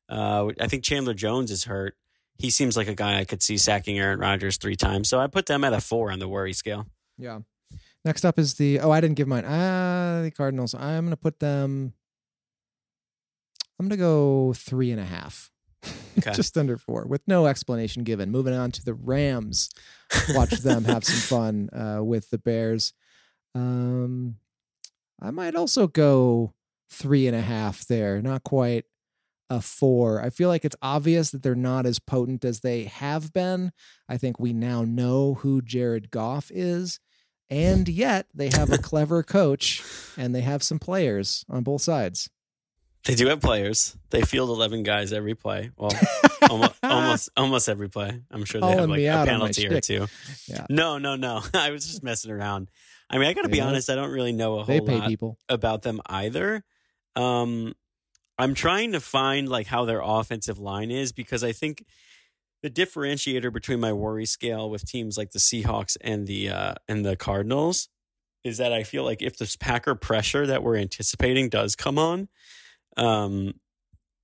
Uh, 0.09 0.51
I 0.59 0.67
think 0.67 0.83
Chandler 0.83 1.13
Jones 1.13 1.49
is 1.49 1.63
hurt. 1.63 1.97
He 2.37 2.49
seems 2.49 2.75
like 2.75 2.89
a 2.89 2.93
guy 2.93 3.19
I 3.19 3.23
could 3.25 3.41
see 3.41 3.57
sacking 3.57 3.97
Aaron 3.97 4.19
Rodgers 4.19 4.57
three 4.57 4.75
times. 4.75 5.07
So 5.09 5.19
I 5.19 5.27
put 5.27 5.45
them 5.45 5.63
at 5.63 5.71
a 5.73 5.79
four 5.79 6.11
on 6.11 6.19
the 6.19 6.27
worry 6.27 6.51
scale. 6.53 6.85
Yeah. 7.17 7.39
Next 8.03 8.25
up 8.25 8.37
is 8.37 8.55
the 8.55 8.81
oh 8.81 8.91
I 8.91 8.99
didn't 9.01 9.15
give 9.15 9.27
mine. 9.29 9.45
Ah, 9.47 10.19
the 10.21 10.31
Cardinals. 10.31 10.75
I'm 10.75 11.05
gonna 11.05 11.15
put 11.17 11.39
them. 11.39 11.93
I'm 13.79 13.87
gonna 13.87 13.97
go 13.97 14.53
three 14.53 14.91
and 14.91 14.99
a 14.99 15.05
half. 15.05 15.51
Okay. 16.17 16.31
Just 16.33 16.57
under 16.57 16.77
four, 16.77 17.05
with 17.05 17.21
no 17.27 17.45
explanation 17.45 18.03
given. 18.03 18.31
Moving 18.31 18.53
on 18.53 18.71
to 18.71 18.83
the 18.83 18.93
Rams. 18.93 19.69
Watch 20.29 20.51
them 20.59 20.83
have 20.85 21.03
some 21.03 21.39
fun 21.39 21.69
uh, 21.73 22.03
with 22.03 22.29
the 22.29 22.37
Bears. 22.37 22.93
Um, 23.53 24.37
I 25.21 25.31
might 25.31 25.55
also 25.55 25.87
go 25.87 26.53
three 26.89 27.27
and 27.27 27.35
a 27.35 27.41
half 27.41 27.85
there. 27.87 28.21
Not 28.21 28.43
quite 28.43 28.85
a 29.49 29.61
four. 29.61 30.21
I 30.21 30.29
feel 30.29 30.49
like 30.49 30.65
it's 30.65 30.75
obvious 30.81 31.31
that 31.31 31.43
they're 31.43 31.55
not 31.55 31.85
as 31.85 31.99
potent 31.99 32.43
as 32.43 32.61
they 32.61 32.85
have 32.85 33.31
been. 33.31 33.71
I 34.09 34.17
think 34.17 34.39
we 34.39 34.53
now 34.53 34.83
know 34.83 35.35
who 35.35 35.61
Jared 35.61 36.11
Goff 36.11 36.51
is. 36.53 36.99
And 37.49 37.87
yet 37.87 38.27
they 38.33 38.49
have 38.49 38.71
a 38.71 38.77
clever 38.79 39.21
coach 39.21 39.83
and 40.17 40.33
they 40.33 40.41
have 40.41 40.63
some 40.63 40.79
players 40.79 41.45
on 41.47 41.63
both 41.63 41.81
sides. 41.81 42.29
They 43.05 43.15
do 43.15 43.27
have 43.27 43.39
players. 43.39 43.95
They 44.09 44.21
field 44.23 44.49
11 44.49 44.83
guys 44.83 45.13
every 45.13 45.35
play. 45.35 45.69
Well, 45.77 45.91
almost, 46.49 46.73
almost, 46.83 47.29
almost 47.37 47.69
every 47.69 47.87
play. 47.89 48.21
I'm 48.31 48.45
sure 48.45 48.59
they 48.61 48.65
Calling 48.67 48.79
have 48.79 48.89
like 48.89 48.99
a 49.01 49.09
out 49.09 49.19
on 49.19 49.25
my 49.25 49.31
penalty 49.51 49.67
or 49.67 49.79
two. 49.81 50.07
Yeah. 50.47 50.65
No, 50.69 50.97
no, 50.97 51.15
no. 51.15 51.41
I 51.53 51.69
was 51.71 51.85
just 51.85 52.03
messing 52.03 52.31
around. 52.31 52.69
I 53.09 53.17
mean, 53.19 53.27
I 53.27 53.33
got 53.33 53.43
to 53.43 53.49
be 53.49 53.57
Yeah. 53.57 53.67
honest. 53.67 53.89
I 53.89 53.95
don't 53.95 54.09
really 54.09 54.31
know 54.33 54.57
a 54.59 54.63
whole 54.63 54.85
lot 54.85 55.07
people. 55.07 55.37
about 55.47 55.83
them 55.83 56.01
either. 56.07 56.63
Um, 57.15 57.73
I'm 58.37 58.53
trying 58.55 58.91
to 58.93 58.99
find 58.99 59.47
like 59.47 59.67
how 59.67 59.85
their 59.85 60.01
offensive 60.03 60.57
line 60.59 60.89
is 60.91 61.11
because 61.11 61.43
I 61.43 61.51
think 61.51 61.85
the 62.63 62.69
differentiator 62.71 63.53
between 63.53 63.79
my 63.79 63.93
worry 63.93 64.25
scale 64.25 64.69
with 64.69 64.85
teams 64.87 65.17
like 65.17 65.31
the 65.31 65.39
Seahawks 65.39 65.95
and 66.01 66.25
the 66.25 66.49
uh, 66.49 66.73
and 66.87 67.05
the 67.05 67.15
Cardinals 67.15 67.87
is 68.43 68.57
that 68.57 68.73
I 68.73 68.83
feel 68.83 69.03
like 69.03 69.21
if 69.21 69.37
this 69.37 69.55
Packer 69.55 69.93
pressure 69.95 70.45
that 70.47 70.63
we're 70.63 70.75
anticipating 70.77 71.47
does 71.49 71.75
come 71.75 71.97
on, 71.99 72.27
um, 72.97 73.53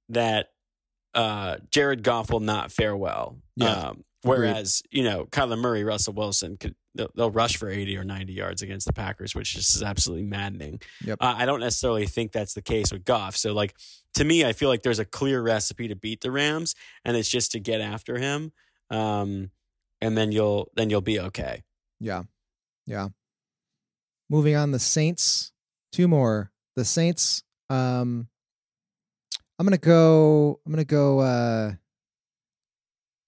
that 0.10 0.48
uh, 1.14 1.58
Jared 1.70 2.04
Goff 2.04 2.32
will 2.32 2.40
not 2.40 2.72
fare 2.72 2.96
well. 2.96 3.38
Yeah. 3.56 3.72
Um, 3.72 4.04
whereas 4.24 4.84
you 4.92 5.04
know 5.04 5.26
Kyler 5.26 5.60
Murray, 5.60 5.84
Russell 5.84 6.14
Wilson 6.14 6.58
could 6.58 6.76
they'll, 6.96 7.10
they'll 7.16 7.32
rush 7.32 7.58
for 7.58 7.70
80 7.70 7.98
or 7.98 8.04
90 8.04 8.34
yards 8.34 8.62
against 8.62 8.88
the 8.88 8.94
Packers, 8.94 9.36
which 9.36 9.54
just 9.54 9.76
is 9.76 9.84
absolutely 9.84 10.26
maddening. 10.26 10.82
Yep. 11.04 11.18
Uh, 11.22 11.36
I 11.38 11.46
don't 11.46 11.60
necessarily 11.60 12.06
think 12.06 12.32
that's 12.32 12.54
the 12.54 12.62
case 12.62 12.92
with 12.92 13.06
Goff. 13.06 13.38
So, 13.38 13.54
like, 13.54 13.76
to 14.16 14.24
me, 14.24 14.44
I 14.46 14.54
feel 14.54 14.70
like 14.70 14.84
there's 14.84 15.00
a 15.00 15.06
clear 15.06 15.42
recipe 15.42 15.88
to 15.88 15.96
beat 15.96 16.22
the 16.22 16.32
Rams, 16.32 16.76
and 17.06 17.16
it's 17.16 17.30
just 17.30 17.52
to 17.54 17.60
get 17.60 17.82
after 17.82 18.18
him, 18.18 18.52
um, 18.90 19.52
and 20.02 20.18
then 20.18 20.32
you'll 20.32 20.70
then 20.76 20.90
you'll 20.90 21.02
be 21.02 21.20
okay. 21.20 21.64
Yeah. 22.00 22.24
Yeah. 22.86 23.10
Moving 24.30 24.56
on, 24.56 24.72
the 24.72 24.80
Saints. 24.80 25.52
Two 25.92 26.08
more. 26.08 26.52
The 26.76 26.86
Saints. 26.86 27.44
Um 27.70 28.28
I'm 29.62 29.68
gonna 29.68 29.78
go 29.78 30.60
I'm 30.66 30.72
gonna 30.72 30.84
go 30.84 31.20
uh 31.20 31.74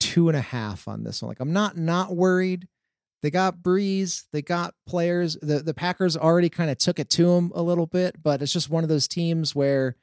two 0.00 0.28
and 0.28 0.36
a 0.36 0.40
half 0.40 0.88
on 0.88 1.04
this 1.04 1.22
one. 1.22 1.28
Like 1.28 1.38
I'm 1.38 1.52
not 1.52 1.76
not 1.76 2.16
worried. 2.16 2.66
They 3.22 3.30
got 3.30 3.58
Brees, 3.58 4.24
they 4.32 4.42
got 4.42 4.74
players. 4.84 5.36
The 5.40 5.60
the 5.60 5.74
Packers 5.74 6.16
already 6.16 6.48
kind 6.48 6.72
of 6.72 6.78
took 6.78 6.98
it 6.98 7.08
to 7.10 7.26
them 7.26 7.52
a 7.54 7.62
little 7.62 7.86
bit, 7.86 8.20
but 8.20 8.42
it's 8.42 8.52
just 8.52 8.68
one 8.68 8.82
of 8.82 8.88
those 8.88 9.06
teams 9.06 9.54
where 9.54 9.94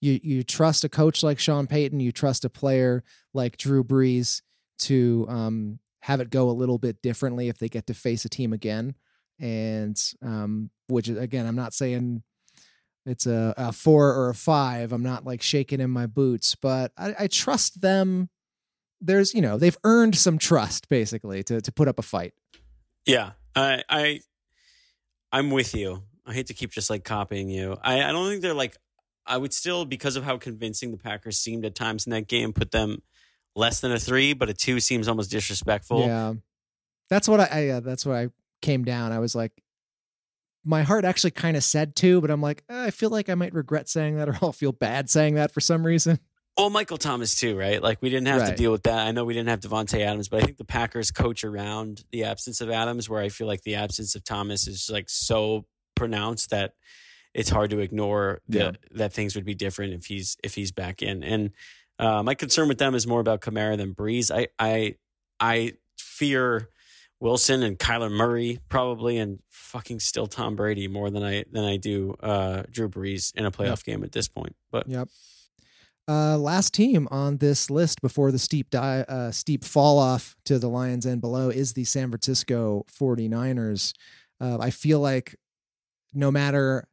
you 0.00 0.20
you 0.22 0.44
trust 0.44 0.84
a 0.84 0.88
coach 0.88 1.24
like 1.24 1.40
Sean 1.40 1.66
Payton, 1.66 1.98
you 1.98 2.12
trust 2.12 2.44
a 2.44 2.48
player 2.48 3.02
like 3.34 3.56
Drew 3.56 3.82
Brees 3.82 4.42
to 4.82 5.26
um 5.28 5.80
have 6.02 6.20
it 6.20 6.30
go 6.30 6.48
a 6.48 6.52
little 6.52 6.78
bit 6.78 7.02
differently 7.02 7.48
if 7.48 7.58
they 7.58 7.68
get 7.68 7.88
to 7.88 7.94
face 7.94 8.24
a 8.24 8.28
team 8.28 8.52
again. 8.52 8.94
And 9.40 10.00
um, 10.24 10.70
which 10.86 11.08
again, 11.08 11.44
I'm 11.44 11.56
not 11.56 11.74
saying 11.74 12.22
it's 13.04 13.26
a, 13.26 13.54
a 13.56 13.72
four 13.72 14.12
or 14.12 14.30
a 14.30 14.34
five. 14.34 14.92
I'm 14.92 15.02
not 15.02 15.24
like 15.24 15.42
shaking 15.42 15.80
in 15.80 15.90
my 15.90 16.06
boots, 16.06 16.54
but 16.54 16.92
I, 16.96 17.14
I 17.20 17.26
trust 17.26 17.80
them. 17.80 18.28
There's, 19.00 19.34
you 19.34 19.40
know, 19.40 19.58
they've 19.58 19.78
earned 19.84 20.16
some 20.16 20.38
trust 20.38 20.88
basically 20.88 21.42
to 21.44 21.60
to 21.60 21.72
put 21.72 21.88
up 21.88 21.98
a 21.98 22.02
fight. 22.02 22.34
Yeah, 23.06 23.32
I 23.56 23.82
I 23.88 24.20
I'm 25.32 25.50
with 25.50 25.74
you. 25.74 26.02
I 26.24 26.34
hate 26.34 26.46
to 26.46 26.54
keep 26.54 26.70
just 26.70 26.88
like 26.90 27.04
copying 27.04 27.48
you. 27.48 27.76
I, 27.82 28.02
I 28.02 28.12
don't 28.12 28.28
think 28.28 28.42
they're 28.42 28.54
like. 28.54 28.76
I 29.24 29.36
would 29.36 29.54
still, 29.54 29.84
because 29.84 30.16
of 30.16 30.24
how 30.24 30.36
convincing 30.36 30.90
the 30.90 30.96
Packers 30.96 31.38
seemed 31.38 31.64
at 31.64 31.76
times 31.76 32.08
in 32.08 32.10
that 32.10 32.26
game, 32.26 32.52
put 32.52 32.72
them 32.72 33.02
less 33.54 33.78
than 33.78 33.92
a 33.92 33.98
three, 34.00 34.32
but 34.32 34.48
a 34.48 34.52
two 34.52 34.80
seems 34.80 35.06
almost 35.06 35.30
disrespectful. 35.30 36.00
Yeah, 36.00 36.34
that's 37.08 37.28
what 37.28 37.38
I. 37.38 37.48
I 37.52 37.68
uh, 37.68 37.80
that's 37.80 38.04
what 38.04 38.16
I 38.16 38.30
came 38.62 38.82
down. 38.82 39.12
I 39.12 39.20
was 39.20 39.36
like, 39.36 39.52
my 40.64 40.82
heart 40.82 41.04
actually 41.04 41.32
kind 41.32 41.56
of 41.56 41.64
said 41.64 41.96
two, 41.96 42.20
but 42.20 42.30
I'm 42.30 42.40
like, 42.42 42.62
eh, 42.68 42.84
I 42.84 42.90
feel 42.90 43.10
like 43.10 43.28
I 43.28 43.34
might 43.34 43.52
regret 43.54 43.88
saying 43.88 44.16
that, 44.16 44.28
or 44.28 44.38
I'll 44.42 44.52
feel 44.52 44.72
bad 44.72 45.10
saying 45.10 45.34
that 45.34 45.50
for 45.52 45.60
some 45.60 45.84
reason. 45.84 46.18
Well, 46.56 46.68
Michael 46.70 46.98
Thomas 46.98 47.34
too, 47.34 47.56
right? 47.58 47.82
Like 47.82 48.02
we 48.02 48.10
didn't 48.10 48.26
have 48.28 48.46
to 48.48 48.54
deal 48.54 48.70
with 48.72 48.82
that. 48.82 49.06
I 49.06 49.10
know 49.10 49.24
we 49.24 49.32
didn't 49.32 49.48
have 49.48 49.60
Davante 49.60 50.00
Adams, 50.00 50.28
but 50.28 50.42
I 50.42 50.44
think 50.46 50.58
the 50.58 50.64
Packers 50.66 51.10
coach 51.10 51.44
around 51.44 52.04
the 52.12 52.24
absence 52.24 52.60
of 52.60 52.68
Adams, 52.70 53.08
where 53.08 53.22
I 53.22 53.30
feel 53.30 53.46
like 53.46 53.62
the 53.62 53.76
absence 53.76 54.14
of 54.14 54.22
Thomas 54.22 54.66
is 54.68 54.90
like 54.92 55.08
so 55.08 55.64
pronounced 55.96 56.50
that 56.50 56.74
it's 57.32 57.48
hard 57.48 57.70
to 57.70 57.78
ignore 57.78 58.42
the, 58.48 58.58
Yeah. 58.58 58.70
that 58.90 59.14
things 59.14 59.34
would 59.34 59.46
be 59.46 59.54
different 59.54 59.94
if 59.94 60.04
he's 60.04 60.36
if 60.44 60.54
he's 60.54 60.72
back 60.72 61.00
in. 61.00 61.22
And 61.24 61.50
uh, 61.98 62.22
my 62.22 62.34
concern 62.34 62.68
with 62.68 62.76
them 62.78 62.94
is 62.94 63.06
more 63.06 63.20
about 63.20 63.40
Kamara 63.40 63.78
than 63.78 63.94
Brees. 63.94 64.30
I 64.30 64.48
I 64.58 64.96
I 65.40 65.72
fear 65.96 66.68
Wilson 67.22 67.62
and 67.62 67.78
Kyler 67.78 68.10
Murray 68.10 68.58
probably, 68.68 69.16
and 69.16 69.38
fucking 69.48 70.00
still 70.00 70.26
Tom 70.26 70.56
Brady 70.56 70.88
more 70.88 71.08
than 71.08 71.22
I 71.22 71.44
than 71.52 71.64
I 71.64 71.76
do 71.76 72.16
uh, 72.20 72.64
Drew 72.68 72.88
Brees 72.88 73.32
in 73.36 73.46
a 73.46 73.50
playoff 73.52 73.84
game 73.84 74.02
at 74.02 74.10
this 74.10 74.26
point. 74.26 74.56
But 74.72 74.88
Yep. 74.88 75.08
Uh, 76.08 76.36
last 76.36 76.74
team 76.74 77.06
on 77.12 77.36
this 77.36 77.70
list 77.70 78.02
before 78.02 78.32
the 78.32 78.38
steep 78.38 78.70
die, 78.70 79.02
uh, 79.08 79.30
steep 79.30 79.62
fall 79.62 80.00
off 80.00 80.34
to 80.44 80.58
the 80.58 80.68
Lions 80.68 81.06
and 81.06 81.20
below 81.20 81.48
is 81.48 81.74
the 81.74 81.84
San 81.84 82.10
Francisco 82.10 82.84
49ers. 82.92 83.92
Uh, 84.40 84.58
I 84.58 84.70
feel 84.70 84.98
like 84.98 85.36
no 86.12 86.32
matter 86.32 86.88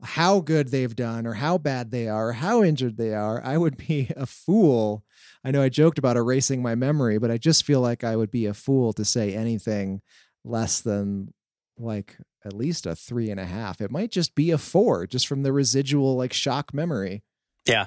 how 0.00 0.38
good 0.38 0.68
they've 0.68 0.94
done 0.94 1.26
or 1.26 1.34
how 1.34 1.58
bad 1.58 1.90
they 1.90 2.06
are 2.06 2.28
or 2.28 2.34
how 2.34 2.62
injured 2.62 2.96
they 2.98 3.14
are, 3.14 3.42
I 3.44 3.58
would 3.58 3.76
be 3.76 4.10
a 4.16 4.26
fool. 4.26 5.02
I 5.46 5.52
know 5.52 5.62
I 5.62 5.68
joked 5.68 5.96
about 5.96 6.16
erasing 6.16 6.60
my 6.60 6.74
memory, 6.74 7.18
but 7.18 7.30
I 7.30 7.38
just 7.38 7.62
feel 7.62 7.80
like 7.80 8.02
I 8.02 8.16
would 8.16 8.32
be 8.32 8.46
a 8.46 8.52
fool 8.52 8.92
to 8.94 9.04
say 9.04 9.32
anything 9.32 10.02
less 10.44 10.80
than 10.80 11.32
like 11.78 12.18
at 12.44 12.52
least 12.52 12.84
a 12.84 12.96
three 12.96 13.30
and 13.30 13.38
a 13.38 13.44
half. 13.44 13.80
It 13.80 13.92
might 13.92 14.10
just 14.10 14.34
be 14.34 14.50
a 14.50 14.58
four 14.58 15.06
just 15.06 15.28
from 15.28 15.44
the 15.44 15.52
residual 15.52 16.16
like 16.16 16.32
shock 16.32 16.74
memory. 16.74 17.22
Yeah, 17.64 17.86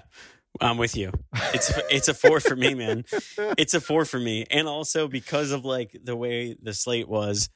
I'm 0.62 0.78
with 0.78 0.96
you. 0.96 1.12
It's 1.54 1.78
it's 1.92 2.08
a 2.08 2.14
four 2.14 2.40
for 2.40 2.56
me, 2.56 2.76
man. 2.76 3.04
It's 3.58 3.74
a 3.74 3.82
four 3.82 4.06
for 4.06 4.22
me, 4.22 4.46
and 4.50 4.70
also 4.70 5.10
because 5.10 5.52
of 5.52 5.66
like 5.66 5.98
the 6.02 6.16
way 6.16 6.56
the 6.62 6.74
slate 6.74 7.10
was, 7.10 7.50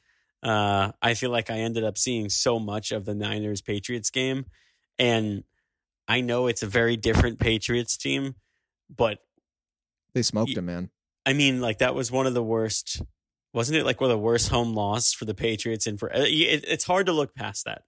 uh, 0.44 0.92
I 1.02 1.14
feel 1.14 1.30
like 1.30 1.50
I 1.50 1.60
ended 1.60 1.86
up 1.86 1.98
seeing 1.98 2.28
so 2.28 2.60
much 2.60 2.92
of 2.92 3.06
the 3.06 3.16
Niners 3.16 3.62
Patriots 3.62 4.10
game, 4.10 4.48
and 5.00 5.46
I 6.10 6.20
know 6.20 6.48
it's 6.48 6.62
a 6.62 6.68
very 6.68 6.98
different 6.98 7.40
Patriots 7.40 7.96
team, 7.96 8.36
but 8.94 9.20
They 10.14 10.22
smoked 10.22 10.52
him, 10.52 10.66
man. 10.66 10.90
I 11.26 11.34
mean, 11.34 11.62
like 11.62 11.80
that 11.80 11.96
was 11.96 12.12
one 12.12 12.28
of 12.28 12.34
the 12.34 12.44
worst. 12.44 13.02
Wasn't 13.54 13.78
it 13.78 13.86
like 13.86 14.02
one 14.02 14.10
of 14.10 14.16
the 14.16 14.22
worst 14.22 14.50
home 14.50 14.74
loss 14.74 15.14
for 15.14 15.26
the 15.26 15.34
Patriots? 15.36 15.86
And 15.88 16.00
for 16.00 16.10
it, 16.10 16.28
it's 16.68 16.84
hard 16.86 17.06
to 17.06 17.14
look 17.14 17.34
past 17.36 17.66
that. 17.66 17.84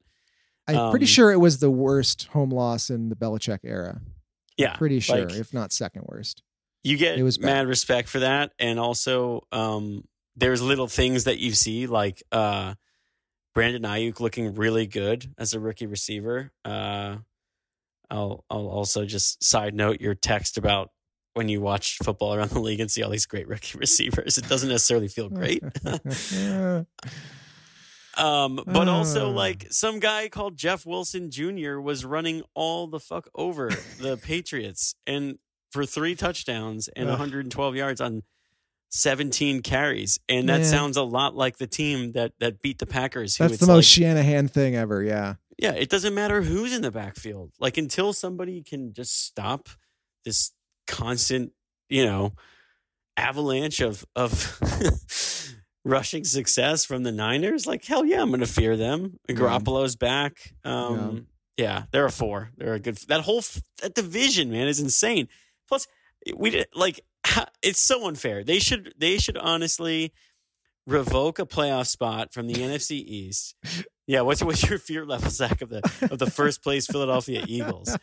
I'm 0.67 0.89
pretty 0.91 1.03
Um, 1.05 1.07
sure 1.07 1.31
it 1.31 1.39
was 1.39 1.59
the 1.59 1.69
worst 1.71 2.23
home 2.27 2.49
loss 2.49 2.89
in 2.89 3.09
the 3.09 3.15
Belichick 3.15 3.59
era. 3.63 4.01
Yeah, 4.57 4.75
Pretty 4.75 4.99
sure, 4.99 5.25
like- 5.27 5.35
if 5.35 5.53
not 5.53 5.71
second 5.73 6.03
worst. 6.07 6.41
you 6.83 6.97
get 6.97 7.17
It 7.19 7.23
was 7.23 7.37
bad. 7.37 7.45
mad 7.45 7.67
respect 7.67 8.07
for 8.09 8.19
that 8.19 8.51
and 8.59 8.79
also 8.79 9.41
um 9.51 10.03
there's 10.35 10.61
little 10.61 10.87
things 10.87 11.23
that 11.25 11.39
you 11.39 11.51
see 11.53 11.87
like 11.87 12.21
uh 12.31 12.75
Brandon 13.53 13.83
Aiyuk 13.83 14.19
looking 14.19 14.53
really 14.55 14.85
good 14.85 15.33
as 15.37 15.53
a 15.53 15.59
rookie 15.59 15.85
receiver. 15.87 16.51
Uh, 16.63 17.17
I'll 18.09 18.43
I'll 18.49 18.67
also 18.67 19.05
just 19.05 19.43
side 19.43 19.73
note 19.73 19.99
your 20.01 20.13
text 20.15 20.57
about 20.57 20.91
when 21.35 21.49
you 21.49 21.59
watch 21.61 21.97
football 22.01 22.33
around 22.33 22.49
the 22.51 22.59
league 22.59 22.79
and 22.79 22.89
see 22.89 23.03
all 23.03 23.09
these 23.11 23.25
great 23.25 23.47
rookie 23.47 23.77
receivers. 23.79 24.37
It 24.37 24.47
doesn't 24.49 24.69
necessarily 24.69 25.07
feel 25.09 25.29
great. 25.29 25.61
Um, 28.17 28.61
but 28.65 28.87
also 28.87 29.29
like 29.29 29.67
some 29.71 29.99
guy 29.99 30.29
called 30.29 30.55
Jeff 30.55 30.85
Wilson 30.85 31.31
Jr. 31.31 31.79
was 31.81 32.05
running 32.05 32.43
all 32.53 32.87
the 32.87 32.99
fuck 33.01 33.27
over 33.35 33.69
the 33.99 34.15
Patriots 34.23 34.95
and 35.05 35.37
for 35.71 35.85
three 35.85 36.15
touchdowns 36.15 36.87
and 36.87 37.09
112 37.09 37.75
yards 37.75 37.99
on 37.99 38.23
17 38.91 39.61
carries. 39.63 40.17
And 40.29 40.47
that 40.47 40.59
Man. 40.59 40.63
sounds 40.65 40.95
a 40.95 41.03
lot 41.03 41.35
like 41.35 41.57
the 41.57 41.67
team 41.67 42.13
that 42.13 42.31
that 42.39 42.61
beat 42.61 42.79
the 42.79 42.85
Packers. 42.85 43.35
Who 43.35 43.49
That's 43.49 43.59
the 43.59 43.67
most 43.67 43.75
like- 43.97 44.05
Shanahan 44.07 44.47
thing 44.47 44.77
ever. 44.77 45.03
Yeah. 45.03 45.33
yeah, 45.57 45.73
it 45.73 45.89
doesn't 45.89 46.13
matter 46.13 46.41
who's 46.41 46.73
in 46.73 46.83
the 46.83 46.91
backfield. 46.91 47.51
Like 47.59 47.75
until 47.77 48.13
somebody 48.13 48.63
can 48.63 48.93
just 48.93 49.25
stop 49.25 49.67
this 50.23 50.53
constant, 50.87 51.51
you 51.89 52.05
know, 52.05 52.33
avalanche 53.17 53.81
of 53.81 54.05
of 54.15 54.59
rushing 55.85 56.23
success 56.23 56.85
from 56.85 57.03
the 57.03 57.11
Niners, 57.11 57.65
like 57.67 57.85
hell 57.85 58.05
yeah, 58.05 58.21
I'm 58.21 58.29
going 58.29 58.39
to 58.41 58.47
fear 58.47 58.75
them. 58.75 59.19
Yeah. 59.27 59.35
Garoppolo's 59.35 59.95
back. 59.95 60.53
Um, 60.63 61.27
yeah. 61.57 61.83
they're 61.91 62.05
a 62.05 62.11
four. 62.11 62.51
They're 62.57 62.73
a 62.73 62.79
good. 62.79 62.97
That 63.07 63.21
whole 63.21 63.43
that 63.81 63.93
division, 63.93 64.51
man, 64.51 64.67
is 64.67 64.79
insane. 64.79 65.27
Plus, 65.67 65.87
we 66.35 66.49
did 66.49 66.67
like 66.73 66.99
it's 67.61 67.79
so 67.79 68.07
unfair. 68.07 68.43
They 68.43 68.59
should 68.59 68.93
they 68.97 69.17
should 69.17 69.37
honestly 69.37 70.11
revoke 70.87 71.39
a 71.39 71.45
playoff 71.45 71.87
spot 71.87 72.33
from 72.33 72.47
the 72.47 72.53
NFC 72.55 72.91
East. 72.91 73.55
Yeah, 74.07 74.21
what's 74.21 74.43
what's 74.43 74.67
your 74.69 74.77
fear 74.77 75.03
level, 75.03 75.31
Zach, 75.31 75.61
of 75.63 75.69
the 75.69 75.81
of 76.11 76.19
the 76.19 76.29
first 76.29 76.61
place 76.61 76.85
Philadelphia 76.85 77.43
Eagles? 77.47 77.95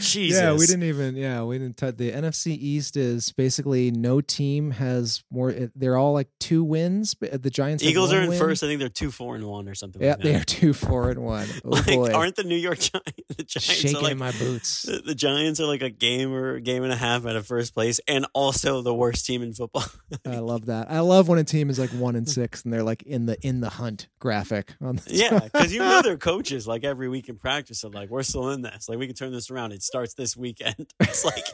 Jesus. 0.00 0.32
Yeah, 0.42 0.54
we 0.54 0.66
didn't 0.66 0.84
even. 0.84 1.16
Yeah, 1.16 1.44
we 1.44 1.58
didn't. 1.58 1.76
touch 1.76 1.96
the 1.96 2.10
NFC 2.10 2.56
East 2.58 2.96
is 2.96 3.32
basically 3.32 3.90
no 3.90 4.20
team 4.20 4.72
has 4.72 5.22
more. 5.30 5.54
They're 5.76 5.96
all 5.96 6.12
like 6.12 6.28
two 6.40 6.64
wins. 6.64 7.14
But 7.14 7.42
the 7.42 7.50
Giants. 7.50 7.84
Eagles 7.84 8.12
are 8.12 8.22
in 8.22 8.30
win. 8.30 8.38
first. 8.38 8.62
I 8.64 8.66
think 8.66 8.80
they're 8.80 8.88
two, 8.88 9.10
four, 9.10 9.36
and 9.36 9.46
one 9.46 9.68
or 9.68 9.74
something. 9.74 10.02
Yeah, 10.02 10.10
like 10.10 10.18
that. 10.18 10.24
they 10.24 10.34
are 10.34 10.44
two, 10.44 10.72
four, 10.72 11.10
and 11.10 11.22
one. 11.22 11.46
Oh 11.64 11.68
like, 11.70 11.86
boy, 11.86 12.12
aren't 12.12 12.36
the 12.36 12.44
New 12.44 12.56
York 12.56 12.78
Giants? 12.78 13.12
The 13.36 13.44
Giants 13.44 13.64
shaking 13.64 13.96
are 13.96 14.02
like 14.02 14.16
my 14.16 14.32
boots. 14.32 14.82
the, 14.82 14.98
the 14.98 15.14
Giants 15.14 15.60
are 15.60 15.66
like 15.66 15.82
a 15.82 15.90
game 15.90 16.32
or 16.32 16.58
game 16.60 16.82
and 16.82 16.92
a 16.92 16.96
half 16.96 17.24
out 17.24 17.36
of 17.36 17.46
first 17.46 17.72
place, 17.74 18.00
and 18.08 18.26
also 18.32 18.82
the 18.82 18.94
worst 18.94 19.24
team 19.26 19.42
in 19.42 19.52
football. 19.52 19.84
I 20.26 20.38
love 20.38 20.66
that. 20.66 20.90
I 20.90 21.00
love 21.00 21.28
when 21.28 21.38
a 21.38 21.44
team 21.44 21.70
is 21.70 21.78
like 21.78 21.90
one 21.90 22.16
and 22.16 22.28
six 22.28 22.64
and 22.64 22.72
they're 22.72 22.82
like 22.82 23.02
in 23.02 23.26
the 23.26 23.36
in 23.46 23.60
the 23.60 23.70
hunt 23.70 24.08
graphic 24.18 24.71
on 24.80 24.96
the 24.96 25.02
yeah, 25.08 25.38
because 25.44 25.72
you 25.72 25.80
know 25.80 26.02
their 26.02 26.16
coaches 26.16 26.66
like 26.66 26.84
every 26.84 27.08
week 27.08 27.28
in 27.28 27.36
practice 27.36 27.84
are 27.84 27.90
like, 27.90 28.10
"We're 28.10 28.22
still 28.22 28.50
in 28.50 28.62
this. 28.62 28.88
Like 28.88 28.98
we 28.98 29.06
can 29.06 29.14
turn 29.14 29.32
this 29.32 29.50
around. 29.50 29.72
It 29.72 29.82
starts 29.82 30.14
this 30.14 30.36
weekend." 30.36 30.92
It's 31.00 31.24
like, 31.24 31.44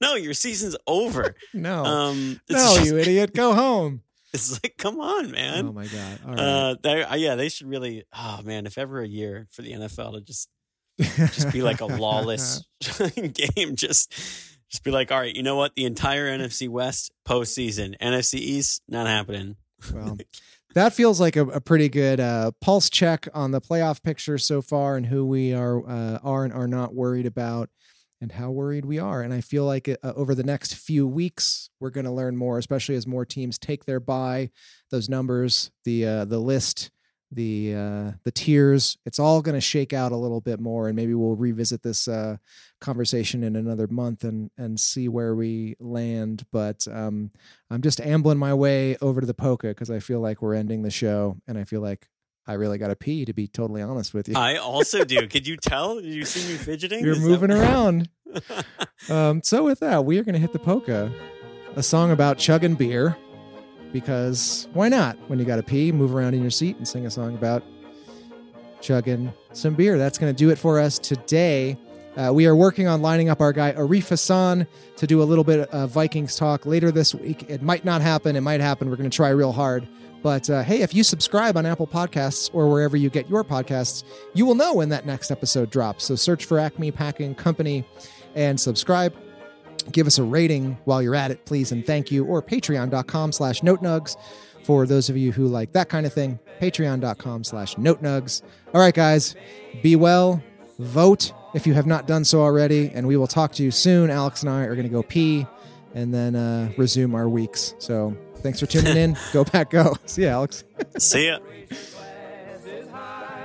no, 0.00 0.14
your 0.14 0.34
season's 0.34 0.76
over. 0.86 1.34
no, 1.54 1.84
Um, 1.84 2.40
no, 2.48 2.56
just- 2.76 2.86
you 2.86 2.98
idiot, 2.98 3.34
go 3.34 3.54
home. 3.54 4.02
It's 4.32 4.52
like, 4.62 4.74
come 4.76 5.00
on, 5.00 5.30
man. 5.30 5.68
Oh 5.68 5.72
my 5.72 5.86
god! 5.86 6.18
All 6.26 6.30
right. 6.34 6.38
Uh, 6.40 6.76
they 6.82 7.02
uh, 7.04 7.14
yeah, 7.16 7.36
they 7.36 7.48
should 7.48 7.68
really. 7.68 8.04
Oh 8.14 8.40
man, 8.44 8.66
if 8.66 8.76
ever 8.76 9.00
a 9.00 9.06
year 9.08 9.46
for 9.50 9.62
the 9.62 9.72
NFL 9.72 10.14
to 10.14 10.20
just 10.20 10.48
just 10.98 11.52
be 11.52 11.62
like 11.62 11.80
a 11.80 11.86
lawless 11.86 12.62
game, 13.00 13.76
just 13.76 14.12
just 14.68 14.82
be 14.84 14.90
like, 14.90 15.10
all 15.12 15.20
right, 15.20 15.34
you 15.34 15.42
know 15.42 15.56
what? 15.56 15.74
The 15.74 15.84
entire 15.84 16.26
NFC 16.26 16.68
West 16.68 17.12
postseason, 17.26 17.94
NFC 18.02 18.34
East, 18.34 18.82
not 18.88 19.06
happening. 19.06 19.56
Well, 19.94 20.18
that 20.76 20.92
feels 20.92 21.18
like 21.18 21.36
a, 21.36 21.46
a 21.46 21.60
pretty 21.60 21.88
good 21.88 22.20
uh, 22.20 22.50
pulse 22.60 22.90
check 22.90 23.26
on 23.32 23.50
the 23.50 23.62
playoff 23.62 24.02
picture 24.02 24.36
so 24.36 24.60
far 24.60 24.98
and 24.98 25.06
who 25.06 25.24
we 25.24 25.54
are 25.54 25.78
uh, 25.88 26.18
are 26.22 26.44
and 26.44 26.52
are 26.52 26.68
not 26.68 26.94
worried 26.94 27.24
about 27.24 27.70
and 28.20 28.32
how 28.32 28.50
worried 28.50 28.84
we 28.84 28.98
are. 28.98 29.22
And 29.22 29.32
I 29.32 29.40
feel 29.40 29.64
like 29.64 29.88
uh, 29.88 30.12
over 30.14 30.34
the 30.34 30.44
next 30.44 30.74
few 30.74 31.08
weeks, 31.08 31.70
we're 31.80 31.90
going 31.90 32.04
to 32.04 32.12
learn 32.12 32.36
more, 32.36 32.58
especially 32.58 32.94
as 32.94 33.06
more 33.06 33.24
teams 33.24 33.58
take 33.58 33.86
their 33.86 34.00
bye. 34.00 34.50
Those 34.90 35.08
numbers, 35.08 35.70
the 35.86 36.04
uh, 36.04 36.24
the 36.26 36.38
list, 36.38 36.90
the 37.30 37.74
uh, 37.74 38.12
the 38.24 38.30
tiers, 38.30 38.96
it's 39.04 39.18
all 39.18 39.42
going 39.42 39.54
to 39.56 39.60
shake 39.60 39.92
out 39.92 40.12
a 40.12 40.16
little 40.16 40.40
bit 40.40 40.60
more, 40.60 40.86
and 40.88 40.94
maybe 40.96 41.12
we'll 41.14 41.34
revisit 41.36 41.82
this 41.82 42.06
uh, 42.06 42.36
conversation 42.80 43.42
in 43.42 43.56
another 43.56 43.86
month 43.88 44.22
and 44.24 44.50
and 44.56 44.78
see 44.78 45.08
where 45.08 45.34
we 45.34 45.74
land. 45.80 46.46
But 46.52 46.86
um, 46.90 47.32
I'm 47.70 47.82
just 47.82 48.00
ambling 48.00 48.38
my 48.38 48.54
way 48.54 48.96
over 49.00 49.20
to 49.20 49.26
the 49.26 49.34
polka 49.34 49.68
because 49.68 49.90
I 49.90 49.98
feel 49.98 50.20
like 50.20 50.40
we're 50.40 50.54
ending 50.54 50.82
the 50.82 50.90
show, 50.90 51.36
and 51.48 51.58
I 51.58 51.64
feel 51.64 51.80
like 51.80 52.08
I 52.46 52.52
really 52.52 52.78
got 52.78 52.88
to 52.88 52.96
pee. 52.96 53.24
To 53.24 53.32
be 53.34 53.48
totally 53.48 53.82
honest 53.82 54.14
with 54.14 54.28
you, 54.28 54.36
I 54.36 54.56
also 54.56 55.04
do. 55.04 55.26
Could 55.28 55.46
you 55.48 55.56
tell? 55.56 55.96
Did 56.00 56.12
you 56.14 56.24
see 56.24 56.52
me 56.52 56.56
fidgeting? 56.58 57.04
you're 57.04 57.14
Is 57.14 57.20
moving 57.20 57.50
what- 57.50 57.58
around. 57.58 58.08
Um, 59.08 59.40
so 59.42 59.64
with 59.64 59.80
that, 59.80 60.04
we 60.04 60.18
are 60.18 60.24
going 60.24 60.32
to 60.34 60.38
hit 60.40 60.52
the 60.52 60.58
polka, 60.58 61.12
a 61.76 61.82
song 61.82 62.10
about 62.10 62.38
chugging 62.38 62.74
beer, 62.74 63.16
because 64.00 64.68
why 64.74 64.90
not? 64.90 65.16
When 65.28 65.38
you 65.38 65.46
got 65.46 65.56
to 65.56 65.62
pee, 65.62 65.90
move 65.90 66.14
around 66.14 66.34
in 66.34 66.42
your 66.42 66.50
seat 66.50 66.76
and 66.76 66.86
sing 66.86 67.06
a 67.06 67.10
song 67.10 67.34
about 67.34 67.62
chugging 68.82 69.32
some 69.54 69.74
beer. 69.74 69.96
That's 69.96 70.18
going 70.18 70.30
to 70.30 70.36
do 70.36 70.50
it 70.50 70.58
for 70.58 70.78
us 70.78 70.98
today. 70.98 71.78
Uh, 72.14 72.30
we 72.30 72.44
are 72.44 72.54
working 72.54 72.88
on 72.88 73.00
lining 73.00 73.30
up 73.30 73.40
our 73.40 73.54
guy 73.54 73.72
Arif 73.72 74.10
Hassan 74.10 74.66
to 74.96 75.06
do 75.06 75.22
a 75.22 75.24
little 75.24 75.44
bit 75.44 75.70
of 75.70 75.90
Vikings 75.92 76.36
talk 76.36 76.66
later 76.66 76.90
this 76.90 77.14
week. 77.14 77.46
It 77.48 77.62
might 77.62 77.86
not 77.86 78.02
happen. 78.02 78.36
It 78.36 78.42
might 78.42 78.60
happen. 78.60 78.90
We're 78.90 78.96
going 78.96 79.08
to 79.08 79.16
try 79.16 79.30
real 79.30 79.52
hard. 79.52 79.88
But 80.22 80.50
uh, 80.50 80.62
hey, 80.62 80.82
if 80.82 80.94
you 80.94 81.02
subscribe 81.02 81.56
on 81.56 81.64
Apple 81.64 81.86
Podcasts 81.86 82.50
or 82.52 82.70
wherever 82.70 82.98
you 82.98 83.08
get 83.08 83.30
your 83.30 83.44
podcasts, 83.44 84.04
you 84.34 84.44
will 84.44 84.56
know 84.56 84.74
when 84.74 84.90
that 84.90 85.06
next 85.06 85.30
episode 85.30 85.70
drops. 85.70 86.04
So 86.04 86.16
search 86.16 86.44
for 86.44 86.58
Acme 86.58 86.90
Packing 86.90 87.34
Company 87.34 87.82
and 88.34 88.60
subscribe. 88.60 89.16
Give 89.92 90.06
us 90.06 90.18
a 90.18 90.22
rating 90.22 90.78
while 90.84 91.02
you're 91.02 91.14
at 91.14 91.30
it, 91.30 91.44
please, 91.44 91.72
and 91.72 91.86
thank 91.86 92.10
you. 92.10 92.24
Or 92.24 92.42
patreon.com 92.42 93.32
slash 93.32 93.60
notenugs 93.60 94.16
for 94.64 94.86
those 94.86 95.08
of 95.08 95.16
you 95.16 95.32
who 95.32 95.46
like 95.46 95.72
that 95.72 95.88
kind 95.88 96.06
of 96.06 96.12
thing. 96.12 96.38
Patreon.com 96.60 97.44
slash 97.44 97.76
notenugs. 97.76 98.42
All 98.74 98.80
right, 98.80 98.94
guys, 98.94 99.36
be 99.82 99.96
well. 99.96 100.42
Vote 100.78 101.32
if 101.54 101.66
you 101.66 101.74
have 101.74 101.86
not 101.86 102.06
done 102.06 102.24
so 102.24 102.42
already, 102.42 102.90
and 102.92 103.06
we 103.06 103.16
will 103.16 103.26
talk 103.26 103.52
to 103.52 103.62
you 103.62 103.70
soon. 103.70 104.10
Alex 104.10 104.42
and 104.42 104.50
I 104.50 104.62
are 104.62 104.74
going 104.74 104.86
to 104.86 104.92
go 104.92 105.02
pee 105.02 105.46
and 105.94 106.12
then 106.12 106.36
uh, 106.36 106.70
resume 106.76 107.14
our 107.14 107.28
weeks. 107.28 107.74
So 107.78 108.16
thanks 108.36 108.60
for 108.60 108.66
tuning 108.66 108.96
in. 108.96 109.16
go 109.32 109.44
back, 109.44 109.70
go. 109.70 109.94
See 110.06 110.22
you, 110.22 110.28
Alex. 110.28 110.64
See 110.98 111.28
ya. 111.28 111.38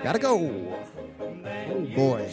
Gotta 0.03 0.19
go. 0.19 0.83
Oh, 1.43 1.87
boy. 1.95 2.29